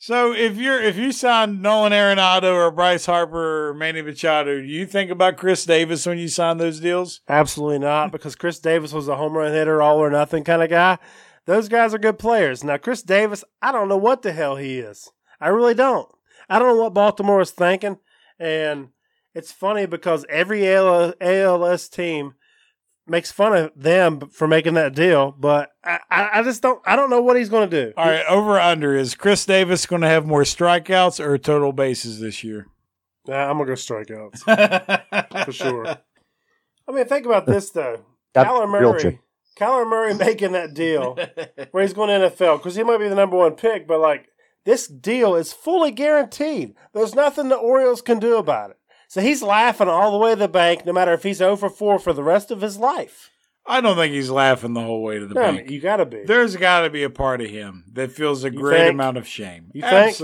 So 0.00 0.32
if 0.32 0.56
you're 0.56 0.80
if 0.80 0.96
you 0.96 1.10
signed 1.10 1.60
Nolan 1.60 1.92
Arenado 1.92 2.54
or 2.54 2.70
Bryce 2.70 3.06
Harper 3.06 3.70
or 3.70 3.74
Manny 3.74 4.00
Machado, 4.00 4.60
do 4.60 4.66
you 4.66 4.86
think 4.86 5.10
about 5.10 5.36
Chris 5.36 5.64
Davis 5.64 6.06
when 6.06 6.18
you 6.18 6.28
sign 6.28 6.58
those 6.58 6.78
deals? 6.78 7.20
Absolutely 7.28 7.80
not, 7.80 8.12
because 8.12 8.36
Chris 8.36 8.60
Davis 8.60 8.92
was 8.92 9.08
a 9.08 9.16
home 9.16 9.32
run 9.36 9.52
hitter, 9.52 9.82
all 9.82 9.98
or 9.98 10.08
nothing 10.08 10.44
kind 10.44 10.62
of 10.62 10.70
guy. 10.70 10.98
Those 11.46 11.68
guys 11.68 11.94
are 11.94 11.98
good 11.98 12.18
players. 12.18 12.62
Now, 12.62 12.76
Chris 12.76 13.02
Davis, 13.02 13.42
I 13.60 13.72
don't 13.72 13.88
know 13.88 13.96
what 13.96 14.22
the 14.22 14.32
hell 14.32 14.54
he 14.56 14.78
is. 14.78 15.10
I 15.40 15.48
really 15.48 15.74
don't. 15.74 16.08
I 16.48 16.58
don't 16.58 16.76
know 16.76 16.82
what 16.82 16.94
Baltimore 16.94 17.40
is 17.40 17.50
thinking. 17.50 17.98
And 18.38 18.90
it's 19.34 19.50
funny 19.50 19.86
because 19.86 20.24
every 20.28 20.72
AL- 20.72 21.14
ALS 21.20 21.88
team 21.88 22.34
makes 23.08 23.32
fun 23.32 23.56
of 23.56 23.72
them 23.74 24.20
for 24.30 24.46
making 24.46 24.74
that 24.74 24.94
deal, 24.94 25.34
but 25.38 25.70
I, 25.84 25.98
I 26.10 26.28
I 26.34 26.42
just 26.42 26.62
don't. 26.62 26.80
I 26.86 26.96
don't 26.96 27.10
know 27.10 27.22
what 27.22 27.36
he's 27.36 27.48
going 27.48 27.68
to 27.68 27.84
do. 27.86 27.92
All 27.96 28.06
right, 28.06 28.24
over 28.28 28.52
or 28.56 28.60
under 28.60 28.94
is 28.94 29.14
Chris 29.14 29.44
Davis 29.44 29.86
going 29.86 30.02
to 30.02 30.08
have 30.08 30.26
more 30.26 30.42
strikeouts 30.42 31.18
or 31.24 31.38
total 31.38 31.72
bases 31.72 32.20
this 32.20 32.42
year? 32.44 32.66
Nah, 33.28 33.50
I'm 33.50 33.58
gonna 33.58 33.66
go 33.66 33.72
strikeouts 33.74 35.44
for 35.44 35.52
sure. 35.52 35.86
I 35.86 36.92
mean, 36.92 37.04
think 37.04 37.26
about 37.26 37.44
this 37.44 37.70
though. 37.70 38.00
That's 38.34 38.48
Kyler 38.48 38.68
Murray. 38.68 39.02
chick. 39.02 39.20
Kyler 39.58 39.88
Murray 39.88 40.14
making 40.14 40.52
that 40.52 40.72
deal 40.72 41.18
where 41.72 41.82
he's 41.82 41.92
going 41.92 42.08
to 42.08 42.30
NFL 42.30 42.58
because 42.58 42.74
he 42.74 42.82
might 42.84 42.98
be 42.98 43.08
the 43.08 43.14
number 43.14 43.36
one 43.36 43.54
pick, 43.54 43.86
but 43.86 44.00
like 44.00 44.28
this 44.64 44.86
deal 44.86 45.34
is 45.34 45.52
fully 45.52 45.90
guaranteed. 45.90 46.74
There's 46.94 47.14
nothing 47.14 47.48
the 47.48 47.56
Orioles 47.56 48.00
can 48.00 48.18
do 48.18 48.36
about 48.36 48.70
it. 48.70 48.77
So 49.08 49.20
he's 49.22 49.42
laughing 49.42 49.88
all 49.88 50.12
the 50.12 50.18
way 50.18 50.30
to 50.30 50.36
the 50.36 50.48
bank, 50.48 50.84
no 50.86 50.92
matter 50.92 51.12
if 51.14 51.22
he's 51.22 51.40
oh 51.42 51.48
over 51.50 51.68
4 51.70 51.98
for 51.98 52.12
the 52.12 52.22
rest 52.22 52.50
of 52.50 52.60
his 52.60 52.76
life. 52.78 53.30
I 53.66 53.80
don't 53.80 53.96
think 53.96 54.12
he's 54.14 54.30
laughing 54.30 54.74
the 54.74 54.82
whole 54.82 55.02
way 55.02 55.18
to 55.18 55.26
the 55.26 55.34
No, 55.34 55.52
bank. 55.52 55.70
you 55.70 55.80
got 55.80 55.96
to 55.96 56.06
be. 56.06 56.24
There's 56.24 56.56
got 56.56 56.82
to 56.82 56.90
be 56.90 57.02
a 57.02 57.10
part 57.10 57.40
of 57.40 57.48
him 57.50 57.84
that 57.94 58.12
feels 58.12 58.44
a 58.44 58.50
You 58.52 58.58
great 58.58 58.78
think? 58.80 58.92
amount 58.94 59.16
of 59.16 59.26
shame. 59.26 59.70
You 59.74 59.82
think? 59.82 60.16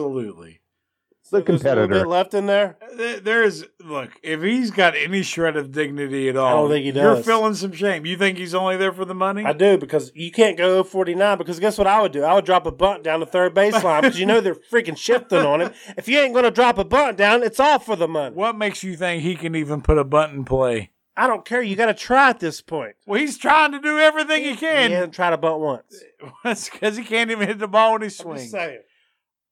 Absolutely. 1.38 1.40
The 1.40 1.52
There's 1.52 1.60
a 1.60 1.64
competitor. 1.86 2.04
bit 2.04 2.08
left 2.08 2.34
in 2.34 2.46
there. 2.46 2.76
There- 2.94 3.20
There's 3.20 3.64
look. 3.80 4.10
If 4.22 4.42
he's 4.42 4.70
got 4.70 4.94
any 4.96 5.22
shred 5.22 5.56
of 5.56 5.72
dignity 5.72 6.28
at 6.28 6.36
all, 6.36 6.46
I 6.46 6.50
don't 6.60 6.70
think 6.70 6.84
he 6.84 6.92
does. 6.92 7.02
You're 7.02 7.24
feeling 7.24 7.54
some 7.54 7.72
shame. 7.72 8.06
You 8.06 8.16
think 8.16 8.38
he's 8.38 8.54
only 8.54 8.76
there 8.76 8.92
for 8.92 9.04
the 9.04 9.14
money? 9.14 9.44
I 9.44 9.52
do 9.52 9.76
because 9.78 10.12
you 10.14 10.30
can't 10.30 10.56
go 10.56 10.82
49 10.82 11.38
because 11.38 11.58
guess 11.60 11.76
what 11.78 11.86
I 11.86 12.00
would 12.02 12.12
do? 12.12 12.22
I 12.24 12.34
would 12.34 12.44
drop 12.44 12.66
a 12.66 12.72
bunt 12.72 13.02
down 13.02 13.20
the 13.20 13.26
third 13.26 13.54
baseline 13.54 14.02
because 14.02 14.18
you 14.18 14.26
know 14.26 14.40
they're 14.40 14.54
freaking 14.54 14.96
shifting 14.96 15.40
on 15.40 15.60
him. 15.60 15.72
If 15.96 16.08
you 16.08 16.18
ain't 16.18 16.32
going 16.34 16.44
to 16.44 16.50
drop 16.50 16.78
a 16.78 16.84
bunt 16.84 17.16
down, 17.16 17.42
it's 17.42 17.60
all 17.60 17.78
for 17.78 17.96
the 17.96 18.08
money. 18.08 18.34
what 18.34 18.56
makes 18.56 18.82
you 18.82 18.96
think 18.96 19.22
he 19.22 19.34
can 19.34 19.54
even 19.54 19.80
put 19.82 19.98
a 19.98 20.04
button 20.04 20.36
in 20.38 20.44
play? 20.44 20.90
I 21.16 21.28
don't 21.28 21.44
care. 21.44 21.62
You 21.62 21.76
got 21.76 21.86
to 21.86 21.94
try 21.94 22.30
at 22.30 22.40
this 22.40 22.60
point. 22.60 22.96
Well, 23.06 23.20
he's 23.20 23.38
trying 23.38 23.70
to 23.70 23.78
do 23.80 24.00
everything 24.00 24.42
he 24.42 24.56
can. 24.56 24.88
He 24.90 24.94
hasn't 24.94 25.14
tried 25.14 25.32
a 25.32 25.38
bunt 25.38 25.60
once. 25.60 26.02
That's 26.44 26.68
because 26.68 26.96
he 26.96 27.04
can't 27.04 27.30
even 27.30 27.46
hit 27.46 27.60
the 27.60 27.68
ball 27.68 27.92
when 27.92 28.00
he 28.02 28.06
I'm 28.06 28.10
just 28.10 28.20
swings. 28.20 28.52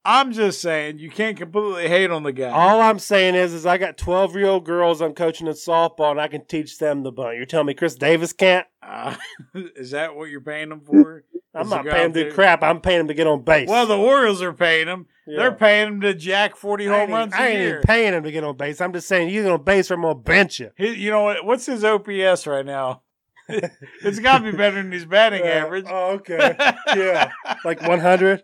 I'm 0.05 0.33
just 0.33 0.61
saying 0.61 0.99
you 0.99 1.11
can't 1.11 1.37
completely 1.37 1.89
hate 1.89 2.11
on 2.11 2.25
the 2.25 2.33
guy. 2.33 2.51
All 2.51 2.81
I'm 2.81 2.99
saying 2.99 3.35
is, 3.35 3.53
is 3.53 3.67
I 3.67 3.79
got 3.79 3.97
12 3.97 4.35
year 4.37 4.47
old 4.49 4.65
girls 4.65 5.01
I'm 5.01 5.15
coaching 5.15 5.47
in 5.47 5.53
softball 5.53 6.11
and 6.11 6.21
I 6.21 6.29
can 6.29 6.45
teach 6.45 6.79
them 6.79 7.03
the 7.03 7.13
bunt. 7.13 7.37
You're 7.37 7.47
telling 7.47 7.67
me 7.67 7.75
Chris 7.75 7.95
Davis 7.95 8.33
can't? 8.33 8.67
Uh, 8.83 9.15
is 9.55 9.93
that 9.93 10.17
what 10.17 10.29
you're 10.29 10.41
paying 10.41 10.71
them 10.71 10.81
for? 10.81 11.25
I'm 11.55 11.69
not 11.69 11.85
paying 11.85 12.13
them 12.13 12.13
to 12.15 12.25
do 12.31 12.33
crap. 12.33 12.63
I'm 12.63 12.81
paying 12.81 12.99
them 12.99 13.09
to 13.09 13.15
get 13.15 13.27
on 13.27 13.43
base. 13.43 13.69
Well, 13.69 13.87
the 13.87 13.97
Orioles 13.97 14.41
are 14.41 14.55
paying 14.55 14.87
them. 14.87 15.07
Yeah. 15.27 15.37
They're 15.39 15.53
paying 15.53 15.89
him 15.89 16.01
to 16.01 16.15
jack 16.15 16.57
40 16.57 16.87
home 16.87 17.03
even, 17.03 17.11
runs 17.13 17.33
I 17.35 17.49
ain't 17.49 17.59
year. 17.59 17.69
even 17.69 17.83
paying 17.83 18.15
him 18.15 18.23
to 18.25 18.33
get 18.33 18.43
on 18.43 18.57
base. 18.57 18.81
I'm 18.81 18.93
just 18.93 19.07
saying, 19.07 19.29
you 19.29 19.43
get 19.43 19.53
on 19.53 19.63
base 19.63 19.91
or 19.91 19.95
I'm 19.95 20.03
going 20.03 20.17
to 20.17 20.23
bench 20.23 20.61
you. 20.61 20.71
His- 20.77 20.97
you 20.97 21.11
know 21.11 21.23
what? 21.25 21.45
What's 21.45 21.67
his 21.67 21.85
OPS 21.85 22.47
right 22.47 22.65
now? 22.65 23.03
it's 24.03 24.21
got 24.21 24.39
to 24.39 24.51
be 24.51 24.57
better 24.57 24.77
than 24.77 24.93
his 24.93 25.05
batting 25.05 25.43
average. 25.43 25.87
Oh, 25.89 26.13
okay. 26.13 26.55
yeah. 26.97 27.31
Like 27.65 27.83
100. 27.83 28.43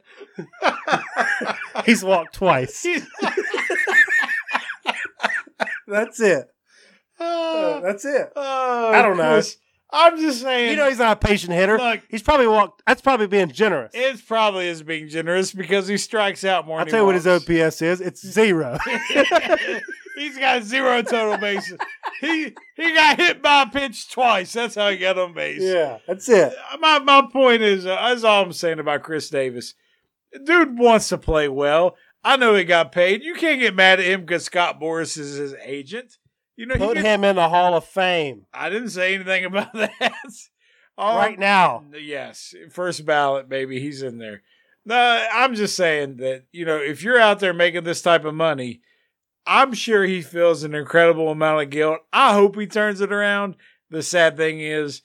He's 1.87 2.03
walked 2.05 2.35
twice. 2.35 2.85
That's 5.87 6.21
it. 6.21 6.47
Uh, 7.21 7.81
that's 7.81 8.05
it. 8.05 8.31
oh, 8.37 8.93
I 8.93 9.03
don't 9.03 9.17
know. 9.17 9.41
I'm 9.90 10.18
just 10.18 10.42
saying. 10.42 10.70
You 10.70 10.77
know 10.77 10.88
he's 10.88 10.98
not 10.98 11.22
a 11.22 11.27
patient 11.27 11.53
hitter. 11.53 11.79
Look. 11.79 12.01
he's 12.09 12.22
probably 12.22 12.46
walked. 12.46 12.83
That's 12.87 13.01
probably 13.01 13.27
being 13.27 13.51
generous. 13.51 13.90
it 13.94 14.27
probably 14.27 14.68
is 14.68 14.83
being 14.83 15.09
generous 15.09 15.53
because 15.53 15.88
he 15.88 15.96
strikes 15.96 16.44
out 16.44 16.66
more. 16.66 16.81
I'll 16.81 16.87
tell 16.87 17.01
you 17.01 17.07
what 17.07 17.14
his. 17.14 17.27
OPS 17.27 17.83
is. 17.83 18.01
It's 18.01 18.27
zero. 18.27 18.79
He's 20.18 20.37
got 20.37 20.64
zero 20.64 21.01
total 21.03 21.38
bases. 21.38 21.79
he 22.20 22.53
he 22.77 22.94
got 22.94 23.18
hit 23.18 23.40
by 23.40 23.62
a 23.62 23.66
pitch 23.66 24.11
twice. 24.11 24.53
That's 24.53 24.74
how 24.74 24.90
he 24.90 24.96
got 24.98 25.16
on 25.18 25.33
base. 25.33 25.62
yeah, 25.62 25.98
that's 26.07 26.29
it. 26.29 26.53
My 26.81 26.98
my 26.98 27.22
point 27.33 27.62
is 27.62 27.87
uh, 27.87 27.94
that's 27.94 28.24
all 28.24 28.42
I'm 28.44 28.53
saying 28.53 28.81
about 28.81 29.05
Chris 29.05 29.31
Davis. 29.31 29.74
Dude 30.44 30.77
wants 30.79 31.09
to 31.11 31.18
play 31.18 31.48
well. 31.48 31.96
I 32.24 32.37
know 32.37 32.55
he 32.55 32.64
got 32.64 32.90
paid. 32.90 33.22
You 33.22 33.35
can't 33.35 33.61
get 33.61 33.77
mad 33.77 34.01
at 34.01 34.07
him 34.07 34.22
because 34.22 34.44
Scott 34.44 34.81
Boras 34.81 35.16
is 35.16 35.37
his 35.37 35.55
agent. 35.64 36.18
You 36.59 36.66
know, 36.66 36.75
Put 36.75 36.97
him 36.97 37.23
in 37.23 37.37
the 37.37 37.49
Hall 37.49 37.75
of 37.75 37.85
Fame 37.85 38.47
I 38.53 38.68
didn't 38.68 38.90
say 38.90 39.14
anything 39.14 39.44
about 39.44 39.73
that. 39.75 40.12
All 40.99 41.16
right 41.16 41.31
I'm- 41.31 41.40
now. 41.40 41.85
Yes, 41.97 42.53
first 42.73 43.07
ballot, 43.07 43.49
baby, 43.49 43.79
he's 43.81 44.03
in 44.03 44.18
there. 44.18 44.42
No, 44.85 45.27
I'm 45.33 45.55
just 45.55 45.77
saying 45.77 46.16
that 46.16 46.44
you 46.51 46.64
know 46.64 46.77
if 46.77 47.03
you're 47.05 47.21
out 47.21 47.38
there 47.38 47.55
making 47.55 47.85
this 47.85 48.03
type 48.03 48.25
of 48.25 48.35
money, 48.35 48.81
I'm 49.47 49.73
sure 49.73 50.05
he 50.05 50.21
feels 50.21 50.64
an 50.64 50.75
incredible 50.75 51.31
amount 51.31 51.62
of 51.62 51.71
guilt. 51.71 52.01
I 52.12 52.35
hope 52.35 52.59
he 52.59 52.66
turns 52.66 53.01
it 53.01 53.12
around. 53.12 53.55
The 53.90 54.03
sad 54.03 54.37
thing 54.37 54.61
is, 54.61 55.03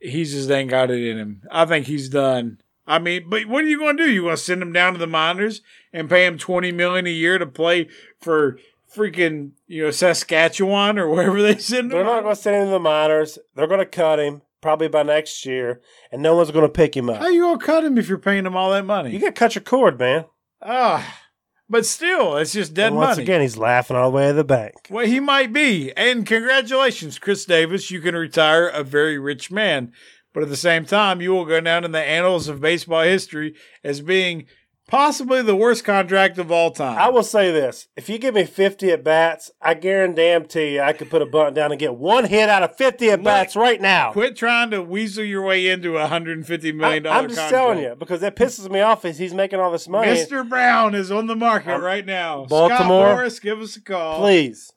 he 0.00 0.24
just 0.24 0.50
ain't 0.50 0.70
got 0.70 0.90
it 0.90 1.02
in 1.02 1.18
him. 1.18 1.42
I 1.52 1.66
think 1.66 1.86
he's 1.86 2.08
done. 2.08 2.60
I 2.86 2.98
mean, 2.98 3.28
but 3.30 3.46
what 3.46 3.64
are 3.64 3.68
you 3.68 3.78
going 3.78 3.96
to 3.96 4.04
do? 4.06 4.10
You 4.12 4.24
want 4.24 4.38
to 4.38 4.44
send 4.44 4.60
him 4.62 4.72
down 4.72 4.92
to 4.94 4.98
the 4.98 5.06
minors 5.06 5.60
and 5.92 6.08
pay 6.10 6.26
him 6.26 6.36
twenty 6.38 6.72
million 6.72 7.06
a 7.06 7.10
year 7.10 7.38
to 7.38 7.46
play 7.46 7.88
for 8.20 8.58
freaking 8.94 9.52
you 9.66 9.84
know 9.84 9.90
Saskatchewan 9.90 10.98
or 10.98 11.08
wherever 11.08 11.40
they 11.42 11.58
send 11.58 11.84
him? 11.84 11.88
They're 11.90 12.04
not 12.04 12.22
going 12.22 12.34
to 12.34 12.40
send 12.40 12.56
him 12.56 12.64
to 12.66 12.70
the 12.72 12.78
minors. 12.80 13.38
They're 13.54 13.66
going 13.66 13.80
to 13.80 13.86
cut 13.86 14.18
him 14.18 14.42
probably 14.60 14.88
by 14.88 15.02
next 15.02 15.44
year, 15.46 15.80
and 16.10 16.22
no 16.22 16.34
one's 16.34 16.50
going 16.50 16.64
to 16.64 16.68
pick 16.68 16.96
him 16.96 17.08
up. 17.10 17.18
How 17.20 17.28
you 17.28 17.42
gonna 17.42 17.58
cut 17.58 17.84
him 17.84 17.98
if 17.98 18.08
you're 18.08 18.18
paying 18.18 18.46
him 18.46 18.56
all 18.56 18.70
that 18.72 18.84
money? 18.84 19.10
You 19.10 19.18
got 19.20 19.26
to 19.26 19.32
cut 19.32 19.54
your 19.54 19.62
cord, 19.62 19.98
man. 19.98 20.24
Ah, 20.62 21.20
but 21.68 21.84
still, 21.86 22.36
it's 22.36 22.52
just 22.52 22.74
dead 22.74 22.88
And 22.88 22.96
once 22.96 23.16
money. 23.16 23.22
again, 23.24 23.40
he's 23.40 23.56
laughing 23.56 23.96
all 23.96 24.10
the 24.10 24.16
way 24.16 24.28
to 24.28 24.32
the 24.32 24.44
bank. 24.44 24.74
well, 24.90 25.06
he 25.06 25.20
might 25.20 25.52
be. 25.52 25.92
And 25.96 26.26
congratulations, 26.26 27.18
Chris 27.18 27.44
Davis. 27.44 27.90
You 27.90 28.00
can 28.00 28.14
retire 28.14 28.66
a 28.68 28.82
very 28.82 29.18
rich 29.18 29.50
man. 29.50 29.92
But 30.32 30.42
at 30.42 30.48
the 30.48 30.56
same 30.56 30.84
time, 30.84 31.20
you 31.22 31.32
will 31.32 31.44
go 31.46 31.60
down 31.60 31.84
in 31.84 31.92
the 31.92 32.02
annals 32.02 32.46
of 32.48 32.60
baseball 32.60 33.02
history 33.02 33.54
as 33.82 34.00
being 34.02 34.46
possibly 34.88 35.42
the 35.42 35.56
worst 35.56 35.84
contract 35.84 36.38
of 36.38 36.50
all 36.52 36.70
time. 36.70 36.98
I 36.98 37.08
will 37.08 37.22
say 37.22 37.50
this: 37.50 37.88
if 37.96 38.08
you 38.08 38.18
give 38.18 38.34
me 38.34 38.44
fifty 38.44 38.90
at 38.90 39.02
bats, 39.04 39.50
I 39.60 39.74
guarantee 39.74 40.74
you 40.74 40.80
I 40.82 40.92
could 40.92 41.10
put 41.10 41.22
a 41.22 41.26
bunt 41.26 41.54
down 41.54 41.72
and 41.72 41.78
get 41.78 41.94
one 41.96 42.24
hit 42.24 42.48
out 42.48 42.62
of 42.62 42.76
fifty 42.76 43.10
at 43.10 43.22
bats 43.22 43.56
right 43.56 43.80
now. 43.80 44.12
Quit 44.12 44.36
trying 44.36 44.70
to 44.70 44.82
weasel 44.82 45.24
your 45.24 45.42
way 45.42 45.66
into 45.68 45.96
a 45.96 46.06
hundred 46.06 46.38
and 46.38 46.46
fifty 46.46 46.72
million 46.72 47.02
dollar. 47.04 47.16
I'm 47.18 47.28
just 47.28 47.38
contract. 47.40 47.54
telling 47.62 47.78
you 47.82 47.94
because 47.98 48.20
that 48.20 48.36
pisses 48.36 48.70
me 48.70 48.80
off. 48.80 49.04
Is 49.04 49.18
he's 49.18 49.34
making 49.34 49.60
all 49.60 49.70
this 49.72 49.88
money? 49.88 50.08
Mr. 50.12 50.48
Brown 50.48 50.94
is 50.94 51.10
on 51.10 51.26
the 51.26 51.36
market 51.36 51.74
Um, 51.74 51.82
right 51.82 52.04
now. 52.06 52.44
Baltimore, 52.46 52.76
Scott 52.78 52.86
Morris, 52.88 53.40
give 53.40 53.60
us 53.60 53.76
a 53.76 53.82
call. 53.82 54.20
Please, 54.20 54.72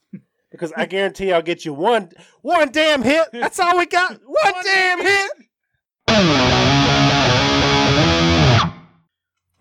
because 0.52 0.72
I 0.76 0.86
guarantee 0.86 1.32
I'll 1.32 1.42
get 1.42 1.66
you 1.66 1.74
one 1.74 2.10
one 2.42 2.72
damn 2.72 3.04
hit. 3.04 3.28
That's 3.32 3.60
all 3.60 3.78
we 3.78 3.86
got. 3.86 4.20
One, 4.26 4.54
damn 4.64 5.02
hit. 5.02 5.32
Well, 6.08 6.89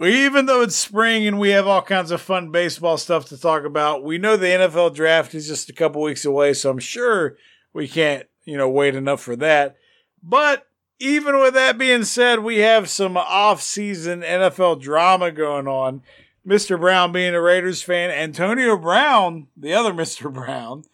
even 0.06 0.46
though 0.46 0.62
it's 0.62 0.76
spring 0.76 1.26
and 1.26 1.40
we 1.40 1.50
have 1.50 1.66
all 1.66 1.82
kinds 1.82 2.11
of 2.12 2.20
fun 2.20 2.52
baseball 2.52 2.96
stuff 2.98 3.26
to 3.26 3.38
talk 3.38 3.64
about, 3.64 4.04
we 4.04 4.16
know 4.16 4.37
the 4.37 4.46
NFL 4.46 4.94
draft 4.94 5.34
is 5.34 5.48
just 5.48 5.68
a 5.68 5.72
couple 5.72 6.02
weeks 6.02 6.24
away, 6.24 6.52
so 6.54 6.70
I'm 6.70 6.78
sure 6.78 7.37
we 7.72 7.88
can't, 7.88 8.26
you 8.44 8.56
know, 8.56 8.68
wait 8.68 8.94
enough 8.94 9.20
for 9.20 9.34
that. 9.37 9.76
But 10.22 10.66
even 11.00 11.38
with 11.40 11.54
that 11.54 11.78
being 11.78 12.04
said, 12.04 12.40
we 12.40 12.58
have 12.58 12.88
some 12.88 13.16
off-season 13.16 14.22
NFL 14.22 14.80
drama 14.80 15.32
going 15.32 15.66
on. 15.66 16.02
Mr. 16.46 16.78
Brown 16.78 17.12
being 17.12 17.34
a 17.34 17.40
Raiders 17.40 17.82
fan, 17.82 18.11
Antonio 18.11 18.76
Brown, 18.76 19.48
the 19.56 19.74
other 19.74 19.92
Mr. 19.94 20.32
Brown, 20.32 20.84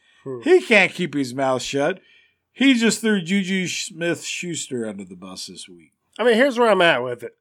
he 0.43 0.63
can't 0.63 0.93
keep 0.93 1.13
his 1.13 1.35
mouth 1.35 1.61
shut. 1.61 2.01
He 2.53 2.75
just 2.75 3.01
threw 3.01 3.21
Juju 3.21 3.67
Smith 3.67 4.25
Schuster 4.25 4.87
under 4.87 5.05
the 5.05 5.17
bus 5.17 5.47
this 5.47 5.69
week. 5.69 5.93
I 6.19 6.25
mean, 6.25 6.35
here's 6.35 6.59
where 6.59 6.71
I'm 6.71 6.81
at 6.81 7.03
with 7.03 7.23
it. 7.23 7.37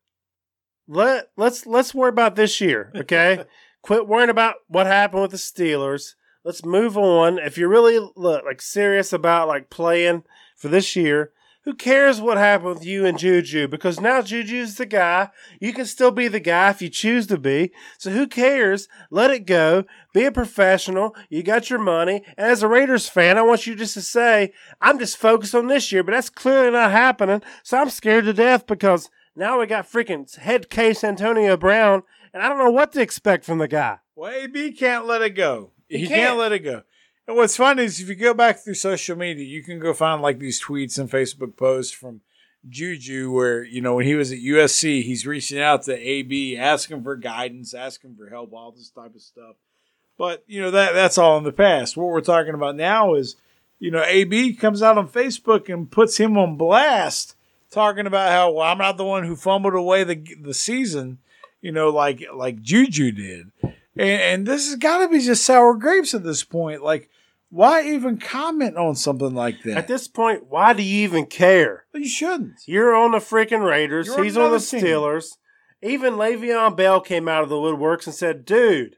Let 0.87 1.29
let's 1.37 1.65
let's 1.65 1.93
worry 1.93 2.09
about 2.09 2.35
this 2.35 2.59
year, 2.59 2.91
okay? 2.95 3.45
Quit 3.81 4.07
worrying 4.07 4.29
about 4.29 4.55
what 4.67 4.87
happened 4.87 5.21
with 5.21 5.31
the 5.31 5.37
Steelers. 5.37 6.15
Let's 6.43 6.65
move 6.65 6.97
on. 6.97 7.37
If 7.39 7.57
you're 7.57 7.69
really 7.69 7.99
look, 8.15 8.43
like 8.45 8.61
serious 8.61 9.13
about 9.13 9.47
like 9.47 9.69
playing 9.69 10.23
for 10.57 10.67
this 10.67 10.95
year, 10.95 11.31
who 11.63 11.73
cares 11.73 12.19
what 12.19 12.37
happened 12.37 12.75
with 12.75 12.85
you 12.85 13.05
and 13.05 13.17
Juju? 13.17 13.69
Because 13.69 14.01
now 14.01 14.21
Juju's 14.21 14.75
the 14.75 14.85
guy. 14.85 15.29
You 15.61 15.71
can 15.71 15.85
still 15.85 16.11
be 16.11 16.27
the 16.27 16.41
guy 16.41 16.69
if 16.69 16.81
you 16.81 16.89
choose 16.89 17.27
to 17.27 17.37
be. 17.37 17.71
So 17.97 18.11
who 18.11 18.27
cares? 18.27 18.89
Let 19.09 19.31
it 19.31 19.45
go. 19.45 19.85
Be 20.13 20.25
a 20.25 20.31
professional. 20.31 21.15
You 21.29 21.41
got 21.41 21.69
your 21.69 21.79
money. 21.79 22.23
And 22.37 22.47
as 22.47 22.63
a 22.63 22.67
Raiders 22.67 23.07
fan, 23.07 23.37
I 23.37 23.43
want 23.43 23.65
you 23.65 23.75
just 23.75 23.93
to 23.93 24.01
say, 24.01 24.51
I'm 24.81 24.99
just 24.99 25.15
focused 25.15 25.55
on 25.55 25.67
this 25.67 25.89
year, 25.93 26.03
but 26.03 26.11
that's 26.11 26.29
clearly 26.29 26.71
not 26.71 26.91
happening. 26.91 27.41
So 27.63 27.77
I'm 27.77 27.89
scared 27.89 28.25
to 28.25 28.33
death 28.33 28.67
because 28.67 29.09
now 29.35 29.59
we 29.59 29.65
got 29.65 29.89
freaking 29.91 30.33
head 30.37 30.69
case 30.69 31.03
Antonio 31.03 31.57
Brown, 31.57 32.03
and 32.33 32.41
I 32.43 32.49
don't 32.49 32.57
know 32.59 32.71
what 32.71 32.91
to 32.93 33.01
expect 33.01 33.45
from 33.45 33.57
the 33.57 33.67
guy. 33.67 33.99
Well, 34.15 34.31
AB 34.31 34.73
can't 34.73 35.05
let 35.05 35.21
it 35.21 35.31
go. 35.31 35.71
He, 35.89 35.99
He 35.99 36.07
can't. 36.07 36.21
can't. 36.29 36.37
let 36.39 36.51
it 36.51 36.59
go. 36.59 36.83
And 37.27 37.37
what's 37.37 37.55
funny 37.57 37.83
is 37.85 37.99
if 37.99 38.09
you 38.09 38.15
go 38.15 38.33
back 38.33 38.59
through 38.59 38.73
social 38.73 39.17
media, 39.17 39.45
you 39.45 39.63
can 39.63 39.79
go 39.79 39.93
find 39.93 40.21
like 40.21 40.39
these 40.39 40.61
tweets 40.61 40.99
and 40.99 41.09
Facebook 41.09 41.55
posts 41.55 41.93
from 41.93 42.21
Juju 42.67 43.31
where, 43.31 43.63
you 43.63 43.81
know, 43.81 43.95
when 43.95 44.05
he 44.05 44.15
was 44.15 44.31
at 44.31 44.39
USC, 44.39 45.03
he's 45.03 45.25
reaching 45.25 45.59
out 45.61 45.83
to 45.83 45.97
AB, 45.97 46.57
asking 46.57 47.03
for 47.03 47.15
guidance, 47.15 47.73
asking 47.73 48.15
for 48.15 48.29
help, 48.29 48.53
all 48.53 48.71
this 48.71 48.89
type 48.89 49.15
of 49.15 49.21
stuff. 49.21 49.55
But, 50.17 50.43
you 50.47 50.61
know, 50.61 50.71
that 50.71 50.93
that's 50.93 51.17
all 51.17 51.37
in 51.37 51.43
the 51.43 51.51
past. 51.51 51.97
What 51.97 52.07
we're 52.07 52.21
talking 52.21 52.53
about 52.53 52.75
now 52.75 53.15
is, 53.15 53.35
you 53.79 53.89
know, 53.91 54.03
AB 54.03 54.53
comes 54.55 54.81
out 54.83 54.97
on 54.97 55.07
Facebook 55.09 55.73
and 55.73 55.89
puts 55.89 56.17
him 56.17 56.37
on 56.37 56.55
blast, 56.55 57.35
talking 57.73 58.07
about 58.07 58.31
how, 58.31 58.51
well, 58.51 58.65
I'm 58.71 58.77
not 58.77 58.97
the 58.97 59.03
one 59.03 59.23
who 59.25 59.35
fumbled 59.35 59.73
away 59.73 60.03
the 60.03 60.23
the 60.41 60.53
season, 60.53 61.17
you 61.61 61.71
know, 61.71 61.89
like 61.89 62.23
like 62.33 62.61
Juju 62.61 63.11
did. 63.11 63.51
And, 63.61 64.21
and 64.21 64.47
this 64.47 64.67
has 64.69 64.77
got 64.77 64.99
to 64.99 65.09
be 65.09 65.19
just 65.19 65.43
sour 65.45 65.73
grapes 65.75 66.13
at 66.13 66.23
this 66.23 66.43
point. 66.43 66.83
Like, 66.83 67.09
why 67.49 67.83
even 67.83 68.17
comment 68.17 68.77
on 68.77 68.95
something 68.95 69.33
like 69.35 69.61
that? 69.63 69.77
At 69.77 69.87
this 69.87 70.07
point, 70.07 70.47
why 70.49 70.73
do 70.73 70.81
you 70.83 71.03
even 71.03 71.25
care? 71.25 71.85
you 71.93 72.07
shouldn't. 72.07 72.61
You're 72.65 72.95
on 72.95 73.11
the 73.11 73.19
freaking 73.19 73.63
Raiders. 73.67 74.07
You're 74.07 74.23
He's 74.23 74.37
on 74.37 74.51
the 74.51 74.59
team. 74.59 74.81
Steelers. 74.81 75.37
Even 75.81 76.13
Le'Veon 76.13 76.77
Bell 76.77 77.01
came 77.01 77.27
out 77.27 77.43
of 77.43 77.49
the 77.49 77.55
woodworks 77.55 78.05
and 78.07 78.15
said, 78.15 78.45
"Dude, 78.45 78.95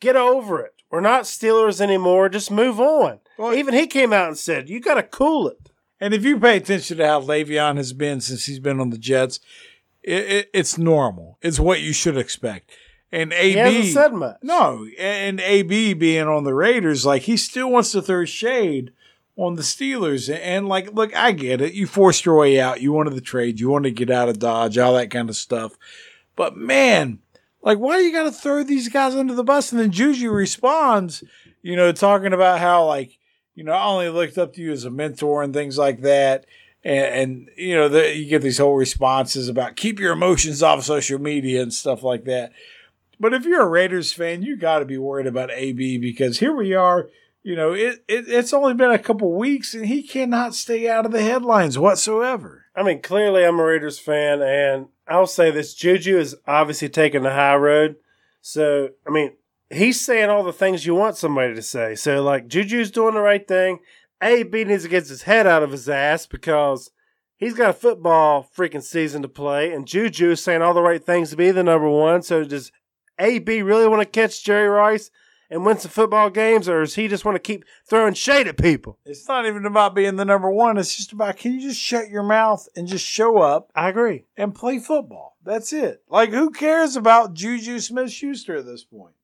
get 0.00 0.16
over 0.16 0.60
it. 0.60 0.72
We're 0.90 1.00
not 1.00 1.22
Steelers 1.24 1.80
anymore. 1.80 2.28
Just 2.28 2.50
move 2.50 2.80
on." 2.80 3.20
Well- 3.38 3.54
Even 3.54 3.72
he 3.74 3.86
came 3.86 4.12
out 4.12 4.28
and 4.28 4.38
said, 4.38 4.68
"You 4.68 4.80
got 4.80 4.94
to 4.94 5.02
cool 5.02 5.48
it." 5.48 5.70
And 6.04 6.12
if 6.12 6.22
you 6.22 6.38
pay 6.38 6.58
attention 6.58 6.98
to 6.98 7.06
how 7.06 7.22
Le'Veon 7.22 7.78
has 7.78 7.94
been 7.94 8.20
since 8.20 8.44
he's 8.44 8.58
been 8.58 8.78
on 8.78 8.90
the 8.90 8.98
Jets, 8.98 9.40
it, 10.02 10.30
it, 10.30 10.50
it's 10.52 10.76
normal. 10.76 11.38
It's 11.40 11.58
what 11.58 11.80
you 11.80 11.94
should 11.94 12.18
expect. 12.18 12.72
And 13.10 13.32
AB 13.32 13.52
He 13.52 13.58
hasn't 13.58 13.94
said 13.94 14.12
much. 14.12 14.36
No, 14.42 14.86
and 14.98 15.40
AB 15.40 15.94
being 15.94 16.28
on 16.28 16.44
the 16.44 16.52
Raiders, 16.52 17.06
like 17.06 17.22
he 17.22 17.38
still 17.38 17.70
wants 17.70 17.90
to 17.92 18.02
throw 18.02 18.26
shade 18.26 18.92
on 19.36 19.54
the 19.54 19.62
Steelers. 19.62 20.28
And 20.28 20.68
like, 20.68 20.92
look, 20.92 21.16
I 21.16 21.32
get 21.32 21.62
it. 21.62 21.72
You 21.72 21.86
forced 21.86 22.26
your 22.26 22.36
way 22.36 22.60
out. 22.60 22.82
You 22.82 22.92
wanted 22.92 23.14
the 23.14 23.22
trade. 23.22 23.58
You 23.58 23.70
wanted 23.70 23.96
to 23.96 24.04
get 24.04 24.14
out 24.14 24.28
of 24.28 24.38
Dodge, 24.38 24.76
all 24.76 24.92
that 24.92 25.10
kind 25.10 25.30
of 25.30 25.36
stuff. 25.36 25.72
But 26.36 26.54
man, 26.54 27.20
like, 27.62 27.78
why 27.78 27.96
do 27.96 28.04
you 28.04 28.12
got 28.12 28.24
to 28.24 28.30
throw 28.30 28.62
these 28.62 28.90
guys 28.90 29.14
under 29.14 29.32
the 29.32 29.42
bus? 29.42 29.72
And 29.72 29.80
then 29.80 29.90
Juju 29.90 30.30
responds, 30.30 31.24
you 31.62 31.76
know, 31.76 31.92
talking 31.92 32.34
about 32.34 32.58
how 32.60 32.84
like, 32.84 33.16
you 33.54 33.64
know, 33.64 33.72
I 33.72 33.84
only 33.86 34.08
looked 34.08 34.38
up 34.38 34.54
to 34.54 34.60
you 34.60 34.72
as 34.72 34.84
a 34.84 34.90
mentor 34.90 35.42
and 35.42 35.54
things 35.54 35.78
like 35.78 36.00
that. 36.02 36.46
And, 36.82 37.06
and 37.06 37.50
you 37.56 37.74
know, 37.74 37.88
the, 37.88 38.14
you 38.14 38.26
get 38.26 38.42
these 38.42 38.58
whole 38.58 38.74
responses 38.74 39.48
about 39.48 39.76
keep 39.76 39.98
your 39.98 40.12
emotions 40.12 40.62
off 40.62 40.84
social 40.84 41.18
media 41.18 41.62
and 41.62 41.72
stuff 41.72 42.02
like 42.02 42.24
that. 42.24 42.52
But 43.20 43.32
if 43.32 43.44
you're 43.44 43.62
a 43.62 43.68
Raiders 43.68 44.12
fan, 44.12 44.42
you 44.42 44.56
got 44.56 44.80
to 44.80 44.84
be 44.84 44.98
worried 44.98 45.26
about 45.26 45.50
AB 45.50 45.98
because 45.98 46.40
here 46.40 46.54
we 46.54 46.74
are. 46.74 47.08
You 47.42 47.56
know, 47.56 47.72
it, 47.72 48.02
it 48.08 48.24
it's 48.26 48.52
only 48.52 48.74
been 48.74 48.90
a 48.90 48.98
couple 48.98 49.32
weeks 49.32 49.74
and 49.74 49.86
he 49.86 50.02
cannot 50.02 50.54
stay 50.54 50.88
out 50.88 51.06
of 51.06 51.12
the 51.12 51.22
headlines 51.22 51.78
whatsoever. 51.78 52.64
I 52.74 52.82
mean, 52.82 53.02
clearly 53.02 53.44
I'm 53.44 53.60
a 53.60 53.64
Raiders 53.64 53.98
fan, 53.98 54.42
and 54.42 54.88
I'll 55.06 55.26
say 55.26 55.50
this: 55.50 55.74
Juju 55.74 56.18
is 56.18 56.36
obviously 56.46 56.88
taking 56.88 57.22
the 57.22 57.34
high 57.34 57.54
road. 57.54 57.96
So, 58.40 58.90
I 59.06 59.10
mean, 59.10 59.32
he's 59.74 60.00
saying 60.00 60.30
all 60.30 60.42
the 60.42 60.52
things 60.52 60.86
you 60.86 60.94
want 60.94 61.16
somebody 61.16 61.54
to 61.54 61.62
say. 61.62 61.94
So, 61.94 62.22
like, 62.22 62.48
Juju's 62.48 62.90
doing 62.90 63.14
the 63.14 63.20
right 63.20 63.46
thing. 63.46 63.78
AB 64.22 64.64
needs 64.64 64.84
to 64.84 64.88
get 64.88 65.06
his 65.06 65.22
head 65.22 65.46
out 65.46 65.62
of 65.62 65.72
his 65.72 65.88
ass 65.88 66.26
because 66.26 66.90
he's 67.36 67.54
got 67.54 67.70
a 67.70 67.74
football 67.74 68.48
freaking 68.56 68.82
season 68.82 69.22
to 69.22 69.28
play, 69.28 69.72
and 69.72 69.86
Juju 69.86 70.30
is 70.30 70.42
saying 70.42 70.62
all 70.62 70.74
the 70.74 70.82
right 70.82 71.04
things 71.04 71.30
to 71.30 71.36
be 71.36 71.50
the 71.50 71.62
number 71.62 71.88
one. 71.88 72.22
So, 72.22 72.44
does 72.44 72.72
AB 73.18 73.62
really 73.62 73.88
want 73.88 74.02
to 74.02 74.06
catch 74.20 74.44
Jerry 74.44 74.68
Rice 74.68 75.10
and 75.50 75.64
win 75.64 75.78
some 75.78 75.90
football 75.90 76.30
games, 76.30 76.68
or 76.68 76.80
does 76.80 76.94
he 76.94 77.06
just 77.06 77.24
want 77.24 77.36
to 77.36 77.40
keep 77.40 77.64
throwing 77.88 78.14
shade 78.14 78.48
at 78.48 78.56
people? 78.56 78.98
It's 79.04 79.28
not 79.28 79.46
even 79.46 79.66
about 79.66 79.94
being 79.94 80.16
the 80.16 80.24
number 80.24 80.50
one. 80.50 80.78
It's 80.78 80.96
just 80.96 81.12
about 81.12 81.36
can 81.36 81.52
you 81.52 81.60
just 81.60 81.80
shut 81.80 82.08
your 82.08 82.22
mouth 82.22 82.66
and 82.74 82.88
just 82.88 83.04
show 83.04 83.38
up 83.38 83.70
I 83.74 83.90
agree. 83.90 84.24
and 84.36 84.54
play 84.54 84.78
football? 84.78 85.36
That's 85.44 85.72
it. 85.72 86.02
Like, 86.08 86.30
who 86.30 86.50
cares 86.50 86.96
about 86.96 87.34
Juju 87.34 87.78
Smith 87.80 88.10
Schuster 88.10 88.56
at 88.56 88.64
this 88.66 88.84
point? 88.84 89.14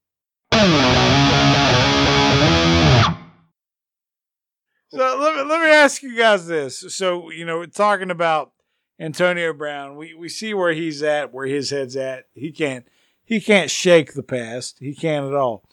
So 4.93 5.19
let 5.21 5.37
me, 5.37 5.43
let 5.43 5.63
me 5.63 5.69
ask 5.69 6.03
you 6.03 6.17
guys 6.17 6.47
this. 6.47 6.81
So, 6.95 7.31
you 7.31 7.45
know, 7.45 7.65
talking 7.65 8.11
about 8.11 8.53
Antonio 9.01 9.53
Brown. 9.55 9.97
We 9.97 10.15
we 10.15 10.29
see 10.29 10.53
where 10.53 10.75
he's 10.75 11.03
at, 11.03 11.33
where 11.33 11.47
his 11.47 11.71
head's 11.71 11.97
at. 11.97 12.27
He 12.35 12.53
can't 12.53 12.87
he 13.25 13.41
can't 13.41 13.71
shake 13.71 14.13
the 14.13 14.23
past. 14.23 14.79
He 14.79 14.95
can't 14.95 15.27
at 15.27 15.35
all. 15.35 15.65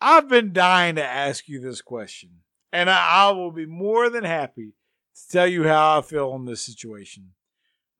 I've 0.00 0.28
been 0.28 0.54
dying 0.54 0.94
to 0.94 1.04
ask 1.04 1.46
you 1.46 1.60
this 1.60 1.82
question, 1.82 2.30
and 2.72 2.88
I, 2.88 3.26
I 3.26 3.30
will 3.32 3.52
be 3.52 3.66
more 3.66 4.08
than 4.08 4.24
happy 4.24 4.72
to 5.14 5.28
tell 5.30 5.46
you 5.46 5.64
how 5.64 5.98
I 5.98 6.02
feel 6.02 6.30
on 6.30 6.46
this 6.46 6.62
situation. 6.62 7.32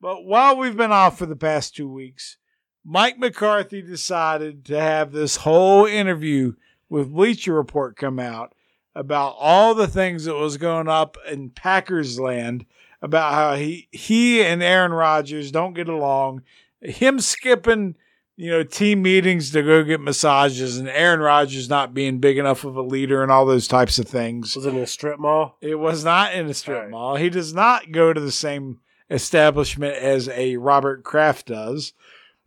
But 0.01 0.25
while 0.25 0.57
we've 0.57 0.75
been 0.75 0.91
off 0.91 1.19
for 1.19 1.27
the 1.27 1.35
past 1.35 1.75
two 1.75 1.87
weeks, 1.87 2.37
Mike 2.83 3.19
McCarthy 3.19 3.81
decided 3.81 4.65
to 4.65 4.79
have 4.79 5.11
this 5.11 5.37
whole 5.37 5.85
interview 5.85 6.53
with 6.89 7.13
Bleacher 7.13 7.53
Report 7.53 7.95
come 7.95 8.19
out 8.19 8.53
about 8.95 9.35
all 9.39 9.73
the 9.73 9.87
things 9.87 10.25
that 10.25 10.35
was 10.35 10.57
going 10.57 10.87
up 10.87 11.17
in 11.29 11.49
Packers 11.49 12.19
land 12.19 12.65
about 13.01 13.33
how 13.33 13.55
he 13.55 13.87
he 13.91 14.43
and 14.43 14.61
Aaron 14.61 14.91
Rodgers 14.91 15.51
don't 15.51 15.73
get 15.73 15.89
along, 15.89 16.43
him 16.81 17.19
skipping 17.19 17.95
you 18.35 18.49
know 18.49 18.63
team 18.63 19.01
meetings 19.01 19.51
to 19.51 19.63
go 19.63 19.83
get 19.83 20.01
massages, 20.01 20.77
and 20.77 20.89
Aaron 20.89 21.19
Rodgers 21.19 21.69
not 21.69 21.93
being 21.93 22.19
big 22.19 22.37
enough 22.37 22.63
of 22.63 22.75
a 22.75 22.81
leader 22.81 23.23
and 23.23 23.31
all 23.31 23.45
those 23.45 23.67
types 23.67 23.99
of 23.99 24.07
things. 24.07 24.55
Was 24.55 24.65
it 24.65 24.73
in 24.73 24.79
a 24.79 24.87
strip 24.87 25.19
mall? 25.19 25.57
It 25.61 25.75
was 25.75 26.03
not 26.03 26.33
in 26.33 26.47
a 26.47 26.53
strip 26.53 26.81
right. 26.81 26.89
mall. 26.89 27.15
He 27.15 27.29
does 27.29 27.53
not 27.53 27.91
go 27.91 28.13
to 28.13 28.19
the 28.19 28.31
same 28.31 28.79
establishment 29.09 29.95
as 29.95 30.29
a 30.29 30.57
Robert 30.57 31.03
Kraft 31.03 31.47
does. 31.47 31.93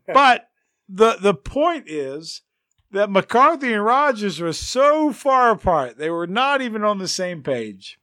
But 0.12 0.48
the 0.88 1.16
the 1.20 1.34
point 1.34 1.88
is 1.88 2.42
that 2.90 3.11
McCarthy 3.11 3.72
and 3.72 3.84
Rodgers 3.84 4.40
were 4.40 4.52
so 4.52 5.12
far 5.12 5.50
apart. 5.50 5.96
They 5.98 6.11
were 6.11 6.26
not 6.26 6.61
even 6.61 6.84
on 6.84 6.98
the 6.98 7.09
same 7.09 7.42
page. 7.42 7.98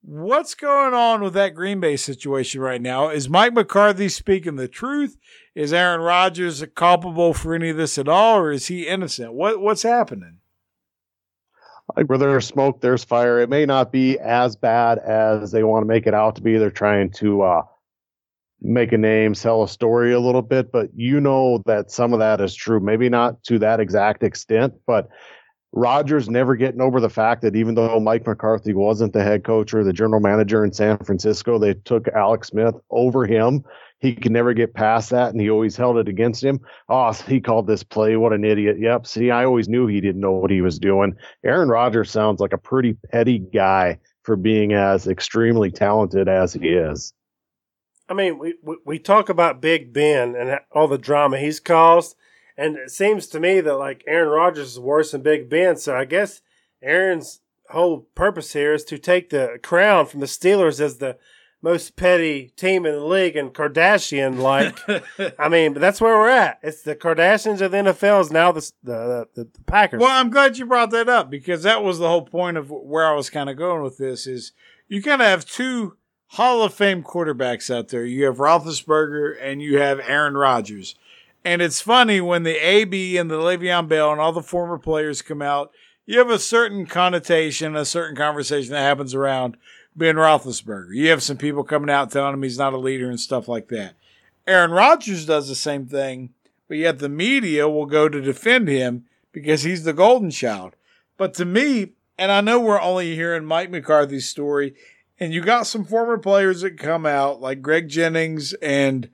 What's 0.00 0.54
going 0.54 0.94
on 0.94 1.20
with 1.20 1.34
that 1.34 1.56
Green 1.56 1.80
Bay 1.80 1.96
situation 1.96 2.60
right 2.60 2.80
now? 2.80 3.08
Is 3.08 3.28
Mike 3.28 3.54
McCarthy 3.54 4.08
speaking 4.08 4.54
the 4.54 4.68
truth? 4.68 5.16
Is 5.56 5.72
Aaron 5.72 6.00
Rodgers 6.00 6.64
culpable 6.76 7.34
for 7.34 7.54
any 7.54 7.70
of 7.70 7.76
this 7.76 7.98
at 7.98 8.06
all, 8.06 8.38
or 8.38 8.52
is 8.52 8.68
he 8.68 8.86
innocent? 8.86 9.32
What 9.32 9.60
what's 9.60 9.82
happening? 9.82 10.38
like 11.94 12.08
where 12.08 12.18
there's 12.18 12.46
smoke, 12.46 12.80
there's 12.80 13.04
fire. 13.04 13.38
It 13.40 13.48
may 13.48 13.66
not 13.66 13.92
be 13.92 14.18
as 14.18 14.56
bad 14.56 14.98
as 14.98 15.52
they 15.52 15.62
want 15.62 15.82
to 15.82 15.86
make 15.86 16.06
it 16.06 16.14
out 16.14 16.36
to 16.36 16.42
be. 16.42 16.56
They're 16.56 16.70
trying 16.70 17.10
to 17.12 17.42
uh, 17.42 17.62
make 18.66 18.92
a 18.92 18.98
name, 18.98 19.34
sell 19.34 19.62
a 19.62 19.68
story 19.68 20.12
a 20.12 20.20
little 20.20 20.42
bit, 20.42 20.72
but 20.72 20.90
you 20.94 21.20
know 21.20 21.62
that 21.66 21.90
some 21.90 22.12
of 22.12 22.18
that 22.18 22.40
is 22.40 22.54
true. 22.54 22.80
Maybe 22.80 23.08
not 23.08 23.42
to 23.44 23.58
that 23.60 23.80
exact 23.80 24.22
extent, 24.22 24.74
but 24.86 25.08
Rodgers 25.72 26.28
never 26.28 26.56
getting 26.56 26.80
over 26.80 27.00
the 27.00 27.10
fact 27.10 27.42
that 27.42 27.54
even 27.54 27.74
though 27.74 28.00
Mike 28.00 28.26
McCarthy 28.26 28.72
wasn't 28.72 29.12
the 29.12 29.22
head 29.22 29.44
coach 29.44 29.74
or 29.74 29.84
the 29.84 29.92
general 29.92 30.20
manager 30.20 30.64
in 30.64 30.72
San 30.72 30.98
Francisco, 30.98 31.58
they 31.58 31.74
took 31.74 32.08
Alex 32.08 32.48
Smith 32.48 32.74
over 32.90 33.26
him. 33.26 33.62
He 33.98 34.14
could 34.14 34.32
never 34.32 34.52
get 34.52 34.74
past 34.74 35.10
that, 35.10 35.32
and 35.32 35.40
he 35.40 35.50
always 35.50 35.76
held 35.76 35.98
it 35.98 36.08
against 36.08 36.42
him. 36.42 36.60
Oh, 36.88 37.12
he 37.28 37.40
called 37.40 37.66
this 37.66 37.82
play. 37.82 38.16
What 38.16 38.32
an 38.32 38.44
idiot. 38.44 38.76
Yep. 38.80 39.06
See, 39.06 39.30
I 39.30 39.44
always 39.44 39.68
knew 39.68 39.86
he 39.86 40.00
didn't 40.00 40.20
know 40.20 40.32
what 40.32 40.50
he 40.50 40.60
was 40.60 40.78
doing. 40.78 41.14
Aaron 41.44 41.68
Rodgers 41.68 42.10
sounds 42.10 42.40
like 42.40 42.52
a 42.52 42.58
pretty 42.58 42.96
petty 43.12 43.38
guy 43.38 43.98
for 44.22 44.36
being 44.36 44.72
as 44.72 45.06
extremely 45.06 45.70
talented 45.70 46.28
as 46.28 46.52
he 46.52 46.68
is. 46.68 47.12
I 48.08 48.14
mean, 48.14 48.38
we, 48.38 48.54
we, 48.62 48.76
we 48.84 48.98
talk 48.98 49.28
about 49.28 49.60
Big 49.60 49.92
Ben 49.92 50.34
and 50.36 50.60
all 50.72 50.88
the 50.88 50.98
drama 50.98 51.38
he's 51.38 51.60
caused, 51.60 52.16
and 52.56 52.76
it 52.76 52.90
seems 52.90 53.26
to 53.28 53.40
me 53.40 53.60
that 53.60 53.76
like 53.76 54.04
Aaron 54.06 54.28
Rodgers 54.28 54.72
is 54.72 54.80
worse 54.80 55.12
than 55.12 55.22
Big 55.22 55.48
Ben. 55.48 55.76
So 55.76 55.96
I 55.96 56.04
guess 56.04 56.40
Aaron's 56.82 57.40
whole 57.70 58.06
purpose 58.14 58.52
here 58.52 58.74
is 58.74 58.84
to 58.84 58.98
take 58.98 59.30
the 59.30 59.58
crown 59.62 60.06
from 60.06 60.20
the 60.20 60.26
Steelers 60.26 60.80
as 60.80 60.98
the 60.98 61.18
most 61.62 61.96
petty 61.96 62.52
team 62.56 62.86
in 62.86 62.94
the 62.94 63.04
league 63.04 63.36
and 63.36 63.52
Kardashian 63.52 64.38
like. 64.38 64.78
I 65.38 65.48
mean, 65.48 65.72
but 65.72 65.80
that's 65.80 66.00
where 66.00 66.16
we're 66.16 66.28
at. 66.28 66.60
It's 66.62 66.82
the 66.82 66.94
Kardashians 66.94 67.60
of 67.60 67.72
the 67.72 67.78
NFL 67.78 68.20
is 68.20 68.30
now 68.30 68.52
the 68.52 68.70
the, 68.82 69.28
the, 69.34 69.44
the 69.44 69.62
Packers. 69.66 70.00
Well, 70.00 70.10
I'm 70.10 70.30
glad 70.30 70.58
you 70.58 70.66
brought 70.66 70.90
that 70.90 71.08
up 71.08 71.30
because 71.30 71.64
that 71.64 71.82
was 71.82 71.98
the 71.98 72.08
whole 72.08 72.24
point 72.24 72.56
of 72.56 72.70
where 72.70 73.06
I 73.06 73.14
was 73.14 73.30
kind 73.30 73.50
of 73.50 73.56
going 73.56 73.82
with 73.82 73.98
this. 73.98 74.26
Is 74.26 74.52
you 74.88 75.02
kind 75.02 75.20
of 75.20 75.26
have 75.26 75.44
two 75.44 75.96
Hall 76.36 76.62
of 76.62 76.74
Fame 76.74 77.02
quarterbacks 77.02 77.74
out 77.74 77.88
there. 77.88 78.04
You 78.04 78.26
have 78.26 78.36
Roethlisberger 78.36 79.38
and 79.40 79.62
you 79.62 79.78
have 79.78 79.98
Aaron 80.00 80.36
Rodgers, 80.36 80.94
and 81.46 81.62
it's 81.62 81.80
funny 81.80 82.20
when 82.20 82.42
the 82.42 82.56
AB 82.56 83.16
and 83.16 83.30
the 83.30 83.38
Le'Veon 83.38 83.88
Bell 83.88 84.12
and 84.12 84.20
all 84.20 84.32
the 84.32 84.42
former 84.42 84.76
players 84.76 85.22
come 85.22 85.40
out. 85.40 85.72
You 86.04 86.18
have 86.18 86.28
a 86.28 86.38
certain 86.38 86.84
connotation, 86.84 87.74
a 87.74 87.86
certain 87.86 88.14
conversation 88.14 88.72
that 88.72 88.82
happens 88.82 89.14
around 89.14 89.56
Ben 89.96 90.16
Roethlisberger. 90.16 90.94
You 90.94 91.08
have 91.08 91.22
some 91.22 91.38
people 91.38 91.64
coming 91.64 91.88
out 91.88 92.10
telling 92.10 92.34
him 92.34 92.42
he's 92.42 92.58
not 92.58 92.74
a 92.74 92.78
leader 92.78 93.08
and 93.08 93.18
stuff 93.18 93.48
like 93.48 93.68
that. 93.68 93.94
Aaron 94.46 94.72
Rodgers 94.72 95.24
does 95.24 95.48
the 95.48 95.54
same 95.54 95.86
thing, 95.86 96.34
but 96.68 96.76
yet 96.76 96.98
the 96.98 97.08
media 97.08 97.66
will 97.66 97.86
go 97.86 98.10
to 98.10 98.20
defend 98.20 98.68
him 98.68 99.06
because 99.32 99.62
he's 99.62 99.84
the 99.84 99.94
golden 99.94 100.30
child. 100.30 100.76
But 101.16 101.32
to 101.34 101.46
me, 101.46 101.92
and 102.18 102.30
I 102.30 102.42
know 102.42 102.60
we're 102.60 102.78
only 102.78 103.14
hearing 103.14 103.46
Mike 103.46 103.70
McCarthy's 103.70 104.28
story, 104.28 104.74
and 105.18 105.32
you 105.32 105.40
got 105.40 105.66
some 105.66 105.84
former 105.84 106.18
players 106.18 106.60
that 106.60 106.78
come 106.78 107.06
out 107.06 107.40
like 107.40 107.62
Greg 107.62 107.88
Jennings 107.88 108.52
and 108.54 109.08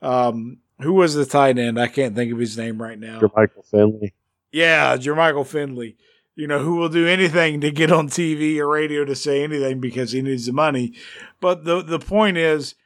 um, 0.00 0.58
who 0.80 0.92
was 0.92 1.14
the 1.14 1.26
tight 1.26 1.58
end? 1.58 1.80
I 1.80 1.88
can't 1.88 2.14
think 2.14 2.32
of 2.32 2.38
his 2.38 2.56
name 2.56 2.80
right 2.80 2.98
now. 2.98 3.20
Michael 3.36 3.64
Finley. 3.64 4.14
Yeah, 4.52 4.96
Jermichael 4.96 5.46
Finley. 5.46 5.96
You 6.36 6.46
know, 6.46 6.60
who 6.60 6.76
will 6.76 6.88
do 6.88 7.06
anything 7.06 7.60
to 7.62 7.70
get 7.72 7.90
on 7.90 8.08
TV 8.08 8.58
or 8.58 8.68
radio 8.68 9.04
to 9.04 9.16
say 9.16 9.42
anything 9.42 9.80
because 9.80 10.12
he 10.12 10.22
needs 10.22 10.46
the 10.46 10.52
money. 10.52 10.94
But 11.40 11.64
the 11.64 11.82
the 11.82 11.98
point 11.98 12.36
is, 12.36 12.76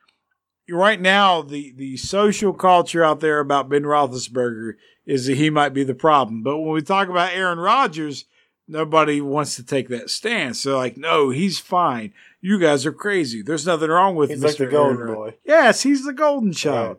right 0.70 1.01
now 1.01 1.43
the 1.43 1.73
the 1.77 1.99
social 1.99 2.55
culture 2.55 3.05
out 3.05 3.20
there 3.20 3.41
about 3.41 3.68
Ben 3.68 3.83
Roethlisberger 3.83 4.75
is 5.05 5.27
that 5.27 5.37
he 5.37 5.51
might 5.51 5.75
be 5.75 5.85
the 5.85 5.95
problem. 5.95 6.43
But 6.43 6.59
when 6.59 6.73
we 6.73 6.81
talk 6.81 7.09
about 7.09 7.35
Aaron 7.35 7.59
Rodgers, 7.59 8.25
nobody 8.69 9.21
wants 9.21 9.57
to 9.57 9.63
take 9.63 9.89
that 9.89 10.11
stance. 10.11 10.63
They're 10.63 10.75
like, 10.75 10.97
no, 10.97 11.31
he's 11.31 11.59
fine. 11.59 12.13
You 12.41 12.59
guys 12.59 12.85
are 12.87 12.93
crazy. 12.93 13.43
There's 13.43 13.67
nothing 13.67 13.91
wrong 13.91 14.17
with 14.17 14.31
He's 14.31 14.41
Mr. 14.41 14.45
like 14.45 14.57
the 14.59 14.67
golden 14.67 14.99
Aaron 14.99 15.15
boy. 15.15 15.35
Yes, 15.45 15.83
he's 15.83 16.05
the 16.05 16.13
golden 16.13 16.53
child. 16.53 16.99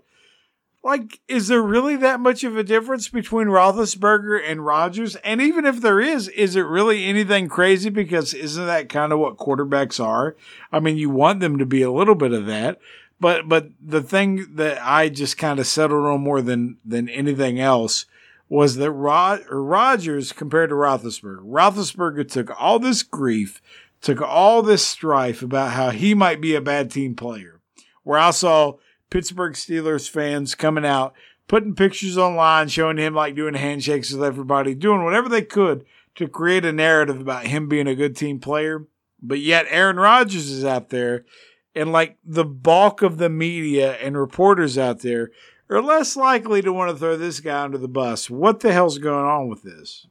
Like, 0.85 1.21
is 1.29 1.47
there 1.47 1.61
really 1.61 1.95
that 1.97 2.19
much 2.19 2.43
of 2.43 2.57
a 2.57 2.63
difference 2.63 3.07
between 3.07 3.47
Roethlisberger 3.47 4.41
and 4.45 4.65
Rodgers? 4.65 5.15
And 5.17 5.41
even 5.41 5.65
if 5.65 5.79
there 5.79 6.01
is, 6.01 6.27
is 6.29 6.57
it 6.57 6.65
really 6.65 7.05
anything 7.05 7.47
crazy? 7.47 7.89
Because 7.89 8.33
isn't 8.33 8.65
that 8.65 8.89
kind 8.89 9.13
of 9.13 9.19
what 9.19 9.37
quarterbacks 9.37 10.03
are? 10.03 10.35
I 10.73 10.81
mean, 10.81 10.97
you 10.97 11.09
want 11.09 11.39
them 11.39 11.57
to 11.57 11.65
be 11.65 11.83
a 11.83 11.91
little 11.91 12.15
bit 12.15 12.33
of 12.33 12.47
that, 12.47 12.79
but 13.17 13.47
but 13.47 13.69
the 13.81 14.01
thing 14.01 14.55
that 14.55 14.85
I 14.85 15.07
just 15.07 15.37
kind 15.37 15.57
of 15.59 15.67
settled 15.67 16.05
on 16.05 16.19
more 16.19 16.41
than 16.41 16.77
than 16.83 17.07
anything 17.07 17.61
else 17.61 18.05
was 18.53 18.75
that 18.75 18.91
Rod 18.91 19.39
compared 19.47 20.69
to 20.69 20.75
Roethlisberger. 20.75 21.39
Roethlisberger 21.39 22.29
took 22.29 22.51
all 22.61 22.77
this 22.77 23.01
grief, 23.01 23.59
took 23.99 24.21
all 24.21 24.61
this 24.61 24.85
strife 24.85 25.41
about 25.41 25.71
how 25.71 25.89
he 25.89 26.13
might 26.13 26.39
be 26.39 26.53
a 26.53 26.61
bad 26.61 26.91
team 26.91 27.15
player. 27.15 27.61
Where 28.03 28.19
I 28.19 28.29
saw 28.29 28.73
Pittsburgh 29.09 29.53
Steelers 29.53 30.07
fans 30.07 30.53
coming 30.53 30.85
out, 30.85 31.15
putting 31.47 31.73
pictures 31.73 32.15
online, 32.15 32.67
showing 32.67 32.97
him 32.97 33.15
like 33.15 33.33
doing 33.33 33.55
handshakes 33.55 34.13
with 34.13 34.23
everybody, 34.23 34.75
doing 34.75 35.03
whatever 35.03 35.29
they 35.29 35.41
could 35.41 35.83
to 36.13 36.27
create 36.27 36.63
a 36.63 36.71
narrative 36.71 37.19
about 37.19 37.47
him 37.47 37.67
being 37.67 37.87
a 37.87 37.95
good 37.95 38.15
team 38.15 38.39
player. 38.39 38.85
But 39.19 39.39
yet 39.39 39.65
Aaron 39.69 39.97
Rodgers 39.97 40.51
is 40.51 40.63
out 40.63 40.89
there 40.89 41.25
and 41.73 41.91
like 41.91 42.19
the 42.23 42.45
bulk 42.45 43.01
of 43.01 43.17
the 43.17 43.29
media 43.29 43.93
and 43.93 44.15
reporters 44.15 44.77
out 44.77 44.99
there 44.99 45.31
are 45.69 45.81
less 45.81 46.15
likely 46.15 46.61
to 46.61 46.73
want 46.73 46.91
to 46.91 46.97
throw 46.97 47.17
this 47.17 47.39
guy 47.39 47.63
under 47.63 47.77
the 47.77 47.87
bus. 47.87 48.29
What 48.29 48.59
the 48.59 48.71
hell's 48.73 48.97
going 48.97 49.25
on 49.25 49.47
with 49.47 49.63
this? 49.63 50.05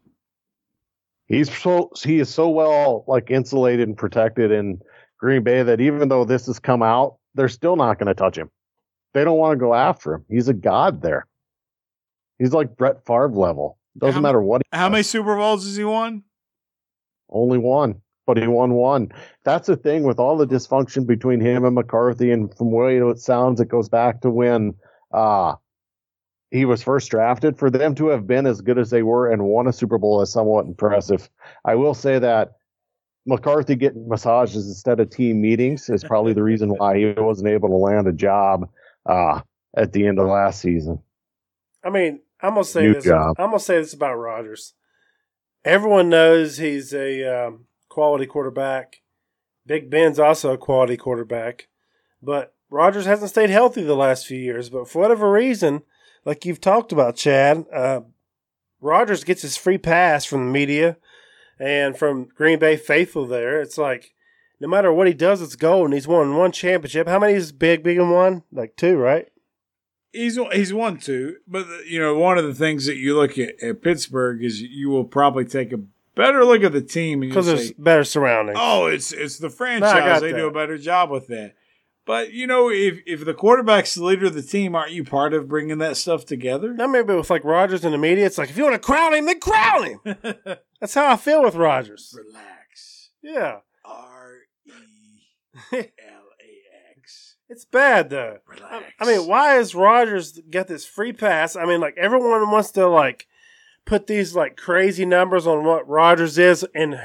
He's 1.27 1.55
so 1.57 1.91
he 2.03 2.19
is 2.21 2.29
so 2.29 2.49
well 2.51 3.05
like 3.07 3.31
insulated 3.31 3.89
and 3.89 3.97
protected 3.97 4.51
in 4.51 4.81
Green 5.19 5.43
Bay 5.43 5.63
that 5.63 5.81
even 5.81 6.09
though 6.09 6.25
this 6.25 6.47
has 6.47 6.59
come 6.59 6.83
out, 6.83 7.17
they're 7.35 7.49
still 7.49 7.77
not 7.77 7.99
going 7.99 8.09
to 8.09 8.15
touch 8.15 8.37
him. 8.37 8.51
They 9.15 9.25
don't 9.25 9.39
want 9.39 9.53
to 9.53 9.61
go 9.61 9.75
after 9.75 10.15
him. 10.15 10.25
He's 10.29 10.49
a 10.49 10.55
god 10.55 11.01
there. 11.03 11.27
He's 12.39 12.53
like 12.53 12.77
Brett 12.77 13.05
Favre 13.07 13.29
level. 13.31 13.79
Doesn't 13.99 14.15
How- 14.17 14.21
matter 14.21 14.43
what. 14.43 14.63
He 14.71 14.77
How 14.77 14.89
does. 14.89 14.93
many 14.93 15.03
Super 15.05 15.37
Bowls 15.37 15.65
has 15.65 15.77
he 15.77 15.85
won? 15.85 16.25
Only 17.31 17.59
one, 17.59 18.01
but 18.27 18.37
he 18.37 18.47
won 18.47 18.73
one. 18.75 19.11
That's 19.45 19.69
the 19.69 19.77
thing 19.77 20.03
with 20.03 20.19
all 20.19 20.37
the 20.37 20.47
dysfunction 20.47 21.07
between 21.07 21.41
him 21.41 21.65
and 21.65 21.75
McCarthy, 21.75 22.31
and 22.31 22.55
from 22.57 22.71
the 22.71 22.77
way 22.77 22.99
it 22.99 23.19
sounds, 23.19 23.61
it 23.61 23.69
goes 23.69 23.89
back 23.89 24.21
to 24.23 24.31
when 24.31 24.75
uh, 25.13 25.55
he 26.51 26.65
was 26.65 26.83
first 26.83 27.11
drafted. 27.11 27.59
For 27.59 27.71
them 27.71 27.95
to 27.97 28.09
have 28.09 28.27
been 28.27 28.47
as 28.47 28.61
good 28.61 28.79
as 28.79 28.91
they 28.91 29.03
were 29.03 29.31
and 29.31 29.45
won 29.45 29.67
a 29.67 29.73
Super 29.73 29.99
Bowl 29.99 30.21
is 30.21 30.31
somewhat 30.31 30.67
impressive. 30.67 31.29
I 31.65 31.75
will 31.75 31.95
say 31.95 32.19
that 32.19 32.53
McCarthy 33.25 33.77
getting 33.77 34.09
massages 34.09 34.67
instead 34.67 35.01
of 35.01 35.11
team 35.11 35.41
meetings 35.41 35.89
is 35.89 36.05
probably 36.05 36.33
the 36.33 36.43
reason 36.43 36.71
why 36.71 36.99
he 36.99 37.13
wasn't 37.17 37.49
able 37.49 37.69
to 37.69 37.77
land 37.77 38.07
a 38.07 38.13
job 38.13 38.69
uh, 39.07 39.41
at 39.77 39.93
the 39.93 40.07
end 40.07 40.19
of 40.19 40.27
last 40.27 40.61
season. 40.61 41.01
I 41.85 41.91
mean, 41.91 42.21
I'm 42.41 42.55
gonna 42.55 42.65
say 42.65 42.83
New 42.83 42.95
this. 42.95 43.05
job. 43.05 43.37
I'm 43.39 43.49
gonna 43.49 43.61
say 43.61 43.79
this 43.79 43.95
about 43.95 44.15
Rodgers. 44.15 44.75
Everyone 45.65 46.09
knows 46.09 46.59
he's 46.59 46.93
a 46.93 47.47
um, 47.47 47.67
quality 47.89 48.27
quarterback. 48.27 49.01
Big 49.65 49.89
Ben's 49.89 50.19
also 50.19 50.53
a 50.53 50.59
quality 50.59 50.97
quarterback, 50.97 51.69
but 52.21 52.55
Rodgers 52.73 53.05
hasn't 53.05 53.31
stayed 53.31 53.51
healthy 53.51 53.83
the 53.83 53.95
last 53.95 54.27
few 54.27 54.39
years. 54.39 54.71
But 54.71 54.89
for 54.89 55.01
whatever 55.01 55.31
reason, 55.31 55.83
like 56.25 56.47
you've 56.47 56.61
talked 56.61 56.91
about, 56.91 57.17
Chad, 57.17 57.67
uh, 57.73 58.01
Rodgers 58.81 59.25
gets 59.25 59.43
his 59.43 59.57
free 59.57 59.79
pass 59.79 60.25
from 60.25 60.47
the 60.47 60.53
media 60.53 60.97
and 61.61 61.97
from 61.97 62.25
Green 62.35 62.59
Bay 62.59 62.77
faithful. 62.77 63.27
There, 63.27 63.61
it's 63.61 63.77
like 63.77 64.15
no 64.59 64.69
matter 64.69 64.93
what 64.93 65.07
he 65.07 65.13
does, 65.13 65.43
it's 65.43 65.55
gold. 65.55 65.87
And 65.87 65.95
he's 65.95 66.09
won 66.09 66.35
one 66.37 66.51
championship. 66.51 67.07
How 67.07 67.19
many 67.19 67.35
is 67.35 67.53
Big 67.53 67.83
Big 67.83 67.99
and 67.99 68.11
one? 68.11 68.43
Like 68.51 68.75
two, 68.77 68.97
right? 68.97 69.29
He's 70.11 70.39
he's 70.53 70.73
won 70.73 70.97
two, 70.99 71.37
but 71.47 71.67
you 71.87 71.99
know 72.01 72.17
one 72.17 72.39
of 72.39 72.45
the 72.45 72.55
things 72.55 72.87
that 72.87 72.97
you 72.97 73.15
look 73.15 73.39
at 73.39 73.63
at 73.63 73.83
Pittsburgh 73.83 74.43
is 74.43 74.61
you 74.63 74.89
will 74.89 75.05
probably 75.05 75.45
take 75.45 75.73
a 75.73 75.81
better 76.15 76.45
look 76.45 76.63
at 76.63 76.73
the 76.73 76.83
team 76.83 77.21
Because 77.21 77.47
there's 77.47 77.73
better 77.73 78.05
surroundings. 78.05 78.59
"Oh, 78.61 78.87
it's 78.87 79.13
it's 79.13 79.39
the 79.39 79.49
franchise. 79.51 80.21
they 80.21 80.33
that. 80.33 80.39
do 80.39 80.47
a 80.47 80.51
better 80.51 80.77
job 80.77 81.11
with 81.11 81.29
that." 81.29 81.55
But 82.05 82.33
you 82.33 82.47
know, 82.47 82.69
if 82.69 82.99
if 83.07 83.25
the 83.25 83.35
quarterback's 83.35 83.95
the 83.95 84.05
leader 84.05 84.27
of 84.27 84.35
the 84.35 84.43
team, 84.43 84.75
aren't 84.75 84.93
you 84.93 85.05
part 85.05 85.35
of 85.35 85.49
bringing 85.49 85.79
that 85.79 85.97
stuff 85.97 86.25
together? 86.25 86.75
I 86.79 86.83
remember 86.83 87.17
with 87.17 87.31
like 87.31 87.45
Rodgers 87.45 87.85
in 87.85 87.93
the 87.93 87.99
media, 87.99 88.27
it's 88.27 88.39
like 88.39 88.51
if 88.51 88.57
you 88.57 88.65
want 88.65 88.75
to 88.75 88.81
crown 88.81 89.15
him, 89.15 89.27
then 89.27 89.39
crown 89.39 89.85
him. 89.85 90.01
That's 90.81 90.95
how 90.95 91.13
I 91.13 91.17
feel 91.17 91.43
with 91.43 91.55
Rodgers. 91.55 92.13
Relax. 92.17 93.11
Yeah, 93.23 93.59
R 93.85 94.39
E 94.67 95.23
L 95.75 95.79
A 95.79 96.99
X. 96.99 97.37
it's 97.49 97.65
bad 97.65 98.11
though. 98.11 98.39
I, 98.49 98.53
Relax. 98.53 98.85
I 98.99 99.07
mean, 99.07 99.29
why 99.29 99.55
has 99.55 99.75
Rodgers 99.75 100.41
got 100.51 100.67
this 100.67 100.85
free 100.85 101.13
pass? 101.13 101.55
I 101.55 101.67
mean, 101.67 101.81
like 101.81 101.97
everyone 101.97 102.51
wants 102.51 102.73
to 102.73 102.89
like 102.89 103.29
put 103.85 104.09
these 104.09 104.35
like 104.35 104.57
crazy 104.57 105.05
numbers 105.05 105.47
on 105.47 105.65
what 105.65 105.89
Rodgers 105.89 106.37
is 106.37 106.67
in 106.75 106.99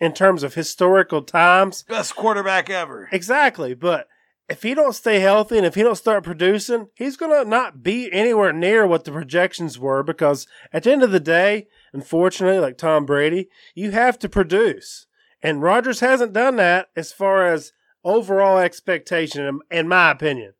in 0.00 0.12
terms 0.12 0.44
of 0.44 0.54
historical 0.54 1.22
times. 1.22 1.82
best 1.88 2.14
quarterback 2.14 2.70
ever? 2.70 3.08
Exactly, 3.10 3.74
but 3.74 4.06
if 4.48 4.62
he 4.62 4.74
don't 4.74 4.92
stay 4.94 5.20
healthy 5.20 5.56
and 5.56 5.66
if 5.66 5.74
he 5.74 5.82
don't 5.82 5.94
start 5.96 6.22
producing, 6.24 6.88
he's 6.94 7.16
gonna 7.16 7.44
not 7.44 7.82
be 7.82 8.12
anywhere 8.12 8.52
near 8.52 8.86
what 8.86 9.04
the 9.04 9.12
projections 9.12 9.78
were 9.78 10.02
because 10.02 10.46
at 10.72 10.82
the 10.82 10.92
end 10.92 11.02
of 11.02 11.10
the 11.12 11.20
day, 11.20 11.66
unfortunately, 11.92 12.58
like 12.58 12.76
Tom 12.76 13.06
Brady, 13.06 13.48
you 13.74 13.90
have 13.92 14.18
to 14.20 14.28
produce. 14.28 15.06
And 15.42 15.62
Rodgers 15.62 16.00
hasn't 16.00 16.32
done 16.32 16.56
that 16.56 16.88
as 16.96 17.12
far 17.12 17.46
as 17.46 17.72
overall 18.04 18.58
expectation, 18.58 19.44
in, 19.46 19.60
in 19.70 19.88
my 19.88 20.10
opinion. 20.10 20.54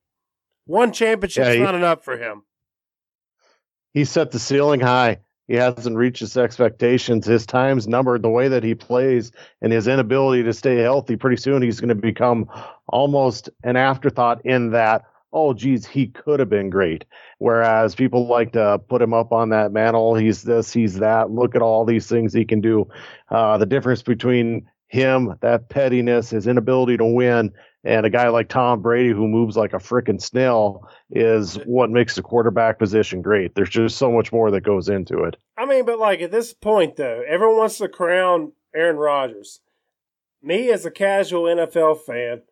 One 0.67 0.93
championship's 0.93 1.49
Yeah, 1.49 1.55
he- 1.55 1.61
not 1.61 1.75
enough 1.75 2.03
for 2.05 2.17
him. 2.17 2.43
he 3.93 4.05
set 4.05 4.31
the 4.31 4.39
ceiling 4.39 4.81
high. 4.81 5.21
He 5.47 5.55
hasn't 5.55 5.97
reached 5.97 6.21
his 6.21 6.37
expectations. 6.37 7.27
His 7.27 7.45
time's 7.45 7.87
numbered. 7.87 8.23
The 8.23 8.31
way 8.31 8.49
that 8.49 8.65
he 8.65 8.75
plays 8.75 9.31
and 9.61 9.73
his 9.73 9.89
inability 9.89 10.43
to 10.45 10.53
stay 10.53 10.79
healthy, 10.79 11.17
pretty 11.17 11.37
soon 11.37 11.63
he's 11.63 11.81
going 11.81 11.89
to 11.91 11.95
become 11.95 12.49
almost 12.89 13.51
an 13.63 13.77
afterthought 13.77 14.45
in 14.47 14.71
that, 14.71 15.03
oh, 15.33 15.53
geez, 15.53 15.87
he 15.87 16.07
could 16.07 16.41
have 16.41 16.49
been 16.49 16.71
great. 16.71 17.05
Whereas 17.39 17.95
people 17.95 18.27
like 18.27 18.53
to 18.53 18.79
put 18.89 19.03
him 19.03 19.13
up 19.13 19.33
on 19.33 19.51
that 19.51 19.73
mantle. 19.73 20.15
He's 20.15 20.43
this, 20.43 20.73
he's 20.73 20.99
that. 21.01 21.31
Look 21.31 21.55
at 21.55 21.63
all 21.63 21.85
these 21.85 22.07
things 22.07 22.33
he 22.33 22.45
can 22.45 22.61
do. 22.61 22.89
Uh, 23.29 23.59
the 23.59 23.67
difference 23.67 24.03
between 24.03 24.71
him, 24.89 25.35
that 25.41 25.69
pettiness, 25.69 26.31
his 26.31 26.47
inability 26.47 26.97
to 26.99 27.05
win, 27.05 27.53
and 27.85 28.07
a 28.07 28.11
guy 28.11 28.29
like 28.29 28.49
Tom 28.49 28.81
Brady 28.81 29.11
who 29.11 29.29
moves 29.29 29.57
like 29.57 29.75
a 29.75 29.79
freaking 29.79 30.21
snail 30.21 30.89
is 31.11 31.57
what 31.67 31.91
makes 31.91 32.15
the 32.15 32.23
quarterback 32.23 32.79
position 32.79 33.21
great. 33.21 33.55
There's 33.55 33.69
just 33.69 33.99
so 33.99 34.11
much 34.11 34.33
more 34.33 34.51
that 34.51 34.63
goes 34.63 34.89
into 34.89 35.25
it. 35.25 35.37
I 35.59 35.67
mean, 35.67 35.85
but 35.85 35.99
like 35.99 36.23
at 36.23 36.31
this 36.31 36.55
point, 36.55 36.97
though, 36.97 37.23
everyone 37.29 37.59
wants 37.59 37.79
to 37.79 37.89
crown 37.89 38.53
Aaron 38.75 38.97
Rodgers. 38.97 39.61
Me, 40.43 40.71
as 40.71 40.85
a 40.85 40.91
casual 40.91 41.45
NFL 41.45 42.01
fan, 42.01 42.43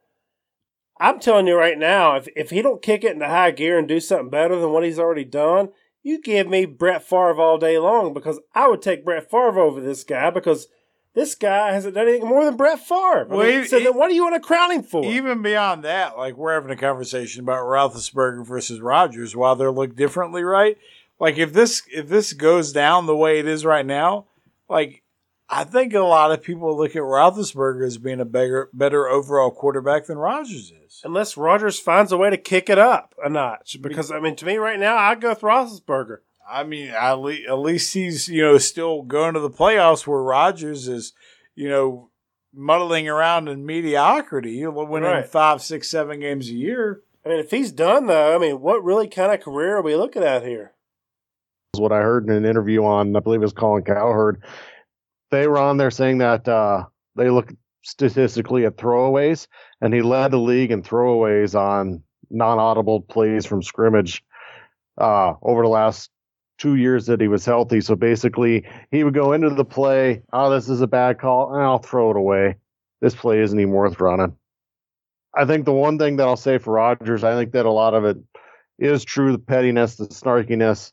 I'm 1.00 1.18
telling 1.18 1.46
you 1.46 1.56
right 1.56 1.78
now, 1.78 2.16
if 2.16 2.28
if 2.36 2.50
he 2.50 2.62
don't 2.62 2.82
kick 2.82 3.02
it 3.02 3.12
into 3.12 3.26
high 3.26 3.50
gear 3.50 3.78
and 3.78 3.88
do 3.88 4.00
something 4.00 4.30
better 4.30 4.58
than 4.58 4.70
what 4.70 4.84
he's 4.84 4.98
already 4.98 5.24
done, 5.24 5.70
you 6.02 6.20
give 6.20 6.48
me 6.48 6.66
Brett 6.66 7.02
Favre 7.02 7.40
all 7.40 7.58
day 7.58 7.78
long 7.78 8.12
because 8.12 8.38
I 8.54 8.68
would 8.68 8.82
take 8.82 9.04
Brett 9.04 9.30
Favre 9.30 9.60
over 9.60 9.80
this 9.80 10.04
guy 10.04 10.30
because 10.30 10.68
this 11.14 11.34
guy 11.34 11.72
hasn't 11.72 11.94
done 11.94 12.08
anything 12.08 12.28
more 12.28 12.44
than 12.44 12.56
Brett 12.56 12.78
Favre. 12.80 13.26
I 13.30 13.34
Well, 13.34 13.46
mean, 13.46 13.60
he- 13.62 13.66
so 13.66 13.78
he- 13.78 13.84
then 13.84 13.96
what 13.96 14.08
do 14.08 14.14
you 14.14 14.22
want 14.22 14.34
to 14.34 14.40
crown 14.40 14.70
him 14.72 14.82
for? 14.82 15.04
Even 15.04 15.42
beyond 15.42 15.84
that, 15.84 16.16
like 16.16 16.36
we're 16.36 16.54
having 16.54 16.70
a 16.70 16.76
conversation 16.76 17.42
about 17.42 17.64
Roethlisberger 17.64 18.46
versus 18.46 18.80
Rodgers, 18.80 19.36
while 19.36 19.54
they 19.56 19.66
look 19.66 19.94
differently, 19.94 20.42
right? 20.42 20.78
Like 21.20 21.38
if 21.38 21.52
this 21.52 21.82
if 21.92 22.08
this 22.08 22.32
goes 22.32 22.72
down 22.72 23.06
the 23.06 23.16
way 23.16 23.38
it 23.38 23.46
is 23.46 23.64
right 23.64 23.86
now, 23.86 24.26
like 24.68 25.02
I 25.48 25.64
think 25.64 25.92
a 25.92 26.00
lot 26.00 26.32
of 26.32 26.42
people 26.42 26.74
look 26.76 26.96
at 26.96 27.02
Roethlisberger 27.02 27.86
as 27.86 27.98
being 27.98 28.20
a 28.20 28.24
better 28.24 28.70
better 28.72 29.06
overall 29.06 29.50
quarterback 29.50 30.06
than 30.06 30.16
Rodgers 30.18 30.72
is. 30.86 31.00
Unless 31.04 31.36
Rodgers 31.36 31.78
finds 31.78 32.10
a 32.10 32.16
way 32.16 32.30
to 32.30 32.36
kick 32.38 32.70
it 32.70 32.78
up 32.78 33.14
a 33.22 33.28
notch. 33.28 33.76
Because, 33.82 34.10
I 34.10 34.18
mean, 34.20 34.34
to 34.36 34.46
me 34.46 34.56
right 34.56 34.78
now, 34.78 34.96
I'd 34.96 35.20
go 35.20 35.28
with 35.30 35.40
Roethlisberger. 35.42 36.18
I 36.49 36.64
mean, 36.64 36.88
at 36.88 37.14
least, 37.14 37.49
at 37.49 37.59
least 37.59 37.95
he's 37.95 38.28
you 38.28 38.43
know 38.43 38.59
still 38.59 39.03
going 39.03 39.34
to 39.34 39.40
the 39.40 39.51
playoffs 39.51 40.07
where 40.07 40.22
Rodgers 40.22 40.88
is, 40.88 41.12
you 41.55 41.68
know, 41.68 42.11
muddling 42.55 43.09
around 43.09 43.49
in 43.49 43.64
mediocrity, 43.64 44.64
winning 44.66 45.09
Right. 45.09 45.26
five, 45.26 45.62
six, 45.62 45.88
seven 45.88 46.20
games 46.20 46.49
a 46.49 46.55
year. 46.55 47.03
I 47.24 47.28
mean, 47.28 47.38
if 47.38 47.51
he's 47.51 47.72
done 47.72 48.07
though, 48.07 48.34
I 48.34 48.38
mean, 48.38 48.61
what 48.61 48.84
really 48.84 49.09
kind 49.09 49.32
of 49.32 49.40
career 49.40 49.76
are 49.76 49.82
we 49.82 49.95
looking 49.97 50.24
at 50.24 50.43
here? 50.43 50.72
Is 51.74 51.80
what 51.80 51.93
I 51.93 52.01
heard 52.01 52.26
in 52.26 52.32
an 52.32 52.45
interview 52.45 52.84
on, 52.84 53.16
I 53.16 53.20
believe 53.20 53.40
it 53.40 53.45
was 53.45 53.53
Colin 53.53 53.84
Cowherd. 53.84 54.43
They 55.30 55.47
were 55.47 55.59
on 55.59 55.78
there 55.78 55.90
saying 55.90 56.18
that 56.18 56.47
uh, 56.47 56.84
they 57.16 57.30
look 57.30 57.51
statistically 57.82 58.66
at 58.66 58.76
throwaways, 58.76 59.47
and 59.80 59.95
he 59.95 60.03
led 60.03 60.32
the 60.32 60.38
league 60.38 60.70
in 60.70 60.82
throwaways 60.82 61.59
on 61.59 62.03
non-audible 62.30 63.03
plays 63.03 63.47
from 63.47 63.62
scrimmage 63.62 64.22
uh, 64.99 65.34
over 65.43 65.62
the 65.62 65.68
last 65.68 66.11
two 66.59 66.76
years 66.76 67.07
that 67.07 67.20
he 67.20 67.28
was 67.28 67.44
healthy. 67.44 67.80
So 67.80 67.94
basically, 67.96 68.64
he 68.90 69.05
would 69.05 69.14
go 69.14 69.32
into 69.32 69.50
the 69.50 69.64
play. 69.64 70.22
Oh, 70.32 70.50
this 70.50 70.68
is 70.68 70.80
a 70.80 70.86
bad 70.86 71.18
call. 71.18 71.55
I'll 71.55 71.78
throw 71.78 72.11
it 72.11 72.16
away. 72.16 72.57
This 73.00 73.14
play 73.14 73.40
isn't 73.40 73.59
even 73.59 73.72
worth 73.72 74.00
running. 74.00 74.36
I 75.34 75.44
think 75.44 75.64
the 75.64 75.72
one 75.72 75.98
thing 75.98 76.16
that 76.16 76.28
I'll 76.28 76.36
say 76.36 76.59
for 76.59 76.74
Rodgers, 76.74 77.24
I 77.24 77.34
think 77.34 77.53
that 77.53 77.66
a 77.66 77.70
lot 77.70 77.94
of 77.94 78.05
it 78.05 78.18
is 78.78 79.05
true 79.05 79.32
the 79.32 79.38
pettiness, 79.38 79.96
the 79.96 80.07
snarkiness. 80.07 80.92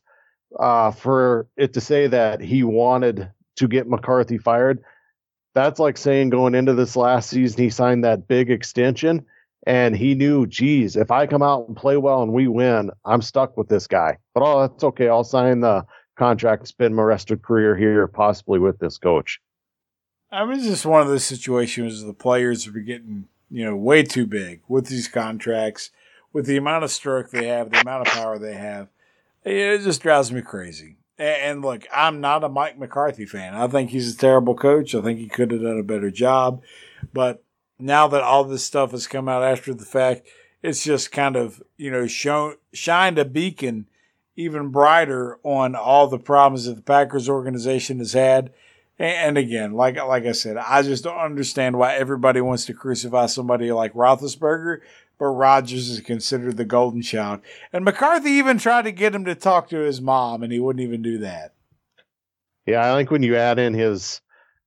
Uh, 0.58 0.90
for 0.90 1.46
it 1.56 1.74
to 1.74 1.80
say 1.80 2.08
that 2.08 2.40
he 2.40 2.64
wanted 2.64 3.30
to 3.56 3.68
get 3.68 3.88
McCarthy 3.88 4.38
fired, 4.38 4.82
that's 5.54 5.78
like 5.78 5.96
saying 5.96 6.30
going 6.30 6.56
into 6.56 6.74
this 6.74 6.96
last 6.96 7.30
season, 7.30 7.62
he 7.62 7.70
signed 7.70 8.02
that 8.02 8.26
big 8.26 8.50
extension 8.50 9.26
and 9.66 9.96
he 9.96 10.14
knew, 10.14 10.46
geez, 10.46 10.96
if 10.96 11.10
I 11.10 11.26
come 11.26 11.42
out 11.42 11.68
and 11.68 11.76
play 11.76 11.96
well 11.96 12.22
and 12.22 12.32
we 12.32 12.48
win, 12.48 12.90
I'm 13.04 13.22
stuck 13.22 13.56
with 13.56 13.68
this 13.68 13.86
guy. 13.86 14.18
But 14.34 14.42
oh, 14.42 14.60
that's 14.60 14.84
okay. 14.84 15.08
I'll 15.08 15.24
sign 15.24 15.60
the 15.60 15.84
contract 16.16 16.68
spend 16.68 16.94
my 16.94 17.02
rest 17.02 17.30
of 17.30 17.42
career 17.42 17.76
here, 17.76 18.06
possibly 18.06 18.58
with 18.58 18.78
this 18.78 18.98
coach. 18.98 19.40
I 20.30 20.44
mean, 20.44 20.58
it's 20.58 20.66
just 20.66 20.86
one 20.86 21.02
of 21.02 21.08
those 21.08 21.24
situations 21.24 22.02
the 22.02 22.12
players 22.12 22.66
are 22.66 22.72
getting, 22.72 23.26
you 23.50 23.64
know, 23.64 23.76
way 23.76 24.02
too 24.02 24.26
big 24.26 24.60
with 24.68 24.86
these 24.86 25.08
contracts, 25.08 25.90
with 26.32 26.46
the 26.46 26.56
amount 26.56 26.84
of 26.84 26.90
stroke 26.90 27.30
they 27.30 27.46
have, 27.46 27.70
the 27.70 27.80
amount 27.80 28.06
of 28.06 28.14
power 28.14 28.38
they 28.38 28.54
have. 28.54 28.88
It 29.44 29.82
just 29.82 30.02
drives 30.02 30.30
me 30.30 30.42
crazy. 30.42 30.96
And 31.18 31.62
look, 31.62 31.86
I'm 31.92 32.20
not 32.20 32.44
a 32.44 32.48
Mike 32.48 32.78
McCarthy 32.78 33.26
fan. 33.26 33.54
I 33.54 33.66
think 33.66 33.90
he's 33.90 34.14
a 34.14 34.16
terrible 34.16 34.54
coach. 34.54 34.94
I 34.94 35.02
think 35.02 35.18
he 35.18 35.28
could 35.28 35.50
have 35.50 35.62
done 35.62 35.78
a 35.78 35.82
better 35.82 36.10
job. 36.10 36.62
But 37.12 37.42
now 37.80 38.08
that 38.08 38.22
all 38.22 38.44
this 38.44 38.64
stuff 38.64 38.92
has 38.92 39.06
come 39.06 39.28
out 39.28 39.42
after 39.42 39.74
the 39.74 39.84
fact, 39.84 40.26
it's 40.62 40.84
just 40.84 41.12
kind 41.12 41.36
of, 41.36 41.62
you 41.76 41.90
know, 41.90 42.06
shown, 42.06 42.56
shined 42.72 43.18
a 43.18 43.24
beacon 43.24 43.86
even 44.36 44.68
brighter 44.68 45.38
on 45.42 45.74
all 45.74 46.06
the 46.06 46.18
problems 46.18 46.64
that 46.64 46.74
the 46.74 46.82
Packers 46.82 47.28
organization 47.28 47.98
has 47.98 48.12
had. 48.12 48.52
And 48.98 49.38
again, 49.38 49.72
like 49.72 49.96
like 49.96 50.26
I 50.26 50.32
said, 50.32 50.58
I 50.58 50.82
just 50.82 51.04
don't 51.04 51.16
understand 51.16 51.78
why 51.78 51.94
everybody 51.94 52.42
wants 52.42 52.66
to 52.66 52.74
crucify 52.74 53.26
somebody 53.26 53.72
like 53.72 53.94
Roethlisberger, 53.94 54.80
but 55.18 55.26
Rodgers 55.26 55.88
is 55.88 56.00
considered 56.00 56.58
the 56.58 56.66
golden 56.66 57.00
child. 57.00 57.40
And 57.72 57.82
McCarthy 57.82 58.32
even 58.32 58.58
tried 58.58 58.82
to 58.82 58.92
get 58.92 59.14
him 59.14 59.24
to 59.24 59.34
talk 59.34 59.70
to 59.70 59.78
his 59.78 60.02
mom, 60.02 60.42
and 60.42 60.52
he 60.52 60.60
wouldn't 60.60 60.84
even 60.84 61.00
do 61.00 61.16
that. 61.18 61.54
Yeah, 62.66 62.92
I 62.92 62.96
think 62.96 63.10
when 63.10 63.22
you 63.22 63.36
add 63.36 63.58
in 63.58 63.72
his 63.72 64.20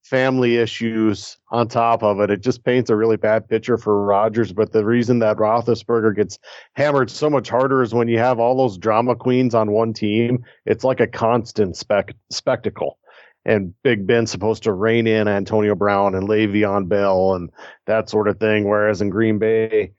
family 0.04 0.58
issues 0.58 1.38
on 1.50 1.68
top 1.68 2.04
of 2.04 2.20
it. 2.20 2.30
It 2.30 2.42
just 2.42 2.64
paints 2.64 2.90
a 2.90 2.96
really 2.96 3.18
bad 3.18 3.48
picture 3.48 3.78
for 3.78 4.06
Rodgers. 4.06 4.52
But 4.52 4.72
the 4.72 4.86
reason 4.86 5.20
that 5.20 5.38
Roethlisberger 5.38 6.16
gets 6.16 6.38
hammered 6.76 7.10
so 7.10 7.30
much 7.30 7.50
harder 7.50 7.82
is 7.82 7.94
when 7.94 8.08
you 8.08 8.20
have 8.20 8.40
all 8.40 8.58
those 8.58 8.78
drama 8.78 9.16
queens 9.16 9.56
on 9.56 9.72
one 9.72 9.94
team. 9.94 10.44
It's 10.66 10.84
like 10.84 11.00
a 11.00 11.08
constant 11.08 11.78
spec- 11.78 12.16
spectacle. 12.30 13.00
And 13.46 13.74
Big 13.84 14.08
Ben's 14.08 14.32
supposed 14.32 14.64
to 14.64 14.74
rein 14.74 15.08
in 15.08 15.28
Antonio 15.28 15.76
Brown 15.76 16.16
and 16.16 16.30
Le'Veon 16.30 16.88
Bell 16.88 17.34
and 17.36 17.50
that 17.88 18.10
sort 18.10 18.28
of 18.28 18.40
thing. 18.40 18.68
Whereas 18.70 19.02
in 19.02 19.10
Green 19.10 19.38
Bay, 19.38 19.92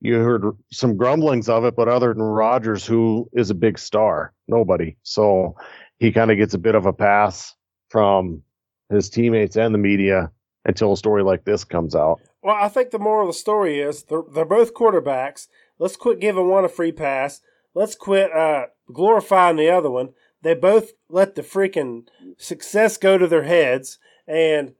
you 0.00 0.16
heard 0.16 0.44
some 0.70 0.96
grumblings 0.96 1.48
of 1.48 1.64
it, 1.64 1.76
but 1.76 1.88
other 1.88 2.12
than 2.12 2.22
Rodgers, 2.22 2.86
who 2.86 3.28
is 3.32 3.50
a 3.50 3.54
big 3.54 3.78
star, 3.78 4.32
nobody. 4.48 4.96
So 5.02 5.56
he 5.98 6.12
kind 6.12 6.30
of 6.30 6.36
gets 6.36 6.54
a 6.54 6.58
bit 6.58 6.74
of 6.74 6.86
a 6.86 6.92
pass 6.92 7.54
from 7.88 8.42
his 8.90 9.10
teammates 9.10 9.56
and 9.56 9.74
the 9.74 9.78
media 9.78 10.30
until 10.64 10.92
a 10.92 10.96
story 10.96 11.22
like 11.22 11.44
this 11.44 11.64
comes 11.64 11.94
out. 11.94 12.20
Well, 12.42 12.56
I 12.56 12.68
think 12.68 12.90
the 12.90 12.98
moral 12.98 13.28
of 13.28 13.34
the 13.34 13.38
story 13.38 13.80
is 13.80 14.04
they're, 14.04 14.22
they're 14.32 14.44
both 14.44 14.74
quarterbacks. 14.74 15.48
Let's 15.78 15.96
quit 15.96 16.20
giving 16.20 16.48
one 16.48 16.64
a 16.64 16.68
free 16.68 16.92
pass. 16.92 17.40
Let's 17.74 17.94
quit 17.94 18.32
uh, 18.32 18.66
glorifying 18.92 19.56
the 19.56 19.70
other 19.70 19.90
one. 19.90 20.10
They 20.42 20.54
both 20.54 20.92
let 21.08 21.34
the 21.34 21.42
freaking 21.42 22.06
success 22.38 22.96
go 22.96 23.18
to 23.18 23.26
their 23.26 23.42
heads, 23.42 23.98
and 24.26 24.74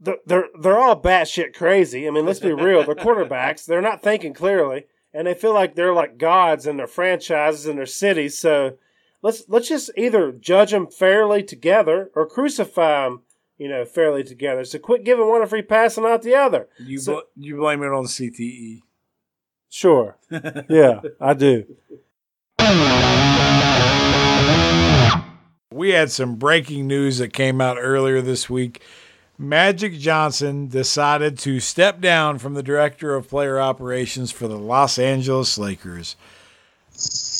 they're 0.00 0.18
they're, 0.26 0.48
they're 0.60 0.78
all 0.78 1.00
batshit 1.00 1.54
crazy. 1.54 2.06
I 2.06 2.10
mean, 2.10 2.24
let's 2.24 2.38
be 2.38 2.52
real. 2.52 2.84
They're 2.84 2.94
quarterbacks. 2.94 3.64
They're 3.64 3.82
not 3.82 4.02
thinking 4.02 4.32
clearly, 4.32 4.86
and 5.12 5.26
they 5.26 5.34
feel 5.34 5.52
like 5.52 5.74
they're 5.74 5.92
like 5.94 6.18
gods 6.18 6.66
in 6.66 6.76
their 6.76 6.86
franchises 6.86 7.66
and 7.66 7.78
their 7.78 7.86
cities. 7.86 8.38
So 8.38 8.78
let's 9.22 9.42
let's 9.48 9.68
just 9.68 9.90
either 9.96 10.32
judge 10.32 10.70
them 10.70 10.86
fairly 10.86 11.42
together 11.42 12.10
or 12.14 12.26
crucify 12.26 13.04
them 13.04 13.22
you 13.58 13.68
know, 13.68 13.84
fairly 13.84 14.24
together. 14.24 14.64
So 14.64 14.78
quit 14.78 15.04
giving 15.04 15.28
one 15.28 15.42
a 15.42 15.46
free 15.46 15.62
pass 15.62 15.96
and 15.96 16.06
not 16.06 16.22
the 16.22 16.34
other. 16.34 16.68
You 16.78 16.98
so, 16.98 17.14
bl- 17.14 17.42
you 17.42 17.56
blame 17.56 17.82
it 17.82 17.92
on 17.92 18.04
CTE. 18.04 18.80
Sure. 19.68 20.16
yeah, 20.68 21.00
I 21.20 21.34
do. 21.34 21.66
We 25.70 25.90
had 25.90 26.10
some 26.10 26.36
breaking 26.36 26.86
news 26.86 27.18
that 27.18 27.32
came 27.32 27.60
out 27.60 27.76
earlier 27.78 28.22
this 28.22 28.48
week. 28.48 28.82
Magic 29.36 29.92
Johnson 29.92 30.66
decided 30.66 31.38
to 31.40 31.60
step 31.60 32.00
down 32.00 32.38
from 32.38 32.54
the 32.54 32.62
director 32.62 33.14
of 33.14 33.28
player 33.28 33.60
operations 33.60 34.32
for 34.32 34.48
the 34.48 34.58
Los 34.58 34.98
Angeles 34.98 35.56
Lakers. 35.58 36.16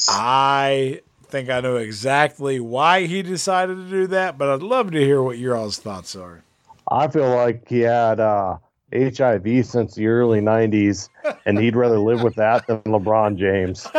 I 0.08 1.00
think 1.28 1.50
I 1.50 1.60
know 1.60 1.76
exactly 1.76 2.58
why 2.58 3.04
he 3.06 3.22
decided 3.22 3.76
to 3.76 3.88
do 3.88 4.06
that, 4.08 4.38
but 4.38 4.48
I'd 4.48 4.62
love 4.62 4.90
to 4.92 4.98
hear 4.98 5.22
what 5.22 5.38
your 5.38 5.56
all's 5.56 5.78
thoughts 5.78 6.16
are. 6.16 6.42
I 6.90 7.08
feel 7.08 7.28
like 7.34 7.68
he 7.68 7.80
had 7.80 8.18
uh, 8.18 8.56
HIV 8.92 9.66
since 9.66 9.94
the 9.94 10.06
early 10.06 10.40
90s, 10.40 11.10
and 11.44 11.58
he'd 11.58 11.76
rather 11.76 11.98
live 11.98 12.22
with 12.22 12.34
that 12.36 12.66
than 12.66 12.80
LeBron 12.82 13.36
James. 13.36 13.86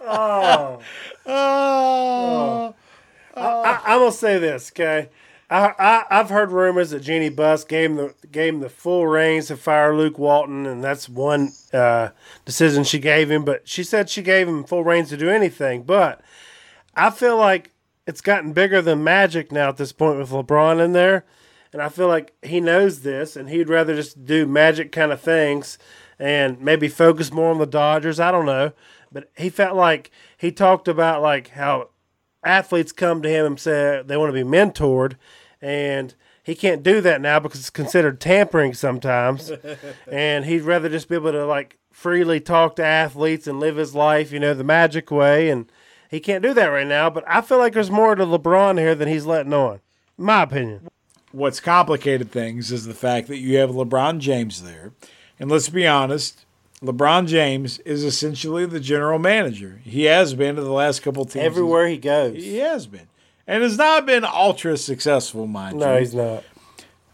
oh. 0.00 0.80
Oh. 1.26 2.74
I, 3.36 3.82
am 3.86 3.98
going 4.00 4.10
to 4.10 4.16
say 4.16 4.38
this, 4.38 4.72
okay? 4.72 5.10
I, 5.50 6.04
I 6.10 6.16
have 6.16 6.28
heard 6.28 6.50
rumors 6.50 6.90
that 6.90 7.00
Jeanie 7.00 7.30
Buss 7.30 7.64
gave 7.64 7.90
him 7.90 7.96
the 7.96 8.14
gave 8.30 8.54
him 8.54 8.60
the 8.60 8.68
full 8.68 9.06
reins 9.06 9.46
to 9.46 9.56
fire 9.56 9.96
Luke 9.96 10.18
Walton, 10.18 10.66
and 10.66 10.84
that's 10.84 11.08
one 11.08 11.52
uh, 11.72 12.10
decision 12.44 12.84
she 12.84 12.98
gave 12.98 13.30
him. 13.30 13.44
But 13.44 13.66
she 13.66 13.82
said 13.82 14.10
she 14.10 14.22
gave 14.22 14.46
him 14.46 14.64
full 14.64 14.84
reins 14.84 15.08
to 15.08 15.16
do 15.16 15.30
anything. 15.30 15.84
But 15.84 16.20
I 16.94 17.10
feel 17.10 17.38
like 17.38 17.70
it's 18.06 18.20
gotten 18.20 18.52
bigger 18.52 18.82
than 18.82 19.02
Magic 19.02 19.50
now 19.50 19.70
at 19.70 19.78
this 19.78 19.92
point 19.92 20.18
with 20.18 20.30
LeBron 20.30 20.84
in 20.84 20.92
there, 20.92 21.24
and 21.72 21.80
I 21.80 21.88
feel 21.88 22.08
like 22.08 22.34
he 22.42 22.60
knows 22.60 23.00
this, 23.00 23.34
and 23.34 23.48
he'd 23.48 23.70
rather 23.70 23.94
just 23.94 24.26
do 24.26 24.46
Magic 24.46 24.92
kind 24.92 25.12
of 25.12 25.20
things 25.20 25.78
and 26.18 26.60
maybe 26.60 26.88
focus 26.88 27.32
more 27.32 27.50
on 27.50 27.58
the 27.58 27.66
Dodgers. 27.66 28.20
I 28.20 28.30
don't 28.30 28.46
know, 28.46 28.72
but 29.10 29.30
he 29.36 29.48
felt 29.48 29.76
like 29.76 30.10
he 30.36 30.52
talked 30.52 30.88
about 30.88 31.22
like 31.22 31.48
how 31.48 31.88
athletes 32.44 32.92
come 32.92 33.22
to 33.22 33.28
him 33.28 33.46
and 33.46 33.60
say 33.60 34.02
they 34.04 34.16
want 34.16 34.34
to 34.34 34.44
be 34.44 34.48
mentored, 34.48 35.16
and 35.60 36.14
he 36.42 36.54
can't 36.54 36.82
do 36.82 37.00
that 37.02 37.20
now 37.20 37.38
because 37.38 37.60
it's 37.60 37.70
considered 37.70 38.20
tampering 38.20 38.72
sometimes. 38.72 39.52
and 40.10 40.46
he'd 40.46 40.62
rather 40.62 40.88
just 40.88 41.08
be 41.08 41.14
able 41.14 41.32
to 41.32 41.44
like 41.44 41.78
freely 41.92 42.40
talk 42.40 42.76
to 42.76 42.84
athletes 42.84 43.46
and 43.46 43.60
live 43.60 43.76
his 43.76 43.94
life, 43.94 44.32
you 44.32 44.40
know, 44.40 44.54
the 44.54 44.64
magic 44.64 45.10
way. 45.10 45.50
And 45.50 45.70
he 46.10 46.20
can't 46.20 46.42
do 46.42 46.54
that 46.54 46.68
right 46.68 46.86
now. 46.86 47.10
But 47.10 47.24
I 47.26 47.42
feel 47.42 47.58
like 47.58 47.74
there's 47.74 47.90
more 47.90 48.14
to 48.14 48.24
LeBron 48.24 48.78
here 48.78 48.94
than 48.94 49.08
he's 49.08 49.26
letting 49.26 49.52
on, 49.52 49.80
my 50.16 50.42
opinion. 50.42 50.88
What's 51.32 51.60
complicated 51.60 52.30
things 52.30 52.72
is 52.72 52.86
the 52.86 52.94
fact 52.94 53.28
that 53.28 53.36
you 53.36 53.58
have 53.58 53.70
LeBron 53.70 54.18
James 54.18 54.62
there. 54.62 54.92
And 55.38 55.50
let's 55.50 55.68
be 55.68 55.86
honest, 55.86 56.46
LeBron 56.82 57.26
James 57.26 57.78
is 57.80 58.04
essentially 58.04 58.64
the 58.64 58.80
general 58.80 59.18
manager. 59.18 59.80
He 59.84 60.04
has 60.04 60.34
been 60.34 60.56
to 60.56 60.62
the 60.62 60.72
last 60.72 61.02
couple 61.02 61.24
teams. 61.24 61.44
Everywhere 61.44 61.88
he 61.88 61.98
goes. 61.98 62.36
He 62.36 62.58
has 62.58 62.86
been. 62.86 63.08
And 63.46 63.62
has 63.62 63.78
not 63.78 64.06
been 64.06 64.24
ultra 64.24 64.76
successful, 64.76 65.46
mind 65.46 65.78
no, 65.78 65.86
you. 65.86 65.92
No, 65.92 65.98
he's 65.98 66.14
not. 66.14 66.44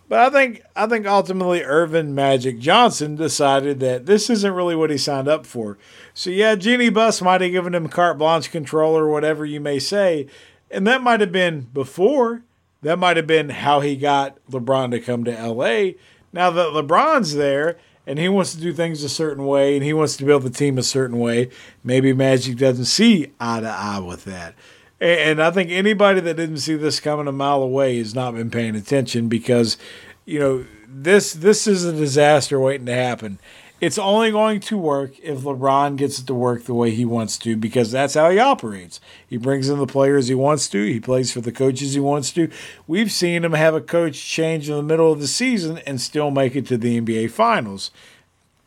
But 0.09 0.21
I 0.21 0.31
think 0.31 0.63
I 0.77 0.87
think 0.87 1.07
ultimately 1.07 1.63
Earvin 1.63 2.15
Magic 2.15 2.59
Johnson 2.59 3.17
decided 3.17 3.81
that 3.81 4.05
this 4.05 4.29
isn't 4.29 4.53
really 4.53 4.77
what 4.77 4.91
he 4.91 4.99
signed 4.99 5.29
up 5.29 5.47
for. 5.47 5.79
So 6.13 6.29
yeah, 6.29 6.57
Jeanie 6.57 6.91
Buss 6.91 7.23
might 7.23 7.41
have 7.41 7.51
given 7.51 7.75
him 7.75 7.89
carte 7.89 8.19
blanche 8.19 8.51
control 8.51 8.97
or 8.97 9.09
whatever 9.09 9.47
you 9.47 9.61
may 9.61 9.79
say. 9.79 10.27
And 10.71 10.87
that 10.87 11.03
might 11.03 11.21
have 11.21 11.33
been 11.33 11.63
before. 11.73 12.43
That 12.83 12.99
might 12.99 13.17
have 13.17 13.27
been 13.27 13.49
how 13.49 13.81
he 13.81 13.97
got 13.97 14.39
LeBron 14.51 14.91
to 14.91 15.01
come 15.01 15.25
to 15.25 15.31
LA. 15.31 15.93
Now 16.35 16.51
that 16.51 16.69
LeBron's 16.69 17.35
there 17.35 17.79
and 18.07 18.19
he 18.19 18.29
wants 18.29 18.55
to 18.55 18.61
do 18.61 18.73
things 18.73 19.03
a 19.03 19.09
certain 19.09 19.47
way 19.47 19.75
and 19.75 19.85
he 19.85 19.93
wants 19.93 20.17
to 20.17 20.25
build 20.25 20.43
the 20.43 20.51
team 20.51 20.79
a 20.79 20.83
certain 20.83 21.19
way. 21.19 21.51
Maybe 21.83 22.13
Magic 22.13 22.57
doesn't 22.57 22.85
see 22.85 23.33
eye 23.41 23.61
to 23.61 23.69
eye 23.69 23.99
with 23.99 24.25
that. 24.25 24.55
And 25.01 25.43
I 25.43 25.51
think 25.51 25.71
anybody 25.71 26.21
that 26.21 26.37
didn't 26.37 26.59
see 26.59 26.77
this 26.77 27.01
coming 27.01 27.27
a 27.27 27.33
mile 27.33 27.63
away 27.63 27.99
has 27.99 28.15
not 28.15 28.35
been 28.35 28.51
paying 28.51 28.77
attention 28.77 29.29
because, 29.29 29.77
you 30.25 30.39
know, 30.39 30.65
this 30.87 31.33
this 31.33 31.67
is 31.67 31.85
a 31.85 31.93
disaster 31.93 32.61
waiting 32.61 32.87
to 32.87 32.95
happen. 32.95 33.39
It's 33.85 33.99
only 33.99 34.31
going 34.31 34.61
to 34.61 34.79
work 34.79 35.19
if 35.21 35.41
LeBron 35.41 35.97
gets 35.97 36.19
it 36.19 36.27
to 36.29 36.35
work 36.35 36.65
the 36.65 36.73
way 36.73 36.91
he 36.93 37.05
wants 37.05 37.37
to 37.39 37.55
because 37.57 37.91
that's 37.93 38.15
how 38.15 38.31
he 38.31 38.39
operates. 38.39 38.99
He 39.29 39.37
brings 39.37 39.69
in 39.69 39.79
the 39.79 39.87
players 39.87 40.29
he 40.29 40.35
wants 40.35 40.69
to, 40.71 40.83
he 40.85 41.01
plays 41.01 41.33
for 41.33 41.43
the 41.43 41.53
coaches 41.53 41.93
he 41.93 42.01
wants 42.01 42.33
to. 42.33 42.49
We've 42.87 43.13
seen 43.13 43.45
him 43.45 43.53
have 43.53 43.75
a 43.75 43.83
coach 43.83 44.21
change 44.25 44.71
in 44.71 44.77
the 44.77 44.83
middle 44.83 45.13
of 45.13 45.21
the 45.21 45.27
season 45.27 45.79
and 45.87 46.01
still 46.01 46.31
make 46.31 46.57
it 46.57 46.67
to 46.69 46.79
the 46.79 46.99
NBA 47.01 47.31
Finals. 47.31 47.91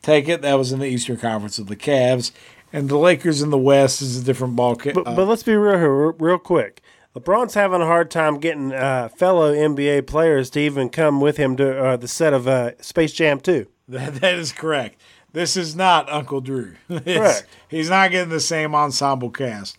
Take 0.02 0.28
it, 0.28 0.42
that 0.42 0.54
was 0.54 0.70
in 0.70 0.78
the 0.78 0.86
Eastern 0.86 1.16
Conference 1.16 1.58
of 1.58 1.66
the 1.66 1.74
Cavs, 1.76 2.30
and 2.72 2.88
the 2.88 2.96
Lakers 2.96 3.42
in 3.42 3.50
the 3.50 3.58
West 3.58 4.00
is 4.00 4.16
a 4.20 4.24
different 4.24 4.54
ball. 4.54 4.76
Ca- 4.76 4.92
But, 4.92 5.08
uh, 5.08 5.16
but 5.16 5.26
let's 5.26 5.42
be 5.42 5.56
real 5.56 5.78
here, 5.78 5.92
real, 5.92 6.12
real 6.18 6.38
quick. 6.38 6.80
LeBron's 7.16 7.54
having 7.54 7.80
a 7.80 7.86
hard 7.86 8.08
time 8.10 8.38
getting 8.38 8.72
uh, 8.72 9.08
fellow 9.08 9.52
NBA 9.52 10.06
players 10.06 10.50
to 10.50 10.60
even 10.60 10.88
come 10.88 11.20
with 11.20 11.36
him 11.38 11.56
to 11.56 11.84
uh, 11.84 11.96
the 11.96 12.06
set 12.06 12.32
of 12.32 12.46
uh, 12.46 12.80
Space 12.80 13.12
Jam 13.12 13.40
2. 13.40 13.66
That, 13.92 14.16
that 14.16 14.34
is 14.34 14.52
correct. 14.52 15.00
This 15.32 15.56
is 15.56 15.74
not 15.74 16.10
Uncle 16.10 16.42
Drew. 16.42 16.74
Correct. 16.88 17.46
He's 17.68 17.88
not 17.88 18.10
getting 18.10 18.28
the 18.28 18.38
same 18.40 18.74
ensemble 18.74 19.30
cast. 19.30 19.78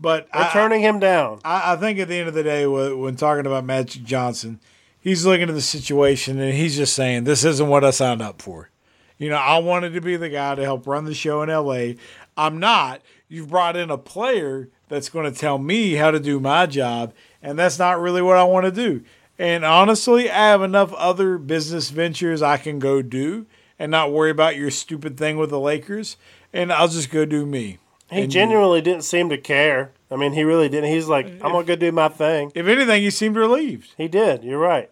But 0.00 0.28
They're 0.32 0.44
I, 0.44 0.52
turning 0.52 0.80
him 0.80 0.98
down. 0.98 1.40
I, 1.44 1.74
I 1.74 1.76
think 1.76 1.98
at 1.98 2.08
the 2.08 2.16
end 2.16 2.28
of 2.28 2.34
the 2.34 2.42
day, 2.42 2.66
when, 2.66 2.98
when 2.98 3.16
talking 3.16 3.46
about 3.46 3.64
Magic 3.64 4.04
Johnson, 4.04 4.58
he's 5.00 5.26
looking 5.26 5.48
at 5.48 5.54
the 5.54 5.60
situation 5.60 6.40
and 6.40 6.54
he's 6.54 6.76
just 6.76 6.94
saying, 6.94 7.24
"This 7.24 7.44
isn't 7.44 7.68
what 7.68 7.84
I 7.84 7.90
signed 7.90 8.22
up 8.22 8.40
for." 8.42 8.70
You 9.18 9.28
know, 9.28 9.36
I 9.36 9.58
wanted 9.58 9.92
to 9.92 10.00
be 10.00 10.16
the 10.16 10.28
guy 10.28 10.54
to 10.54 10.62
help 10.62 10.86
run 10.86 11.04
the 11.04 11.14
show 11.14 11.42
in 11.42 11.48
LA. 11.48 11.94
I'm 12.36 12.58
not. 12.58 13.02
You've 13.28 13.50
brought 13.50 13.76
in 13.76 13.90
a 13.90 13.98
player 13.98 14.68
that's 14.88 15.08
going 15.08 15.32
to 15.32 15.38
tell 15.38 15.58
me 15.58 15.92
how 15.92 16.10
to 16.10 16.18
do 16.18 16.40
my 16.40 16.66
job, 16.66 17.14
and 17.40 17.58
that's 17.58 17.78
not 17.78 18.00
really 18.00 18.22
what 18.22 18.36
I 18.36 18.44
want 18.44 18.66
to 18.66 18.72
do. 18.72 19.04
And 19.38 19.64
honestly, 19.64 20.30
I 20.30 20.50
have 20.50 20.62
enough 20.62 20.92
other 20.94 21.38
business 21.38 21.90
ventures 21.90 22.42
I 22.42 22.56
can 22.56 22.78
go 22.78 23.02
do 23.02 23.46
and 23.78 23.90
not 23.90 24.12
worry 24.12 24.30
about 24.30 24.56
your 24.56 24.70
stupid 24.70 25.16
thing 25.16 25.36
with 25.36 25.50
the 25.50 25.58
Lakers, 25.58 26.16
and 26.52 26.72
I'll 26.72 26.88
just 26.88 27.10
go 27.10 27.24
do 27.24 27.44
me. 27.46 27.78
He 28.10 28.26
genuinely 28.26 28.82
didn't 28.82 29.04
seem 29.04 29.30
to 29.30 29.38
care. 29.38 29.92
I 30.10 30.16
mean, 30.16 30.34
he 30.34 30.44
really 30.44 30.68
didn't. 30.68 30.90
He's 30.90 31.08
like, 31.08 31.26
I'm 31.26 31.52
going 31.52 31.64
to 31.64 31.72
go 31.72 31.76
do 31.76 31.90
my 31.90 32.08
thing. 32.08 32.52
If 32.54 32.66
anything, 32.66 33.02
he 33.02 33.08
seemed 33.08 33.36
relieved. 33.36 33.94
He 33.96 34.06
did. 34.06 34.44
You're 34.44 34.58
right. 34.58 34.90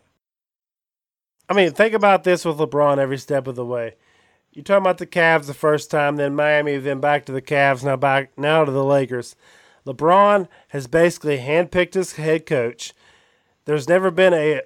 I 1.47 1.53
mean, 1.53 1.73
think 1.73 1.93
about 1.93 2.25
this 2.25 2.45
with 2.47 2.57
LeBron 2.57 2.97
every 2.97 3.19
step 3.19 3.47
of 3.47 3.57
the 3.57 3.65
way. 3.65 3.97
You're 4.53 4.65
talking 4.65 4.83
about 4.83 4.99
the 4.99 5.07
Cavs 5.07 5.47
the 5.47 5.55
first 5.55 5.91
time, 5.91 6.17
then 6.17 6.35
Miami, 6.35 6.79
then 6.79 6.99
back 7.01 7.27
to 7.27 7.33
the 7.33 7.43
Cavs, 7.43 7.85
now 7.85 7.97
back 7.97 8.37
now 8.39 8.65
to 8.65 8.73
the 8.73 8.85
Lakers. 8.85 9.37
LeBron 9.87 10.49
has 10.69 10.87
basically 10.87 11.39
handpicked 11.39 11.95
his 11.95 12.15
head 12.15 12.47
coach. 12.47 12.95
There's 13.71 13.89
never 13.89 14.11
been 14.11 14.35
a 14.35 14.63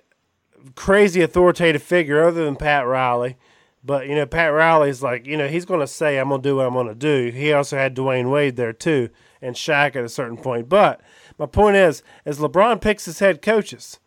crazy 0.77 1.21
authoritative 1.21 1.83
figure 1.83 2.25
other 2.25 2.43
than 2.47 2.57
Pat 2.57 2.87
Riley. 2.87 3.37
But, 3.85 4.09
you 4.09 4.15
know, 4.15 4.25
Pat 4.25 4.51
Riley's 4.51 5.03
like, 5.03 5.27
you 5.27 5.37
know, 5.37 5.47
he's 5.47 5.67
going 5.67 5.81
to 5.81 5.87
say, 5.87 6.17
I'm 6.17 6.31
going 6.31 6.41
to 6.41 6.49
do 6.49 6.57
what 6.57 6.67
I'm 6.67 6.73
going 6.73 6.87
to 6.87 6.95
do. 6.95 7.31
He 7.31 7.53
also 7.53 7.77
had 7.77 7.95
Dwyane 7.95 8.31
Wade 8.31 8.57
there, 8.57 8.73
too, 8.73 9.11
and 9.43 9.55
Shaq 9.55 9.95
at 9.95 10.05
a 10.05 10.09
certain 10.09 10.39
point. 10.39 10.71
But 10.71 11.03
my 11.39 11.45
point 11.45 11.77
is, 11.77 12.03
as 12.25 12.39
LeBron 12.39 12.81
picks 12.81 13.05
his 13.05 13.19
head 13.19 13.43
coaches, 13.43 14.01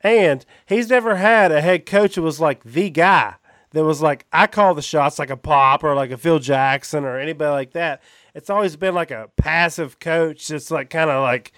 and 0.00 0.46
he's 0.64 0.88
never 0.88 1.16
had 1.16 1.52
a 1.52 1.60
head 1.60 1.84
coach 1.84 2.14
who 2.14 2.22
was 2.22 2.40
like 2.40 2.64
the 2.64 2.88
guy 2.88 3.34
that 3.72 3.84
was 3.84 4.00
like, 4.00 4.24
I 4.32 4.46
call 4.46 4.72
the 4.72 4.80
shots 4.80 5.18
like 5.18 5.28
a 5.28 5.36
Pop 5.36 5.84
or 5.84 5.94
like 5.94 6.10
a 6.10 6.16
Phil 6.16 6.38
Jackson 6.38 7.04
or 7.04 7.18
anybody 7.18 7.50
like 7.50 7.72
that. 7.72 8.02
It's 8.34 8.48
always 8.48 8.76
been 8.76 8.94
like 8.94 9.10
a 9.10 9.28
passive 9.36 10.00
coach, 10.00 10.46
just 10.48 10.70
like 10.70 10.88
kind 10.88 11.10
of 11.10 11.22
like, 11.22 11.52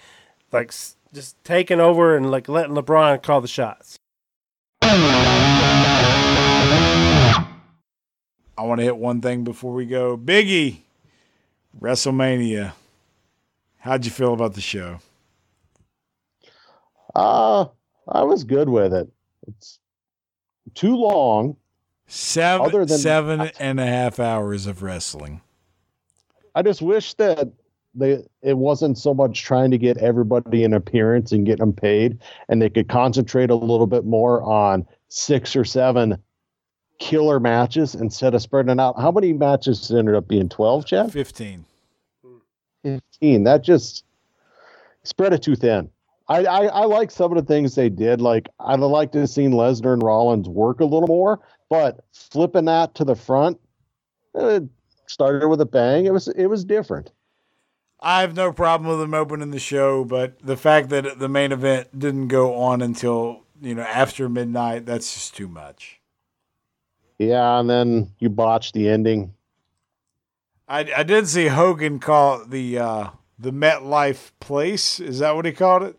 like 0.51 0.73
just 1.13 1.43
taking 1.45 1.81
over 1.81 2.17
and 2.17 2.31
like 2.31 2.49
letting 2.49 2.75
LeBron 2.75 3.23
call 3.23 3.41
the 3.41 3.49
shots. 3.49 3.99
I 4.83 4.89
want 8.59 8.79
to 8.81 8.85
hit 8.85 8.97
one 8.97 9.21
thing 9.21 9.45
before 9.45 9.73
we 9.73 9.87
go. 9.87 10.17
Biggie, 10.19 10.79
WrestleMania. 11.81 12.73
How'd 13.79 14.05
you 14.05 14.11
feel 14.11 14.35
about 14.35 14.55
the 14.55 14.61
show? 14.61 14.99
Uh, 17.15 17.67
I 18.07 18.23
was 18.25 18.45
good 18.45 18.69
with 18.69 18.93
it. 18.93 19.09
It's 19.49 19.79
too 20.75 20.95
long. 20.97 21.57
Seven, 22.07 22.67
Other 22.67 22.85
than 22.85 22.99
seven 22.99 23.39
that- 23.39 23.57
and 23.61 23.81
a 23.81 23.87
half 23.87 24.19
hours 24.21 24.67
of 24.67 24.83
wrestling. 24.83 25.41
I 26.55 26.61
just 26.63 26.83
wish 26.83 27.15
that 27.15 27.49
they 27.95 28.25
it 28.43 28.59
wasn't 28.59 28.99
so 28.99 29.13
much 29.13 29.43
trying 29.43 29.71
to 29.71 29.79
get 29.79 29.99
everybody 29.99 30.65
an 30.65 30.73
appearance 30.73 31.33
and 31.33 31.47
get 31.47 31.59
them 31.59 31.73
paid, 31.73 32.19
and 32.49 32.63
they 32.63 32.71
could 32.71 32.89
concentrate 32.89 33.51
a 33.51 33.55
little 33.55 33.87
bit 33.87 34.05
more 34.05 34.43
on 34.43 34.87
six 35.09 35.57
or 35.57 35.65
seven 35.65 36.17
killer 36.99 37.41
matches 37.41 37.95
instead 37.95 38.35
of 38.35 38.43
spreading 38.43 38.71
it 38.71 38.81
out. 38.81 39.01
How 39.01 39.11
many 39.11 39.33
matches 39.33 39.91
ended 39.91 40.15
up 40.15 40.29
being? 40.29 40.49
Twelve, 40.49 40.85
Jeff? 40.85 41.13
15. 41.13 41.65
Fifteen. 42.83 43.45
That 43.45 43.63
just 43.63 44.05
spread 45.03 45.33
it 45.33 45.43
too 45.43 45.57
thin. 45.57 45.91
I, 46.29 46.45
I 46.45 46.67
I 46.67 46.85
like 46.85 47.11
some 47.11 47.37
of 47.37 47.45
the 47.45 47.53
things 47.53 47.75
they 47.75 47.89
did. 47.89 48.21
Like 48.21 48.49
I'd 48.61 48.79
like 48.79 49.13
to 49.13 49.21
have 49.21 49.31
seen 49.31 49.51
Lesnar 49.51 49.93
and 49.93 50.03
Rollins 50.03 50.49
work 50.49 50.81
a 50.81 50.85
little 50.85 51.09
more, 51.09 51.41
but 51.69 52.05
flipping 52.13 52.67
that 52.67 52.95
to 52.95 53.05
the 53.05 53.17
front. 53.17 53.61
It 54.35 54.63
started 55.07 55.49
with 55.49 55.61
a 55.61 55.67
bang. 55.67 56.07
It 56.07 56.13
was 56.13 56.29
it 56.29 56.47
was 56.47 56.65
different. 56.65 57.11
I 58.03 58.23
have 58.23 58.35
no 58.35 58.53
problem 58.53 58.89
with 58.89 59.01
them 59.01 59.13
opening 59.15 59.51
the 59.51 59.59
show, 59.59 60.05
but 60.05 60.39
the 60.41 60.57
fact 60.57 60.89
that 60.89 61.19
the 61.19 61.29
main 61.29 61.53
event 61.53 61.99
didn't 61.99 62.29
go 62.29 62.55
on 62.55 62.81
until, 62.81 63.43
you 63.61 63.75
know, 63.75 63.83
after 63.83 64.29
midnight, 64.29 64.87
that's 64.87 65.13
just 65.13 65.37
too 65.37 65.49
much. 65.49 66.01
Yeah, 67.19 67.61
and 67.61 67.69
then 67.69 68.13
you 68.19 68.31
botched 68.31 68.73
the 68.73 68.89
ending. 68.89 69.35
I, 70.67 70.91
I 70.97 71.03
did 71.03 71.29
see 71.29 71.49
Hogan 71.49 71.99
call 71.99 72.43
it 72.43 72.51
the 72.51 72.79
uh, 72.79 73.09
the 73.39 73.53
MetLife 73.53 74.31
Place. 74.41 75.01
Is 75.01 75.19
that 75.19 75.37
what 75.37 75.45
he 75.45 75.53
called 75.53 75.83
it? 75.83 75.99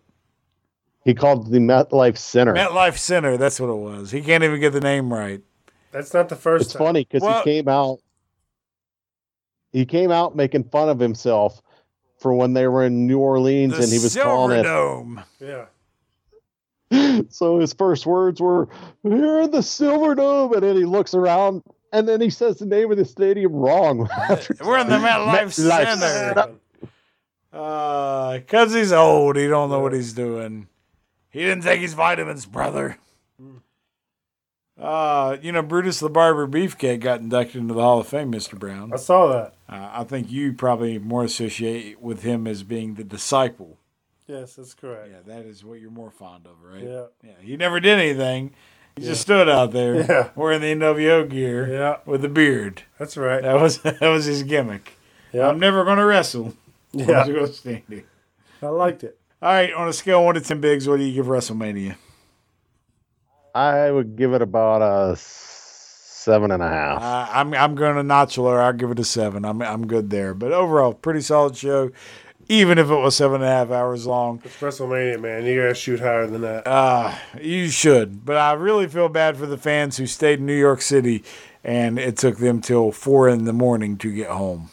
He 1.06 1.14
called 1.14 1.48
it 1.48 1.52
the 1.52 1.60
MetLife 1.60 2.18
Center. 2.18 2.56
MetLife 2.56 2.98
Center. 2.98 3.38
That's 3.38 3.60
what 3.60 3.70
it 3.70 3.76
was. 3.76 4.10
He 4.10 4.22
can't 4.22 4.44
even 4.44 4.60
get 4.60 4.74
the 4.74 4.82
name 4.82 5.14
right. 5.14 5.42
That's 5.92 6.14
not 6.14 6.30
the 6.30 6.36
first 6.36 6.66
it's 6.66 6.74
time. 6.74 6.80
funny 6.80 7.04
because 7.04 7.22
Well- 7.22 7.44
he 7.44 7.52
came 7.52 7.68
out. 7.68 8.00
He 9.72 9.86
came 9.86 10.12
out 10.12 10.36
making 10.36 10.66
fun 10.66 10.90
of 10.90 11.00
himself 11.00 11.62
for 12.22 12.34
when 12.34 12.54
they 12.54 12.68
were 12.68 12.86
in 12.86 13.08
New 13.08 13.20
Orleans, 13.20 13.76
The 13.76 13.84
and 13.84 13.92
he 13.92 14.00
was 14.00 14.14
Silver 14.14 14.30
calling 14.30 14.60
it. 14.60 14.64
Dome. 14.64 15.24
Yeah. 15.40 15.66
So 17.30 17.60
his 17.60 17.74
first 17.74 18.06
words 18.06 18.42
were, 18.42 18.68
"Here 19.04 19.40
in 19.42 19.52
the 19.52 19.64
Silver 19.64 20.14
Dome," 20.14 20.54
and 20.54 20.62
then 20.62 20.76
he 20.76 20.84
looks 20.86 21.14
around, 21.14 21.64
and 21.94 22.08
then 22.08 22.20
he 22.20 22.30
says 22.30 22.58
the 22.60 22.66
name 22.66 22.92
of 22.92 22.98
the 22.98 23.06
stadium 23.06 23.54
wrong. 23.54 24.00
We're 24.64 24.80
in 24.80 24.90
the 24.90 24.98
MetLife 24.98 25.48
MetLife 25.58 25.98
Center. 25.98 26.54
Uh, 27.54 28.40
cause 28.48 28.74
he's 28.74 28.92
old, 28.94 29.36
he 29.36 29.48
don't 29.48 29.70
know 29.70 29.80
what 29.80 29.94
he's 29.94 30.14
doing. 30.14 30.68
He 31.30 31.40
didn't 31.40 31.64
take 31.64 31.82
his 31.82 31.94
vitamins, 31.94 32.46
brother. 32.46 32.98
Uh, 34.80 35.38
you 35.42 35.52
know, 35.52 35.62
Brutus 35.62 36.00
the 36.00 36.10
Barber 36.10 36.48
Beefcake 36.48 37.02
got 37.02 37.20
inducted 37.20 37.58
into 37.58 37.74
the 37.74 37.82
Hall 37.82 38.00
of 38.00 38.08
Fame, 38.08 38.32
Mr. 38.32 38.58
Brown. 38.58 38.92
I 38.94 38.96
saw 38.96 39.28
that. 39.32 39.54
Uh, 39.70 39.90
I 39.94 40.04
think 40.04 40.32
you 40.32 40.54
probably 40.54 40.98
more 40.98 41.24
associate 41.24 42.02
with 42.02 42.24
him 42.24 42.48
as 42.48 42.64
being 42.64 42.96
the 42.96 43.04
disciple. 43.04 43.78
Yes, 44.28 44.56
that's 44.56 44.74
correct. 44.74 45.10
Yeah, 45.12 45.20
that 45.36 45.46
is 45.46 45.64
what 45.64 45.80
you're 45.82 45.92
more 45.92 46.10
fond 46.10 46.46
of, 46.48 46.54
right? 46.64 46.84
Yeah. 46.84 47.06
Yeah, 47.24 47.34
he 47.42 47.58
never 47.58 47.80
did 47.80 48.00
anything. 48.00 48.54
He 48.96 49.04
just 49.04 49.22
stood 49.22 49.48
out 49.50 49.72
there 49.72 49.96
Yeah. 50.10 50.30
wearing 50.36 50.62
the 50.62 50.74
NWO 50.74 51.30
gear 51.30 51.72
Yeah, 51.72 51.98
with 52.06 52.24
a 52.26 52.30
beard. 52.30 52.84
that's 52.98 53.18
right. 53.18 53.42
That 53.42 53.60
was 53.62 53.80
that 53.82 54.02
was 54.02 54.26
his 54.26 54.44
gimmick. 54.44 54.94
Yeah. 55.34 55.48
I'm 55.48 55.60
never 55.60 55.84
going 55.84 55.98
to 55.98 56.06
wrestle. 56.06 56.54
I'm 56.94 57.00
Yeah, 57.02 57.06
just 57.26 57.32
going 57.32 57.46
to 57.48 57.54
stand 57.54 57.84
here. 57.90 58.04
I 58.62 58.68
liked 58.68 59.04
it. 59.04 59.18
All 59.42 59.50
right, 59.52 59.74
on 59.74 59.88
a 59.88 59.94
scale 59.94 60.20
of 60.20 60.26
one 60.26 60.36
to 60.36 60.42
ten 60.42 60.60
bigs, 60.62 60.88
what 60.88 60.98
do 60.98 61.04
you 61.04 61.14
give 61.14 61.26
WrestleMania? 61.28 61.96
I 63.54 63.92
would 63.92 64.16
give 64.16 64.34
it 64.34 64.42
about 64.42 64.82
a 64.82 65.16
seven 65.18 66.52
and 66.52 66.62
a 66.64 66.70
half. 66.70 67.02
Uh, 67.02 67.28
I'm 67.32 67.54
I'm 67.54 67.76
going 67.76 67.96
to 67.96 68.04
notch 68.04 68.38
lower. 68.38 68.62
I'll 68.62 68.74
give 68.74 68.92
it 68.92 69.00
a 69.00 69.04
seven. 69.04 69.44
I'm 69.46 69.62
I'm 69.62 69.88
good 69.88 70.10
there. 70.10 70.34
But 70.34 70.52
overall, 70.52 70.94
pretty 70.94 71.22
solid 71.22 71.56
show. 71.58 71.92
Even 72.48 72.78
if 72.78 72.90
it 72.90 72.96
was 72.96 73.16
seven 73.16 73.36
and 73.36 73.44
a 73.46 73.48
half 73.48 73.72
hours 73.72 74.06
long, 74.06 74.42
It's 74.44 74.58
WrestleMania, 74.58 75.22
man. 75.22 75.46
You 75.46 75.62
gotta 75.62 75.74
shoot 75.76 76.00
higher 76.00 76.28
than 76.28 76.42
that. 76.42 76.68
uh, 76.68 77.16
you 77.40 77.70
should. 77.70 78.26
But 78.26 78.38
I 78.38 78.54
really 78.54 78.88
feel 78.88 79.08
bad 79.10 79.38
for 79.38 79.46
the 79.46 79.58
fans 79.58 79.98
who 79.98 80.06
stayed 80.08 80.40
in 80.40 80.48
New 80.48 80.58
York 80.58 80.82
City, 80.82 81.24
and 81.64 81.98
it 81.98 82.18
took 82.18 82.40
them 82.40 82.60
till 82.60 82.92
four 82.92 83.30
in 83.30 83.46
the 83.46 83.54
morning 83.54 83.96
to 84.00 84.12
get 84.14 84.30
home. 84.32 84.70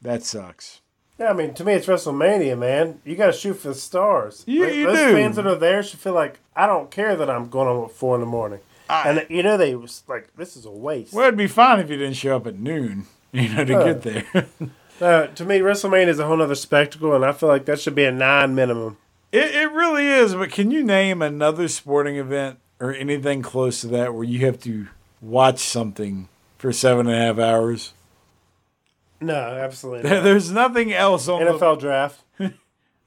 That 0.00 0.22
sucks. 0.22 0.80
Yeah, 1.20 1.30
I 1.30 1.32
mean, 1.34 1.52
to 1.54 1.64
me, 1.64 1.74
it's 1.74 1.86
WrestleMania, 1.86 2.58
man. 2.58 3.00
You 3.04 3.14
gotta 3.14 3.32
shoot 3.32 3.54
for 3.54 3.68
the 3.68 3.74
stars. 3.74 4.42
Yeah, 4.46 4.64
Like, 4.66 4.74
you 4.74 4.86
Those 4.86 4.96
do. 4.98 5.12
fans 5.12 5.36
that 5.36 5.46
are 5.46 5.54
there 5.54 5.82
should 5.82 6.00
feel 6.00 6.14
like 6.14 6.40
I 6.56 6.66
don't 6.66 6.90
care 6.90 7.14
that 7.14 7.28
I'm 7.28 7.48
going 7.50 7.68
on 7.68 7.84
at 7.84 7.90
four 7.92 8.14
in 8.14 8.20
the 8.22 8.26
morning. 8.26 8.60
I- 8.88 9.08
and 9.08 9.26
you 9.28 9.42
know 9.42 9.56
they 9.56 9.74
was 9.74 10.02
like, 10.08 10.34
this 10.36 10.56
is 10.56 10.64
a 10.64 10.70
waste. 10.70 11.12
Well, 11.12 11.26
it'd 11.26 11.36
be 11.36 11.46
fine 11.46 11.78
if 11.78 11.90
you 11.90 11.96
didn't 11.96 12.14
show 12.14 12.36
up 12.36 12.46
at 12.46 12.58
noon, 12.58 13.06
you 13.32 13.48
know, 13.50 13.64
to 13.64 13.76
Uh. 13.78 13.84
get 13.84 14.02
there. 14.02 14.46
Uh, 15.00 15.28
to 15.28 15.46
me, 15.46 15.60
WrestleMania 15.60 16.08
is 16.08 16.18
a 16.18 16.26
whole 16.26 16.42
other 16.42 16.54
spectacle, 16.54 17.14
and 17.14 17.24
I 17.24 17.32
feel 17.32 17.48
like 17.48 17.64
that 17.64 17.80
should 17.80 17.94
be 17.94 18.04
a 18.04 18.12
nine 18.12 18.54
minimum. 18.54 18.98
It, 19.32 19.54
it 19.54 19.72
really 19.72 20.06
is, 20.06 20.34
but 20.34 20.50
can 20.50 20.70
you 20.70 20.84
name 20.84 21.22
another 21.22 21.68
sporting 21.68 22.16
event 22.16 22.58
or 22.80 22.92
anything 22.92 23.40
close 23.40 23.80
to 23.80 23.86
that 23.86 24.12
where 24.12 24.24
you 24.24 24.44
have 24.44 24.60
to 24.64 24.88
watch 25.22 25.60
something 25.60 26.28
for 26.58 26.70
seven 26.70 27.06
and 27.06 27.16
a 27.16 27.18
half 27.18 27.38
hours? 27.38 27.94
No, 29.20 29.34
absolutely 29.34 30.08
not. 30.10 30.22
There's 30.22 30.50
nothing 30.50 30.92
else 30.92 31.28
on 31.28 31.44
the. 31.44 31.52
NFL 31.52 31.80
draft. 31.80 32.24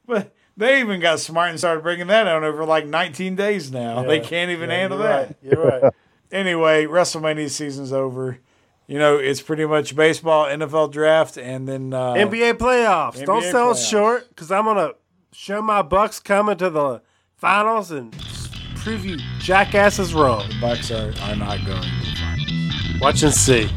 But 0.05 0.35
they 0.57 0.81
even 0.81 0.99
got 0.99 1.21
smart 1.21 1.49
and 1.51 1.57
started 1.57 1.81
bringing 1.81 2.07
that 2.07 2.27
on 2.27 2.43
over 2.43 2.65
like 2.65 2.85
19 2.85 3.37
days 3.37 3.71
now. 3.71 4.03
They 4.03 4.19
can't 4.19 4.51
even 4.51 4.69
Yeah, 4.69 4.75
handle 4.75 4.99
you're 4.99 5.07
that. 5.07 5.25
Right. 5.27 5.35
You're 5.41 5.65
right. 5.81 5.93
Anyway, 6.31 6.85
WrestleMania 6.87 7.49
season's 7.49 7.93
over. 7.93 8.39
you 8.87 8.97
know, 8.99 9.17
it's 9.17 9.39
pretty 9.41 9.65
much 9.65 9.95
baseball, 9.95 10.45
NFL 10.47 10.91
draft, 10.91 11.37
and 11.37 11.67
then 11.69 11.93
uh, 11.93 12.13
NBA 12.15 12.55
playoffs. 12.55 13.17
NBA 13.21 13.25
Don't 13.27 13.43
sell 13.43 13.73
playoffs. 13.73 13.89
short 13.89 14.29
because 14.29 14.51
I'm 14.51 14.65
gonna 14.65 14.93
show 15.31 15.61
my 15.61 15.81
Bucks 15.83 16.19
coming 16.19 16.57
to 16.57 16.69
the 16.71 17.01
finals 17.37 17.91
and 17.91 18.11
prove 18.77 19.05
you 19.05 19.17
jackasses 19.39 20.13
wrong. 20.15 20.49
The 20.49 20.59
Bucks 20.59 20.89
are, 20.91 21.13
are 21.21 21.35
not 21.35 21.63
going 21.65 21.81
to 21.83 21.89
the 21.89 22.15
finals. 22.19 22.99
Watch 22.99 23.21
and 23.23 23.33
see. 23.33 23.69